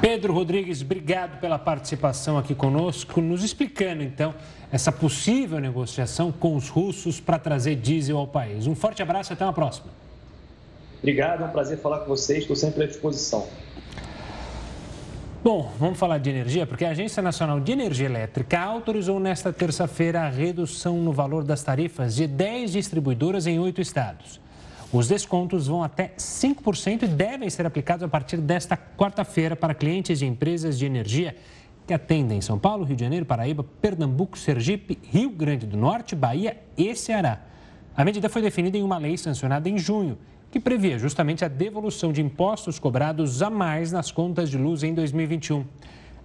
Pedro 0.00 0.32
Rodrigues, 0.32 0.80
obrigado 0.80 1.40
pela 1.40 1.58
participação 1.58 2.38
aqui 2.38 2.54
conosco, 2.54 3.20
nos 3.20 3.42
explicando 3.42 4.04
então 4.04 4.32
essa 4.70 4.92
possível 4.92 5.58
negociação 5.58 6.30
com 6.30 6.54
os 6.54 6.68
russos 6.68 7.18
para 7.18 7.36
trazer 7.36 7.74
diesel 7.74 8.16
ao 8.16 8.28
país. 8.28 8.68
Um 8.68 8.76
forte 8.76 9.02
abraço 9.02 9.32
e 9.32 9.34
até 9.34 9.44
uma 9.44 9.52
próxima. 9.52 9.88
Obrigado, 10.98 11.42
é 11.42 11.46
um 11.46 11.50
prazer 11.50 11.78
falar 11.78 12.00
com 12.00 12.06
vocês, 12.06 12.40
estou 12.40 12.54
sempre 12.54 12.84
à 12.84 12.86
disposição. 12.86 13.48
Bom, 15.44 15.70
vamos 15.78 15.98
falar 15.98 16.16
de 16.16 16.30
energia, 16.30 16.66
porque 16.66 16.86
a 16.86 16.92
Agência 16.92 17.22
Nacional 17.22 17.60
de 17.60 17.70
Energia 17.70 18.06
Elétrica 18.06 18.58
autorizou 18.58 19.20
nesta 19.20 19.52
terça-feira 19.52 20.22
a 20.22 20.28
redução 20.30 20.96
no 20.96 21.12
valor 21.12 21.44
das 21.44 21.62
tarifas 21.62 22.14
de 22.14 22.26
10 22.26 22.72
distribuidoras 22.72 23.46
em 23.46 23.58
oito 23.58 23.78
estados. 23.78 24.40
Os 24.90 25.06
descontos 25.06 25.66
vão 25.66 25.84
até 25.84 26.14
5% 26.16 27.02
e 27.02 27.06
devem 27.06 27.50
ser 27.50 27.66
aplicados 27.66 28.02
a 28.02 28.08
partir 28.08 28.38
desta 28.38 28.74
quarta-feira 28.74 29.54
para 29.54 29.74
clientes 29.74 30.20
de 30.20 30.24
empresas 30.24 30.78
de 30.78 30.86
energia 30.86 31.36
que 31.86 31.92
atendem 31.92 32.40
São 32.40 32.58
Paulo, 32.58 32.82
Rio 32.82 32.96
de 32.96 33.04
Janeiro, 33.04 33.26
Paraíba, 33.26 33.62
Pernambuco, 33.82 34.38
Sergipe, 34.38 34.98
Rio 35.12 35.28
Grande 35.28 35.66
do 35.66 35.76
Norte, 35.76 36.16
Bahia 36.16 36.56
e 36.74 36.96
Ceará. 36.96 37.42
A 37.94 38.02
medida 38.02 38.30
foi 38.30 38.40
definida 38.40 38.78
em 38.78 38.82
uma 38.82 38.96
lei 38.96 39.18
sancionada 39.18 39.68
em 39.68 39.76
junho 39.76 40.16
que 40.54 40.60
previa 40.60 40.96
justamente 41.00 41.44
a 41.44 41.48
devolução 41.48 42.12
de 42.12 42.22
impostos 42.22 42.78
cobrados 42.78 43.42
a 43.42 43.50
mais 43.50 43.90
nas 43.90 44.12
contas 44.12 44.48
de 44.48 44.56
luz 44.56 44.84
em 44.84 44.94
2021. 44.94 45.64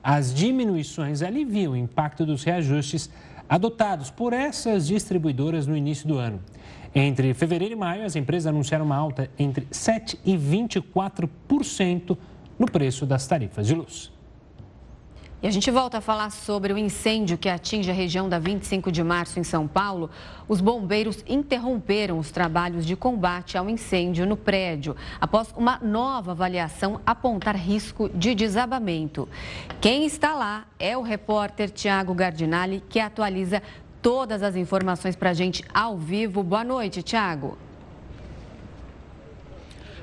As 0.03 0.31
diminuições 0.31 1.23
aliviam 1.23 1.73
o 1.73 1.75
impacto 1.75 2.27
dos 2.27 2.43
reajustes 2.43 3.09
adotados 3.49 4.11
por 4.11 4.31
essas 4.31 4.85
distribuidoras 4.85 5.65
no 5.65 5.75
início 5.75 6.07
do 6.07 6.19
ano. 6.19 6.39
Entre 6.93 7.33
fevereiro 7.33 7.73
e 7.73 7.75
maio, 7.75 8.05
as 8.05 8.15
empresas 8.15 8.45
anunciaram 8.45 8.85
uma 8.85 8.95
alta 8.95 9.31
entre 9.39 9.65
7% 9.65 10.19
e 10.23 10.37
24% 10.37 12.15
no 12.59 12.69
preço 12.69 13.07
das 13.07 13.25
tarifas 13.25 13.65
de 13.65 13.73
luz. 13.73 14.11
E 15.41 15.47
a 15.47 15.51
gente 15.51 15.71
volta 15.71 15.99
a 15.99 16.01
falar 16.01 16.31
sobre 16.31 16.73
o 16.73 16.77
incêndio 16.77 17.37
que 17.37 17.47
atinge 17.47 17.89
a 17.89 17.93
região 17.93 18.27
da 18.27 18.37
25 18.37 18.91
de 18.91 19.01
março 19.01 19.39
em 19.39 19.43
São 19.43 19.65
Paulo. 19.65 20.09
Os 20.49 20.59
bombeiros 20.59 21.23
interromperam 21.25 22.19
os 22.19 22.29
trabalhos 22.29 22.85
de 22.85 22.93
combate 22.97 23.57
ao 23.57 23.69
incêndio 23.69 24.25
no 24.25 24.35
prédio, 24.35 24.97
após 25.19 25.53
uma 25.55 25.79
nova 25.81 26.31
avaliação 26.31 26.99
apontar 27.05 27.55
risco 27.55 28.09
de 28.09 28.35
desabamento. 28.35 29.29
Quem 29.79 30.05
está 30.05 30.33
lá 30.33 30.65
é 30.77 30.97
o 30.97 31.01
repórter 31.01 31.69
Tiago 31.69 32.13
Gardinali, 32.13 32.83
que 32.89 32.99
atualiza 32.99 33.63
todas 34.01 34.43
as 34.43 34.57
informações 34.57 35.15
para 35.15 35.29
a 35.29 35.33
gente 35.33 35.63
ao 35.73 35.97
vivo. 35.97 36.43
Boa 36.43 36.65
noite, 36.65 37.01
Tiago. 37.01 37.57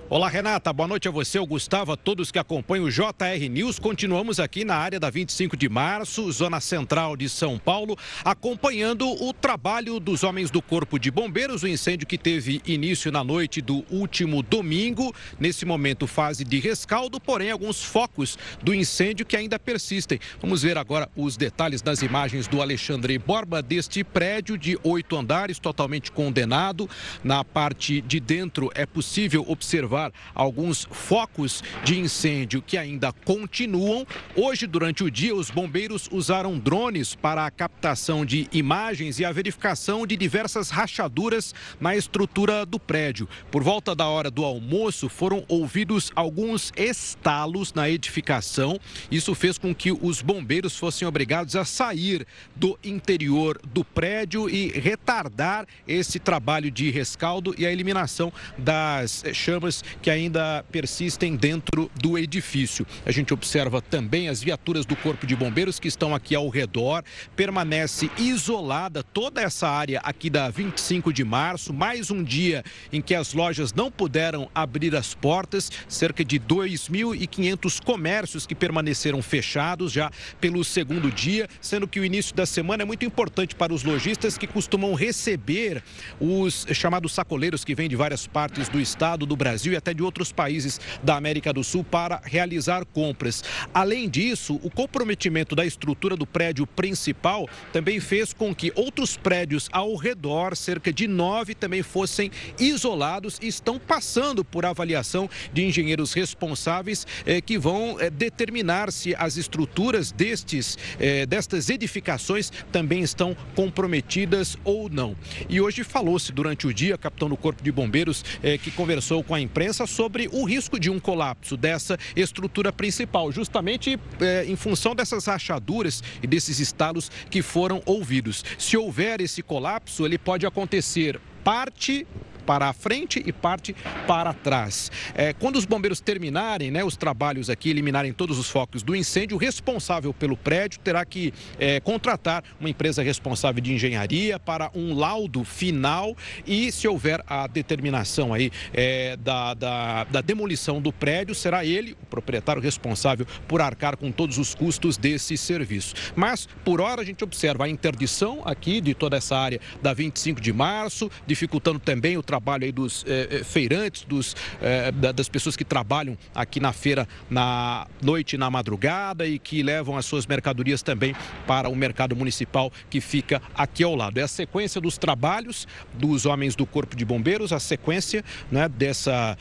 Olá, 0.09 0.29
Renata. 0.29 0.73
Boa 0.73 0.87
noite 0.87 1.09
a 1.09 1.11
você, 1.11 1.37
o 1.37 1.45
Gustavo, 1.45 1.91
a 1.91 1.97
todos 1.97 2.31
que 2.31 2.39
acompanham 2.39 2.85
o 2.85 2.91
JR 2.93 3.49
News. 3.51 3.81
Continuamos 3.81 4.39
aqui 4.39 4.65
na 4.65 4.77
área 4.77 5.01
da 5.01 5.11
25 5.11 5.57
de 5.57 5.69
março, 5.69 6.31
zona 6.31 6.61
central 6.61 7.17
de 7.17 7.29
São 7.29 7.59
Paulo, 7.59 7.99
acompanhando 8.25 9.05
o 9.21 9.33
trabalho 9.33 9.99
dos 9.99 10.23
homens 10.23 10.49
do 10.49 10.63
Corpo 10.63 10.97
de 10.97 11.11
Bombeiros, 11.11 11.65
o 11.65 11.67
incêndio 11.67 12.07
que 12.07 12.17
teve 12.17 12.63
início 12.65 13.11
na 13.11 13.25
noite 13.25 13.61
do 13.61 13.85
último 13.91 14.45
domingo. 14.45 15.13
Nesse 15.41 15.67
momento, 15.67 16.07
fase 16.07 16.45
de 16.45 16.61
rescaldo, 16.61 17.19
porém, 17.19 17.51
alguns 17.51 17.83
focos 17.83 18.39
do 18.63 18.73
incêndio 18.73 19.27
que 19.27 19.37
ainda 19.37 19.59
persistem. 19.59 20.21
Vamos 20.41 20.63
ver 20.63 20.79
agora 20.79 21.11
os 21.17 21.37
detalhes 21.37 21.83
das 21.83 22.01
imagens 22.01 22.47
do 22.47 22.63
Alexandre 22.63 23.19
Borba 23.19 23.61
deste 23.61 24.05
prédio 24.05 24.57
de 24.57 24.79
oito 24.85 25.17
andares, 25.17 25.59
totalmente 25.59 26.13
condenado. 26.13 26.89
Na 27.25 27.43
parte 27.43 28.01
de 28.01 28.21
dentro 28.21 28.71
é 28.73 28.87
possível 28.87 29.45
observar 29.49 29.96
observar 29.97 30.13
alguns 30.35 30.87
focos 30.91 31.63
de 31.83 31.99
incêndio 31.99 32.61
que 32.61 32.77
ainda 32.77 33.13
continuam. 33.13 34.07
Hoje, 34.35 34.67
durante 34.67 35.03
o 35.03 35.11
dia, 35.11 35.35
os 35.35 35.51
bombeiros 35.51 36.09
usaram 36.13 36.59
drones 36.59 37.15
para 37.15 37.47
a 37.47 37.51
captação 37.51 38.25
de 38.25 38.47
imagens 38.53 39.19
e 39.19 39.25
a 39.25 39.33
verificação 39.33 40.07
de 40.07 40.17
diversas 40.17 40.71
rachaduras 40.71 41.55
na 41.81 41.97
estrutura 41.97 42.67
do 42.67 42.79
prédio. 42.79 43.29
Por 43.51 43.63
volta 43.63 43.95
da 43.95 44.07
hora 44.07 44.31
do 44.31 44.45
almoço, 44.45 45.09
foram 45.09 45.45
ouvidos 45.49 46.13
alguns 46.15 46.73
estalos 46.77 47.73
na 47.73 47.89
edificação. 47.89 48.79
Isso 49.11 49.35
fez 49.35 49.57
com 49.57 49.75
que 49.75 49.93
os 49.93 50.21
bombeiros 50.21 50.77
fossem 50.77 51.09
obrigados 51.09 51.57
a 51.57 51.65
sair 51.65 52.27
do 52.55 52.79
interior 52.85 53.59
do 53.65 53.85
prédio 53.85 54.49
e 54.49 54.69
retardar 54.69 55.67
esse 55.87 56.19
trabalho 56.19 56.71
de 56.71 56.91
rescaldo 56.91 57.55
e 57.57 57.67
a 57.67 57.73
eliminação 57.73 58.33
das 58.59 59.25
chamas 59.33 59.85
que 60.03 60.11
ainda 60.11 60.65
persistem 60.71 61.37
dentro 61.37 61.91
do 62.01 62.19
edifício. 62.19 62.87
A 63.05 63.11
gente 63.11 63.33
observa 63.33 63.81
também 63.81 64.29
as 64.29 64.43
viaturas 64.43 64.85
do 64.85 64.97
Corpo 64.97 65.27
de 65.27 65.37
Bombeiros 65.37 65.79
que 65.79 65.89
estão 65.89 66.15
aqui 66.15 66.35
ao 66.35 66.49
redor. 66.49 67.05
Permanece 67.35 68.11
isolada 68.19 69.03
toda 69.03 69.41
essa 69.41 69.69
área 69.69 70.01
aqui 70.01 70.29
da 70.31 70.49
25 70.49 71.13
de 71.13 71.25
março. 71.25 71.73
Mais 71.73 72.11
um 72.11 72.23
dia 72.23 72.65
em 72.93 73.01
que 73.01 73.15
as 73.15 73.33
lojas 73.33 73.73
não 73.73 73.91
puderam 73.91 74.51
abrir 74.55 74.95
as 74.97 75.15
portas. 75.15 75.71
Cerca 75.89 76.25
de 76.25 76.39
2.500 76.39 77.83
comércios 77.83 78.47
que 78.47 78.55
permaneceram 78.55 79.23
fechados 79.23 79.93
já 79.93 80.11
pelo 80.41 80.65
segundo 80.65 81.11
dia, 81.11 81.49
sendo 81.61 81.87
que 81.87 82.01
o 82.01 82.05
início 82.05 82.35
da 82.35 82.47
semana 82.47 82.83
é 82.83 82.87
muito 82.87 83.05
importante 83.05 83.55
para 83.55 83.73
os 83.73 83.83
lojistas 83.83 84.39
que 84.39 84.47
costumam 84.47 84.95
receber 84.95 85.83
os 86.21 86.67
chamados 86.73 87.13
sacoleiros 87.13 87.65
que 87.65 87.75
vêm 87.75 87.89
de 87.89 87.97
várias 87.97 88.27
partes 88.27 88.69
do 88.69 88.81
estado, 88.81 89.27
do 89.27 89.37
Brasil 89.37 89.76
e 89.77 89.79
até 89.79 89.93
de 89.93 90.03
outros 90.03 90.33
países 90.33 90.81
da 91.03 91.17
América 91.17 91.53
do 91.53 91.63
Sul 91.63 91.85
para 91.85 92.21
realizar 92.25 92.85
compras. 92.87 93.45
Além 93.73 94.09
disso, 94.09 94.59
o 94.63 94.71
comprometimento 94.71 95.55
da 95.55 95.65
estrutura 95.65 96.17
do 96.17 96.27
prédio 96.27 96.67
principal 96.67 97.49
também 97.73 98.01
fez 98.01 98.33
com 98.33 98.55
que 98.55 98.73
outros 98.75 99.17
prédios 99.17 99.69
ao 99.71 99.95
redor, 99.95 100.57
cerca 100.57 100.93
de 100.93 101.07
nove, 101.07 101.55
também 101.55 101.83
fossem 101.83 102.31
isolados 102.59 103.39
e 103.43 103.47
estão 103.47 103.79
passando 103.79 104.45
por 104.45 104.65
avaliação 104.65 105.29
de 105.53 105.65
engenheiros 105.65 106.13
responsáveis 106.13 107.07
eh, 107.27 107.41
que 107.41 107.59
vão 107.59 108.01
eh, 108.01 108.09
determinar 108.11 108.91
se 108.91 109.15
as 109.15 109.37
estruturas 109.37 110.11
destes, 110.11 110.79
eh, 110.99 111.27
destas 111.27 111.69
edificações 111.69 112.51
também 112.73 113.03
estão 113.03 113.37
comprometidas 113.55 114.57
ou 114.65 114.89
não. 114.89 115.17
E 115.49 115.61
hoje 115.61 115.85
falou-se 115.85 116.33
durante 116.33 116.67
o 116.67 116.73
dia, 116.73 116.97
capitão 116.97 117.29
do 117.29 117.37
Corpo 117.37 117.63
de 117.63 117.71
Bombeiros, 117.71 118.25
eh, 118.43 118.57
que 118.59 118.71
conversou 118.71 119.23
com 119.23 119.35
a 119.35 119.41
imprensa 119.41 119.66
sobre 119.73 120.29
o 120.33 120.45
risco 120.45 120.79
de 120.79 120.91
um 120.91 120.99
colapso 120.99 121.57
dessa 121.57 121.99
estrutura 122.15 122.73
principal, 122.73 123.33
justamente 123.33 123.99
eh, 124.21 124.45
em 124.47 124.57
função 124.57 124.95
dessas 124.95 125.27
rachaduras 125.27 126.03
e 126.23 126.27
desses 126.27 126.59
estalos 126.59 127.11
que 127.31 127.43
foram 127.43 127.83
ouvidos. 127.87 128.45
Se 128.59 128.77
houver 128.77 129.21
esse 129.21 129.43
colapso, 129.43 130.05
ele 130.05 130.19
pode 130.19 130.47
acontecer 130.47 131.21
parte 131.43 132.07
para 132.47 132.69
a 132.69 132.73
frente 132.73 133.23
e 133.27 133.33
parte 133.33 133.75
para 134.07 134.33
trás. 134.33 134.91
É, 135.15 135.33
quando 135.33 135.57
os 135.57 135.65
bombeiros 135.65 136.01
terminarem 136.01 136.71
né, 136.71 136.85
os 136.85 136.97
trabalhos 136.97 137.51
aqui, 137.51 137.69
eliminarem 137.69 138.13
todos 138.13 138.39
os 138.39 138.49
focos 138.49 138.83
do 138.83 138.95
incêndio, 138.95 139.37
o 139.37 139.41
responsável 139.41 140.15
pelo 140.15 140.37
prédio 140.37 140.79
terá 140.79 141.05
que 141.05 141.35
é, 141.59 141.81
contratar 141.81 142.45
uma 142.61 142.71
empresa 142.71 143.03
responsável 143.03 143.61
de 143.61 143.73
engenharia 143.73 144.39
para 144.39 144.71
um 144.75 144.95
laudo 144.95 145.45
final 145.45 146.17
e, 146.47 146.71
se 146.71 146.87
houver 146.87 147.23
a 147.27 147.47
determinação 147.47 148.33
aí 148.33 148.51
é, 148.73 149.17
da, 149.17 149.55
da, 149.55 150.05
da 150.05 150.21
demolição 150.21 150.81
do 150.81 150.93
prédio, 150.93 151.35
será 151.35 151.65
ele, 151.65 151.97
o 152.03 152.07
proprietário 152.07 152.63
responsável, 152.63 153.27
por 153.49 153.61
arcar 153.61 153.97
com 153.97 154.13
todos 154.13 154.39
os 154.39 154.55
custos 154.55 154.97
desse 154.97 155.37
serviço. 155.37 155.95
Mas, 156.15 156.49
por 156.65 156.81
hora, 156.81 157.03
a 157.03 157.05
gente 157.05 157.25
observa 157.25 157.65
a 157.65 157.69
interdição 157.69 158.43
aqui 158.45 158.81
de 158.81 158.95
toda 158.95 159.17
essa 159.17 159.37
área 159.37 159.61
da 159.83 159.93
25 159.93 160.41
de 160.41 160.53
março, 160.53 161.11
dificultando 161.27 161.79
também 161.79 162.17
o 162.17 162.23
trabalho 162.23 162.36
trabalho 162.37 162.65
aí 162.65 162.73
dos 162.73 163.05
eh, 163.09 163.29
eh, 163.31 163.45
feirantes, 163.45 164.05
dos, 164.05 164.37
eh, 164.61 164.93
das 164.93 165.27
pessoas 165.27 165.57
que 165.57 165.65
trabalham 165.65 166.19
aqui 166.35 166.61
na 166.61 166.71
feira 166.71 167.09
na 167.31 167.87
noite 168.03 168.35
e 168.35 168.39
na 168.39 168.51
madrugada 168.51 169.27
e 169.27 169.39
que 169.39 169.63
levam 169.63 169.97
as 169.97 170.05
suas 170.05 170.27
mercadorias 170.27 170.83
também 170.83 171.15
para 171.47 171.71
o 171.71 171.75
mercado 171.75 172.15
municipal 172.15 172.71
que 172.91 173.01
fica 173.01 173.41
aqui 173.55 173.83
ao 173.83 173.95
lado. 173.95 174.19
É 174.19 174.23
a 174.23 174.29
sequência 174.29 174.81
dos 174.81 174.99
trabalhos 174.99 175.67
dos 175.95 176.27
homens 176.27 176.55
do 176.55 176.67
Corpo 176.67 176.95
de 176.95 177.07
Bombeiros, 177.07 177.53
a 177.53 177.59
sequência 177.59 178.23
né, 178.51 178.69
dessa 178.69 179.37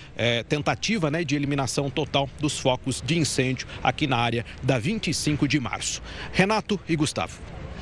tentativa 0.47 1.11
né, 1.11 1.23
de 1.23 1.35
eliminação 1.35 1.89
total 1.89 2.29
dos 2.39 2.57
focos 2.57 3.01
de 3.05 3.17
incêndio 3.17 3.67
aqui 3.83 4.07
na 4.07 4.17
área 4.17 4.45
da 4.63 4.79
25 4.79 5.47
de 5.47 5.59
março. 5.59 6.01
Renato 6.31 6.79
e 6.87 6.95
Gustavo. 6.95 7.39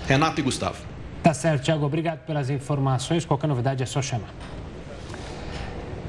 Renato 0.08 0.40
e 0.40 0.44
Gustavo. 0.44 0.78
Tá 1.22 1.34
certo, 1.34 1.64
Tiago. 1.64 1.86
Obrigado 1.86 2.26
pelas 2.26 2.50
informações. 2.50 3.26
Qualquer 3.26 3.48
novidade 3.48 3.84
é 3.84 3.86
só 3.86 4.02
chamar. 4.02 4.34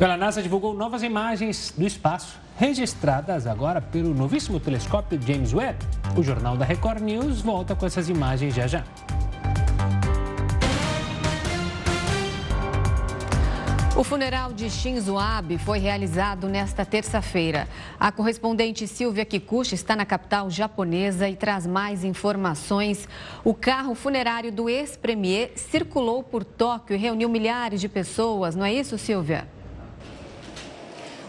A 0.01 0.17
NASA 0.17 0.43
divulgou 0.43 0.75
novas 0.75 1.03
imagens 1.05 1.73
do 1.77 1.87
espaço, 1.87 2.39
registradas 2.59 3.47
agora 3.47 3.81
pelo 3.81 4.13
novíssimo 4.13 4.59
telescópio 4.59 5.21
James 5.23 5.55
Webb. 5.55 5.79
O 6.17 6.23
Jornal 6.23 6.57
da 6.57 6.65
Record 6.65 7.01
News 7.01 7.41
volta 7.41 7.77
com 7.77 7.87
essas 7.87 8.09
imagens 8.09 8.55
já 8.55 8.67
já. 8.67 8.85
O 13.97 14.03
funeral 14.03 14.53
de 14.53 14.69
Shinzo 14.69 15.17
Abe 15.17 15.59
foi 15.59 15.79
realizado 15.79 16.49
nesta 16.49 16.85
terça-feira. 16.85 17.69
A 17.99 18.11
correspondente 18.11 18.89
Silvia 18.89 19.25
Kikuchi 19.25 19.77
está 19.77 19.95
na 19.95 20.05
capital 20.05 20.51
japonesa 20.51 21.29
e 21.29 21.37
traz 21.37 21.67
mais 21.67 22.03
informações. 22.03 23.09
O 23.45 23.55
carro 23.55 23.95
funerário 23.95 24.51
do 24.51 24.69
ex-premier 24.69 25.53
circulou 25.55 26.23
por 26.25 26.45
Tóquio 26.45 26.97
e 26.97 26.99
reuniu 26.99 27.29
milhares 27.29 27.81
de 27.81 27.89
pessoas, 27.89 28.57
não 28.57 28.65
é 28.65 28.75
isso, 28.75 28.99
Silvia? 28.99 29.47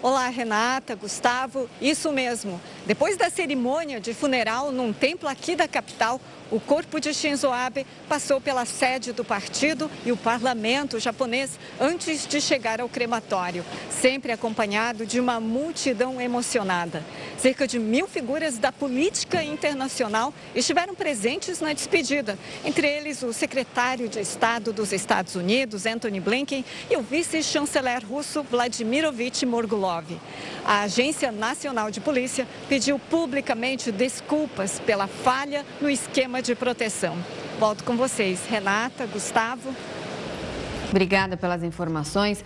Olá, 0.06 0.30
Renata, 0.30 0.93
Gustavo. 0.93 1.68
Isso 1.82 2.12
mesmo. 2.12 2.62
Depois 2.86 3.18
da 3.18 3.28
cerimônia 3.28 3.99
de 3.99 4.14
funeral 4.14 4.72
num 4.72 4.93
templo 4.93 5.28
aqui 5.28 5.56
da 5.56 5.68
capital, 5.68 6.22
o 6.56 6.60
corpo 6.60 6.99
de 6.99 7.14
Shinzo 7.14 7.49
Abe 7.49 7.86
passou 8.08 8.39
pela 8.39 8.66
sede 8.66 9.12
do 9.12 9.26
partido 9.26 9.89
e 10.06 10.12
o 10.12 10.18
parlamento 10.18 10.99
japonês 10.99 11.60
antes 11.80 12.28
de 12.28 12.39
chegar 12.39 12.80
ao 12.80 12.88
crematório, 12.88 13.66
sempre 13.89 14.32
acompanhado 14.32 15.06
de 15.06 15.20
uma 15.20 15.39
multidão 15.39 16.22
emocionada. 16.22 17.03
Cerca 17.38 17.68
de 17.68 17.80
mil 17.80 18.08
figuras 18.08 18.58
da 18.58 18.72
política 18.72 19.43
internacional 19.43 20.34
estiveram 20.53 20.95
presentes 20.95 21.60
na 21.60 21.74
despedida, 21.74 22.38
entre 22.64 22.88
eles 22.88 23.22
o 23.22 23.34
secretário 23.34 24.08
de 24.08 24.20
Estado 24.20 24.72
dos 24.72 24.93
Estados 24.93 25.36
Unidos, 25.36 25.86
Anthony 25.86 26.20
Blinken, 26.20 26.64
e 26.89 26.95
o 26.95 27.01
vice-chanceler 27.01 28.06
russo, 28.08 28.43
Vladimirovich 28.43 29.45
Morgulov. 29.45 30.06
A 30.64 30.82
Agência 30.84 31.32
Nacional 31.32 31.91
de 31.91 31.99
Polícia 31.99 32.47
pediu 32.70 32.97
publicamente 32.97 33.91
desculpas 33.91 34.80
pela 34.80 35.08
falha 35.08 35.66
no 35.82 35.89
esquema 35.89 36.36
sistema 36.36 36.41
de 36.46 36.56
proteção. 36.56 37.18
Volto 37.60 37.84
com 37.84 37.98
vocês, 37.98 38.46
Renata, 38.48 39.06
Gustavo. 39.08 39.74
Obrigada 40.89 41.36
pelas 41.36 41.64
informações. 41.64 42.46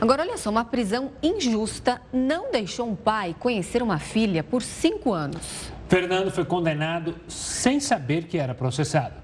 Agora, 0.00 0.22
olha 0.22 0.38
só, 0.38 0.48
uma 0.48 0.64
prisão 0.64 1.12
injusta 1.22 2.00
não 2.12 2.50
deixou 2.50 2.88
um 2.88 2.94
pai 2.94 3.34
conhecer 3.38 3.82
uma 3.82 3.98
filha 3.98 4.42
por 4.42 4.62
cinco 4.62 5.12
anos. 5.12 5.70
Fernando 5.88 6.30
foi 6.30 6.44
condenado 6.44 7.16
sem 7.28 7.80
saber 7.80 8.24
que 8.24 8.38
era 8.38 8.54
processado. 8.54 9.20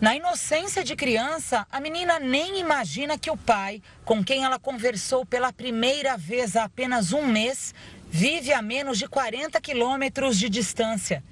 Na 0.00 0.14
inocência 0.14 0.84
de 0.84 0.94
criança, 0.94 1.66
a 1.70 1.80
menina 1.80 2.18
nem 2.18 2.60
imagina 2.60 3.18
que 3.18 3.30
o 3.30 3.36
pai, 3.36 3.82
com 4.04 4.22
quem 4.22 4.44
ela 4.44 4.58
conversou 4.58 5.24
pela 5.24 5.52
primeira 5.52 6.16
vez 6.16 6.56
há 6.56 6.64
apenas 6.64 7.12
um 7.12 7.26
mês, 7.26 7.74
vive 8.10 8.52
a 8.52 8.62
menos 8.62 8.98
de 8.98 9.08
40 9.08 9.60
quilômetros 9.60 10.38
de 10.38 10.48
distância. 10.48 11.22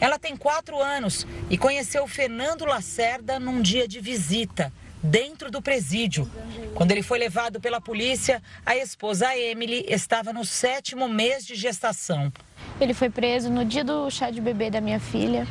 Ela 0.00 0.18
tem 0.18 0.34
quatro 0.34 0.80
anos 0.80 1.26
e 1.50 1.58
conheceu 1.58 2.08
Fernando 2.08 2.64
Lacerda 2.64 3.38
num 3.38 3.60
dia 3.60 3.86
de 3.86 4.00
visita, 4.00 4.72
dentro 5.02 5.50
do 5.50 5.60
presídio. 5.60 6.30
Quando 6.74 6.92
ele 6.92 7.02
foi 7.02 7.18
levado 7.18 7.60
pela 7.60 7.80
polícia, 7.80 8.42
a 8.64 8.74
esposa 8.74 9.36
Emily 9.36 9.84
estava 9.86 10.32
no 10.32 10.44
sétimo 10.44 11.06
mês 11.06 11.46
de 11.46 11.54
gestação. 11.54 12.32
Ele 12.80 12.94
foi 12.94 13.10
preso 13.10 13.50
no 13.50 13.62
dia 13.64 13.84
do 13.84 14.10
chá 14.10 14.30
de 14.30 14.40
bebê 14.40 14.70
da 14.70 14.80
minha 14.80 15.00
filha, 15.00 15.46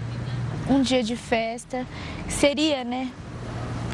um 0.68 0.82
dia 0.82 1.04
de 1.04 1.16
festa. 1.16 1.86
Seria, 2.28 2.84
né? 2.84 3.12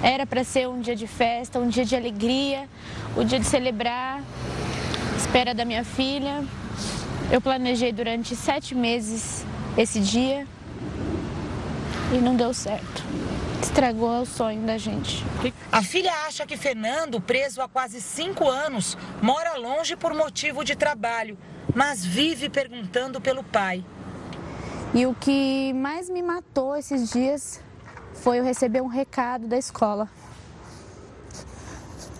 Era 0.02 0.26
para 0.26 0.44
ser 0.44 0.70
um 0.70 0.80
dia 0.80 0.96
de 0.96 1.08
festa, 1.08 1.60
um 1.60 1.68
dia 1.68 1.84
de 1.84 1.96
alegria, 1.96 2.70
o 3.16 3.22
um 3.22 3.26
dia 3.26 3.40
de 3.40 3.46
celebrar 3.46 4.22
a 4.22 5.18
espera 5.18 5.54
da 5.54 5.66
minha 5.66 5.84
filha. 5.84 6.44
Eu 7.32 7.42
planejei 7.42 7.92
durante 7.92 8.36
sete 8.36 8.76
meses 8.76 9.46
esse 9.78 10.00
dia. 10.00 10.48
e 12.12 12.18
não 12.20 12.36
deu 12.36 12.54
certo. 12.54 13.04
Estragou 13.62 14.22
o 14.22 14.26
sonho 14.26 14.62
da 14.62 14.78
gente. 14.78 15.26
A 15.72 15.82
filha 15.82 16.12
acha 16.28 16.46
que 16.46 16.56
Fernando, 16.56 17.20
preso 17.20 17.62
há 17.62 17.68
quase 17.68 18.00
cinco 18.00 18.48
anos, 18.48 18.96
mora 19.22 19.58
longe 19.58 19.96
por 19.96 20.14
motivo 20.14 20.64
de 20.64 20.76
trabalho, 20.76 21.38
mas 21.74 22.06
vive 22.06 22.48
perguntando 22.48 23.20
pelo 23.20 23.44
pai. 23.44 23.84
E 24.94 25.06
o 25.06 25.16
que 25.16 25.74
mais 25.74 26.10
me 26.10 26.22
matou 26.22 26.78
esses 26.78 27.10
dias 27.10 27.60
foi 28.14 28.40
eu 28.40 28.44
receber 28.44 28.82
um 28.82 28.88
recado 28.88 29.48
da 29.48 29.58
escola. 29.58 30.08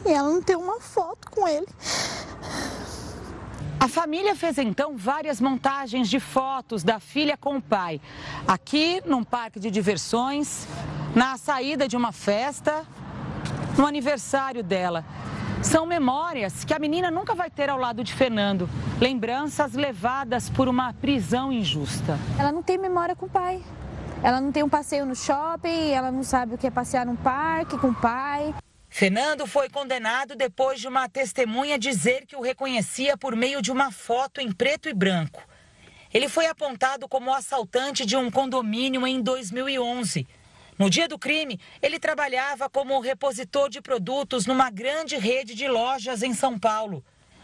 E 0.06 0.12
ela 0.12 0.30
não 0.30 0.42
tem 0.42 0.56
uma 0.56 0.80
foto 0.82 1.30
com 1.32 1.48
ele. 1.48 1.68
A 3.80 3.88
família 3.88 4.36
fez 4.36 4.58
então 4.58 4.98
várias 4.98 5.40
montagens 5.40 6.10
de 6.10 6.20
fotos 6.20 6.84
da 6.84 7.00
filha 7.00 7.38
com 7.38 7.58
o 7.58 7.62
pai. 7.62 8.02
Aqui, 8.48 9.02
num 9.06 9.24
parque 9.24 9.60
de 9.60 9.70
diversões, 9.70 10.68
na 11.16 11.38
saída 11.38 11.88
de 11.88 11.96
uma 11.96 12.12
festa, 12.12 12.86
no 13.78 13.86
aniversário 13.86 14.64
dela. 14.64 15.06
São 15.62 15.86
memórias 15.86 16.64
que 16.64 16.74
a 16.74 16.80
menina 16.80 17.10
nunca 17.10 17.34
vai 17.34 17.50
ter 17.50 17.70
ao 17.70 17.78
lado 17.78 18.04
de 18.04 18.14
Fernando. 18.14 18.70
Lembranças 19.00 19.74
levadas 19.74 20.50
por 20.50 20.68
uma 20.68 20.94
prisão 20.94 21.52
injusta. 21.52 22.20
Ela 22.38 22.52
não 22.52 22.62
tem 22.62 22.78
memória 22.78 23.16
com 23.16 23.26
o 23.26 23.30
pai. 23.30 23.62
Ela 24.24 24.42
não 24.42 24.52
tem 24.52 24.64
um 24.64 24.70
passeio 24.70 25.06
no 25.06 25.16
shopping, 25.16 25.90
ela 25.92 26.12
não 26.12 26.24
sabe 26.24 26.56
o 26.56 26.58
que 26.58 26.68
é 26.68 26.72
passear 26.72 27.06
num 27.06 27.16
parque 27.16 27.78
com 27.78 27.90
o 27.90 27.94
pai. 27.94 28.54
Fernando 28.98 29.46
foi 29.46 29.68
condenado 29.68 30.38
depois 30.38 30.80
de 30.80 30.88
uma 30.88 31.10
testemunha 31.10 31.78
dizer 31.78 32.26
que 32.26 32.34
o 32.34 32.42
reconhecia 32.42 33.18
por 33.18 33.36
meio 33.36 33.62
de 33.62 33.70
uma 33.70 33.92
foto 33.92 34.40
em 34.40 34.50
preto 34.50 34.88
e 34.88 34.94
branco. 34.94 35.44
Ele 36.14 36.30
foi 36.30 36.46
apontado 36.46 37.06
como 37.06 37.34
assaltante 37.34 38.06
de 38.06 38.16
um 38.16 38.32
condomínio 38.32 39.06
em 39.06 39.22
2011. 39.22 40.26
No 40.80 40.90
dia 40.90 41.10
do 41.10 41.20
crime, 41.20 41.60
ele 41.82 42.00
trabalhava 42.00 42.70
como 42.70 43.02
repositor 43.02 43.68
de 43.68 43.82
produtos 43.82 44.46
numa 44.46 44.70
grande 44.70 45.18
rede 45.18 45.56
de 45.56 45.68
lojas 45.68 46.24
em 46.24 46.34
São 46.34 46.58
Paulo. 46.58 47.04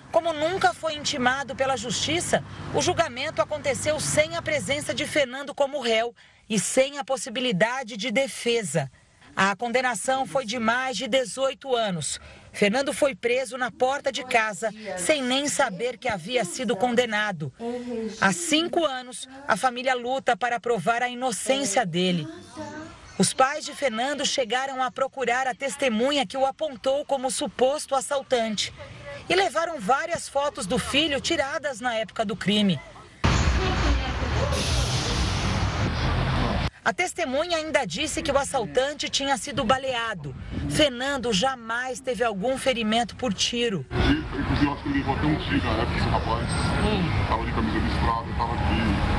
Como 0.10 0.32
nunca 0.32 0.74
foi 0.74 0.94
intimado 0.94 1.54
pela 1.54 1.76
justiça, 1.76 2.42
o 2.74 2.82
julgamento 2.82 3.42
aconteceu 3.42 4.00
sem 4.00 4.38
a 4.38 4.42
presença 4.42 4.94
de 4.94 5.06
Fernando 5.06 5.54
como 5.54 5.82
réu 5.82 6.16
e 6.50 6.58
sem 6.58 6.98
a 6.98 7.04
possibilidade 7.04 7.98
de 7.98 8.10
defesa. 8.10 8.90
A 9.36 9.56
condenação 9.56 10.26
foi 10.26 10.46
de 10.46 10.60
mais 10.60 10.98
de 10.98 11.08
18 11.08 11.76
anos. 11.76 12.20
Fernando 12.52 12.94
foi 12.94 13.16
preso 13.16 13.58
na 13.58 13.72
porta 13.72 14.12
de 14.12 14.24
casa, 14.24 14.74
sem 14.98 15.24
nem 15.24 15.48
saber 15.48 15.98
que 15.98 16.10
havia 16.10 16.44
sido 16.44 16.76
condenado. 16.76 17.52
Há 18.20 18.34
cinco 18.34 18.86
anos, 18.86 19.28
a 19.48 19.56
família 19.56 19.96
luta 19.96 20.36
para 20.36 20.60
provar 20.60 21.02
a 21.02 21.10
inocência 21.10 21.86
dele. 21.86 22.28
Os 23.18 23.34
pais 23.34 23.64
de 23.64 23.74
Fernando 23.74 24.26
chegaram 24.26 24.82
a 24.82 24.90
procurar 24.92 25.48
a 25.48 25.54
testemunha 25.54 26.26
que 26.26 26.38
o 26.38 26.46
apontou 26.46 27.06
como 27.06 27.30
suposto 27.30 27.96
assaltante 27.96 28.74
e 29.30 29.36
levaram 29.36 29.80
várias 29.80 30.28
fotos 30.28 30.66
do 30.66 30.78
filho 30.78 31.22
tiradas 31.22 31.80
na 31.80 31.96
época 31.96 32.26
do 32.26 32.36
crime. 32.36 32.80
A 36.84 36.92
testemunha 36.92 37.58
ainda 37.58 37.86
disse 37.86 38.24
que 38.24 38.32
o 38.32 38.38
assaltante 38.38 39.08
tinha 39.08 39.38
sido 39.38 39.64
baleado. 39.64 40.36
Fernando 40.68 41.32
jamais 41.32 42.00
teve 42.00 42.24
algum 42.24 42.58
ferimento 42.58 43.16
por 43.16 43.34
tiro. 43.36 43.86
Inclusive, 43.92 44.72
acho 44.72 44.84
que 44.84 44.90
ele 44.90 44.98
levou 44.98 45.16
até 45.16 45.26
um 45.28 45.36
tiro 45.36 45.64
na 45.64 45.72
época, 45.74 45.98
esse 45.98 46.10
rapaz. 46.10 46.48
Tava 47.28 47.46
de 47.46 47.52
camisa 47.52 47.78
listrada, 47.78 48.28
tava 48.36 48.54
aqui. 48.54 49.12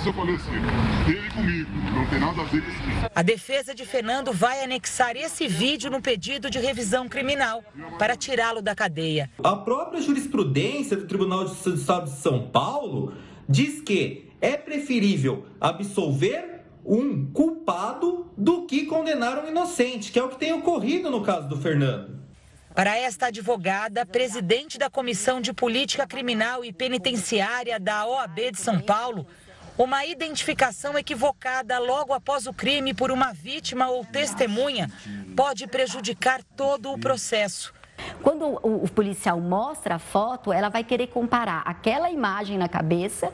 Falecimento, 0.00 0.66
ele 1.08 1.30
comigo, 1.30 1.70
não 1.94 2.06
tem 2.06 2.18
nada 2.18 2.40
a 2.40 2.44
ver 2.44 2.62
com 2.62 2.68
isso. 2.70 3.10
A 3.14 3.22
defesa 3.22 3.74
de 3.74 3.84
Fernando 3.84 4.32
vai 4.32 4.64
anexar 4.64 5.14
esse 5.14 5.46
vídeo 5.46 5.90
no 5.90 6.00
pedido 6.00 6.48
de 6.48 6.58
revisão 6.58 7.06
criminal 7.06 7.62
para 7.98 8.16
tirá-lo 8.16 8.62
da 8.62 8.74
cadeia. 8.74 9.30
A 9.44 9.56
própria 9.56 10.00
jurisprudência 10.00 10.96
do 10.96 11.06
Tribunal 11.06 11.44
de 11.44 11.52
Estado 11.74 12.10
de 12.10 12.16
São 12.18 12.48
Paulo 12.48 13.14
diz 13.46 13.82
que 13.82 14.30
é 14.40 14.56
preferível 14.56 15.46
absolver 15.60 16.59
um 16.90 17.30
culpado 17.30 18.32
do 18.36 18.66
que 18.66 18.84
condenar 18.84 19.44
um 19.44 19.48
inocente, 19.48 20.10
que 20.10 20.18
é 20.18 20.24
o 20.24 20.28
que 20.28 20.36
tem 20.36 20.52
ocorrido 20.52 21.08
no 21.08 21.22
caso 21.22 21.48
do 21.48 21.56
Fernando. 21.56 22.18
Para 22.74 22.98
esta 22.98 23.26
advogada, 23.26 24.04
presidente 24.04 24.76
da 24.76 24.90
Comissão 24.90 25.40
de 25.40 25.52
Política 25.52 26.04
Criminal 26.04 26.64
e 26.64 26.72
Penitenciária 26.72 27.78
da 27.78 28.06
OAB 28.06 28.50
de 28.50 28.58
São 28.58 28.80
Paulo, 28.80 29.24
uma 29.78 30.04
identificação 30.04 30.98
equivocada 30.98 31.78
logo 31.78 32.12
após 32.12 32.48
o 32.48 32.52
crime 32.52 32.92
por 32.92 33.12
uma 33.12 33.32
vítima 33.32 33.88
ou 33.88 34.04
testemunha 34.04 34.90
pode 35.36 35.68
prejudicar 35.68 36.42
todo 36.56 36.92
o 36.92 36.98
processo. 36.98 37.72
Quando 38.22 38.44
o, 38.46 38.84
o, 38.84 38.90
policial 38.90 39.40
mostra 39.40 39.96
a 39.96 39.98
foto, 39.98 40.52
ela 40.52 40.68
vai 40.68 40.84
querer 40.84 41.08
comparar 41.08 41.62
aquela 41.64 42.10
imagem 42.10 42.58
na 42.58 42.68
cabeça 42.68 43.32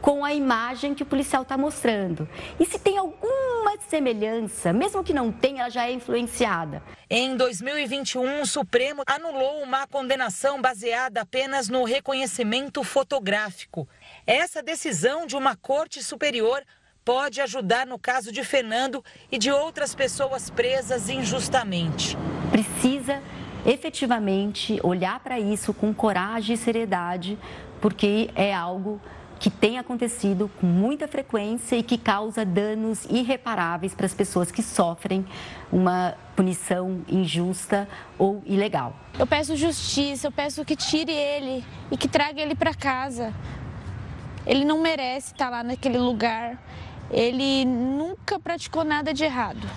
com 0.00 0.24
a 0.24 0.32
imagem 0.32 0.94
que 0.94 1.02
o 1.02 1.06
policial 1.06 1.42
está 1.42 1.56
mostrando. 1.56 2.28
E 2.58 2.64
se 2.64 2.78
tem 2.78 2.98
alguma 2.98 3.76
semelhança, 3.88 4.72
mesmo 4.72 5.02
que 5.02 5.12
não 5.12 5.32
tenha, 5.32 5.62
ela 5.62 5.70
já 5.70 5.86
é 5.86 5.92
influenciada. 5.92 6.82
Em 7.10 7.36
2021, 7.36 8.42
o 8.42 8.46
Supremo 8.46 9.02
anulou 9.06 9.62
uma 9.62 9.86
condenação 9.86 10.60
baseada 10.60 11.22
apenas 11.22 11.68
no 11.68 11.84
reconhecimento 11.84 12.82
fotográfico. 12.84 13.88
Essa 14.26 14.62
decisão 14.62 15.26
de 15.26 15.36
uma 15.36 15.56
corte 15.56 16.02
superior 16.02 16.62
pode 17.08 17.40
ajudar 17.40 17.86
no 17.86 17.98
caso 17.98 18.30
de 18.30 18.44
Fernando 18.44 19.02
e 19.32 19.38
de 19.38 19.50
outras 19.50 19.94
pessoas 19.94 20.50
presas 20.50 21.08
injustamente. 21.08 22.14
Precisa 22.50 23.22
efetivamente 23.68 24.80
olhar 24.82 25.20
para 25.20 25.38
isso 25.38 25.74
com 25.74 25.92
coragem 25.92 26.54
e 26.54 26.58
seriedade, 26.58 27.38
porque 27.80 28.30
é 28.34 28.52
algo 28.54 28.98
que 29.38 29.50
tem 29.50 29.78
acontecido 29.78 30.50
com 30.58 30.66
muita 30.66 31.06
frequência 31.06 31.76
e 31.76 31.82
que 31.82 31.96
causa 31.96 32.44
danos 32.44 33.04
irreparáveis 33.04 33.94
para 33.94 34.06
as 34.06 34.14
pessoas 34.14 34.50
que 34.50 34.62
sofrem 34.62 35.24
uma 35.70 36.14
punição 36.34 37.02
injusta 37.08 37.86
ou 38.18 38.42
ilegal. 38.46 38.96
Eu 39.18 39.26
peço 39.26 39.54
justiça, 39.54 40.26
eu 40.26 40.32
peço 40.32 40.64
que 40.64 40.74
tire 40.74 41.12
ele 41.12 41.64
e 41.90 41.96
que 41.96 42.08
traga 42.08 42.40
ele 42.40 42.54
para 42.54 42.74
casa. 42.74 43.32
Ele 44.46 44.64
não 44.64 44.80
merece 44.80 45.32
estar 45.32 45.50
lá 45.50 45.62
naquele 45.62 45.98
lugar. 45.98 46.58
Ele 47.10 47.64
nunca 47.64 48.40
praticou 48.40 48.82
nada 48.82 49.12
de 49.12 49.24
errado. 49.24 49.68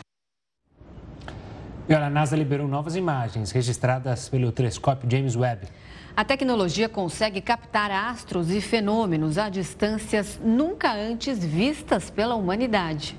E 1.91 1.93
olha, 1.93 2.05
a 2.05 2.09
NASA 2.09 2.37
liberou 2.37 2.69
novas 2.69 2.95
imagens 2.95 3.51
registradas 3.51 4.29
pelo 4.29 4.49
telescópio 4.49 5.11
James 5.11 5.35
Webb. 5.35 5.67
A 6.15 6.23
tecnologia 6.23 6.87
consegue 6.87 7.41
captar 7.41 7.91
astros 7.91 8.49
e 8.49 8.61
fenômenos 8.61 9.37
a 9.37 9.49
distâncias 9.49 10.39
nunca 10.41 10.93
antes 10.93 11.43
vistas 11.43 12.09
pela 12.09 12.35
humanidade. 12.35 13.17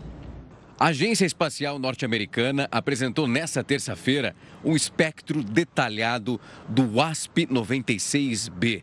A 0.80 0.86
Agência 0.86 1.26
Espacial 1.26 1.78
Norte-Americana 1.78 2.66
apresentou 2.70 3.28
nesta 3.28 3.62
terça-feira 3.62 4.34
um 4.64 4.74
espectro 4.74 5.44
detalhado 5.44 6.40
do 6.66 6.84
WASP-96b, 6.94 8.82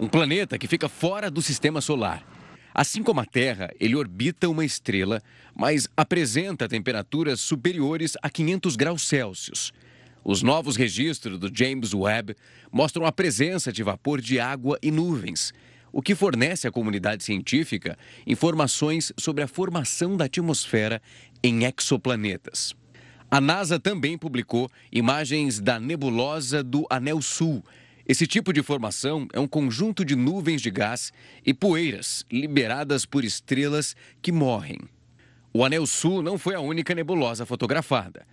um 0.00 0.08
planeta 0.08 0.56
que 0.56 0.66
fica 0.66 0.88
fora 0.88 1.30
do 1.30 1.42
sistema 1.42 1.82
solar. 1.82 2.24
Assim 2.78 3.02
como 3.02 3.20
a 3.20 3.24
Terra, 3.24 3.70
ele 3.80 3.96
orbita 3.96 4.50
uma 4.50 4.62
estrela, 4.62 5.22
mas 5.54 5.88
apresenta 5.96 6.68
temperaturas 6.68 7.40
superiores 7.40 8.18
a 8.20 8.28
500 8.28 8.76
graus 8.76 9.08
Celsius. 9.08 9.72
Os 10.22 10.42
novos 10.42 10.76
registros 10.76 11.38
do 11.38 11.50
James 11.50 11.94
Webb 11.94 12.36
mostram 12.70 13.06
a 13.06 13.12
presença 13.12 13.72
de 13.72 13.82
vapor 13.82 14.20
de 14.20 14.38
água 14.38 14.78
e 14.82 14.90
nuvens, 14.90 15.54
o 15.90 16.02
que 16.02 16.14
fornece 16.14 16.68
à 16.68 16.70
comunidade 16.70 17.24
científica 17.24 17.96
informações 18.26 19.10
sobre 19.16 19.42
a 19.42 19.48
formação 19.48 20.14
da 20.14 20.26
atmosfera 20.26 21.00
em 21.42 21.60
exoplanetas. 21.64 22.74
A 23.30 23.40
NASA 23.40 23.80
também 23.80 24.18
publicou 24.18 24.70
imagens 24.92 25.60
da 25.60 25.80
nebulosa 25.80 26.62
do 26.62 26.86
Anel 26.90 27.22
Sul. 27.22 27.64
Esse 28.08 28.24
tipo 28.24 28.52
de 28.52 28.62
formação 28.62 29.26
é 29.32 29.40
um 29.40 29.48
conjunto 29.48 30.04
de 30.04 30.14
nuvens 30.14 30.62
de 30.62 30.70
gás 30.70 31.12
e 31.44 31.52
poeiras 31.52 32.24
liberadas 32.30 33.04
por 33.04 33.24
estrelas 33.24 33.96
que 34.22 34.30
morrem. 34.30 34.78
O 35.52 35.64
Anel 35.64 35.86
Sul 35.86 36.22
não 36.22 36.38
foi 36.38 36.54
a 36.54 36.60
única 36.60 36.94
nebulosa 36.94 37.44
fotografada. 37.44 38.24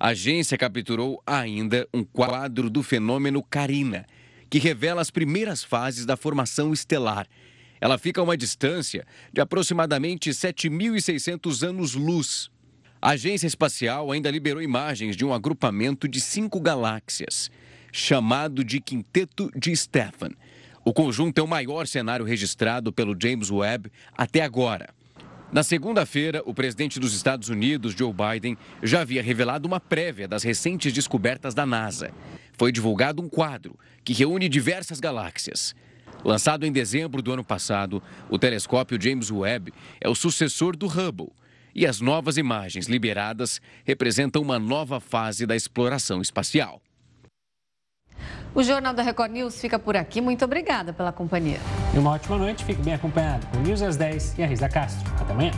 A 0.00 0.08
agência 0.08 0.58
capturou 0.58 1.22
ainda 1.24 1.86
um 1.94 2.02
quadro 2.02 2.68
do 2.68 2.82
fenômeno 2.82 3.42
Carina, 3.42 4.04
que 4.48 4.58
revela 4.58 5.00
as 5.00 5.10
primeiras 5.10 5.62
fases 5.62 6.04
da 6.04 6.16
formação 6.16 6.72
estelar. 6.72 7.28
Ela 7.80 7.98
fica 7.98 8.20
a 8.20 8.24
uma 8.24 8.36
distância 8.36 9.06
de 9.32 9.40
aproximadamente 9.40 10.30
7.600 10.30 11.68
anos-luz. 11.68 12.50
A 13.00 13.10
agência 13.10 13.46
espacial 13.46 14.10
ainda 14.10 14.30
liberou 14.30 14.60
imagens 14.60 15.16
de 15.16 15.24
um 15.24 15.32
agrupamento 15.32 16.08
de 16.08 16.20
cinco 16.20 16.60
galáxias, 16.60 17.50
chamado 17.92 18.64
de 18.64 18.80
Quinteto 18.80 19.50
de 19.56 19.74
Stefan. 19.74 20.30
O 20.84 20.92
conjunto 20.92 21.38
é 21.38 21.42
o 21.42 21.48
maior 21.48 21.86
cenário 21.86 22.24
registrado 22.24 22.92
pelo 22.92 23.16
James 23.20 23.50
Webb 23.50 23.90
até 24.16 24.42
agora. 24.42 24.88
Na 25.52 25.64
segunda-feira, 25.64 26.42
o 26.46 26.54
presidente 26.54 27.00
dos 27.00 27.12
Estados 27.12 27.48
Unidos, 27.48 27.92
Joe 27.92 28.12
Biden, 28.12 28.56
já 28.82 29.00
havia 29.00 29.22
revelado 29.22 29.66
uma 29.66 29.80
prévia 29.80 30.28
das 30.28 30.44
recentes 30.44 30.92
descobertas 30.92 31.54
da 31.54 31.66
NASA. 31.66 32.12
Foi 32.56 32.70
divulgado 32.70 33.20
um 33.20 33.28
quadro 33.28 33.76
que 34.04 34.12
reúne 34.12 34.48
diversas 34.48 35.00
galáxias. 35.00 35.74
Lançado 36.24 36.64
em 36.66 36.72
dezembro 36.72 37.20
do 37.20 37.32
ano 37.32 37.42
passado, 37.42 38.02
o 38.28 38.38
telescópio 38.38 39.00
James 39.00 39.30
Webb 39.30 39.72
é 40.00 40.08
o 40.08 40.14
sucessor 40.14 40.76
do 40.76 40.86
Hubble. 40.86 41.32
E 41.74 41.86
as 41.86 42.00
novas 42.00 42.36
imagens 42.36 42.86
liberadas 42.86 43.60
representam 43.84 44.42
uma 44.42 44.58
nova 44.58 45.00
fase 45.00 45.46
da 45.46 45.56
exploração 45.56 46.20
espacial. 46.20 46.80
O 48.54 48.62
Jornal 48.62 48.92
da 48.92 49.02
Record 49.02 49.30
News 49.30 49.60
fica 49.60 49.78
por 49.78 49.96
aqui. 49.96 50.20
Muito 50.20 50.44
obrigada 50.44 50.92
pela 50.92 51.12
companhia. 51.12 51.58
E 51.94 51.98
uma 51.98 52.10
ótima 52.10 52.36
noite. 52.36 52.64
Fique 52.64 52.82
bem 52.82 52.94
acompanhado 52.94 53.46
com 53.48 53.58
News 53.58 53.82
às 53.82 53.96
10 53.96 54.38
e 54.38 54.42
a 54.42 54.46
Risa 54.46 54.68
Castro. 54.68 55.08
Até 55.20 55.32
amanhã. 55.32 55.52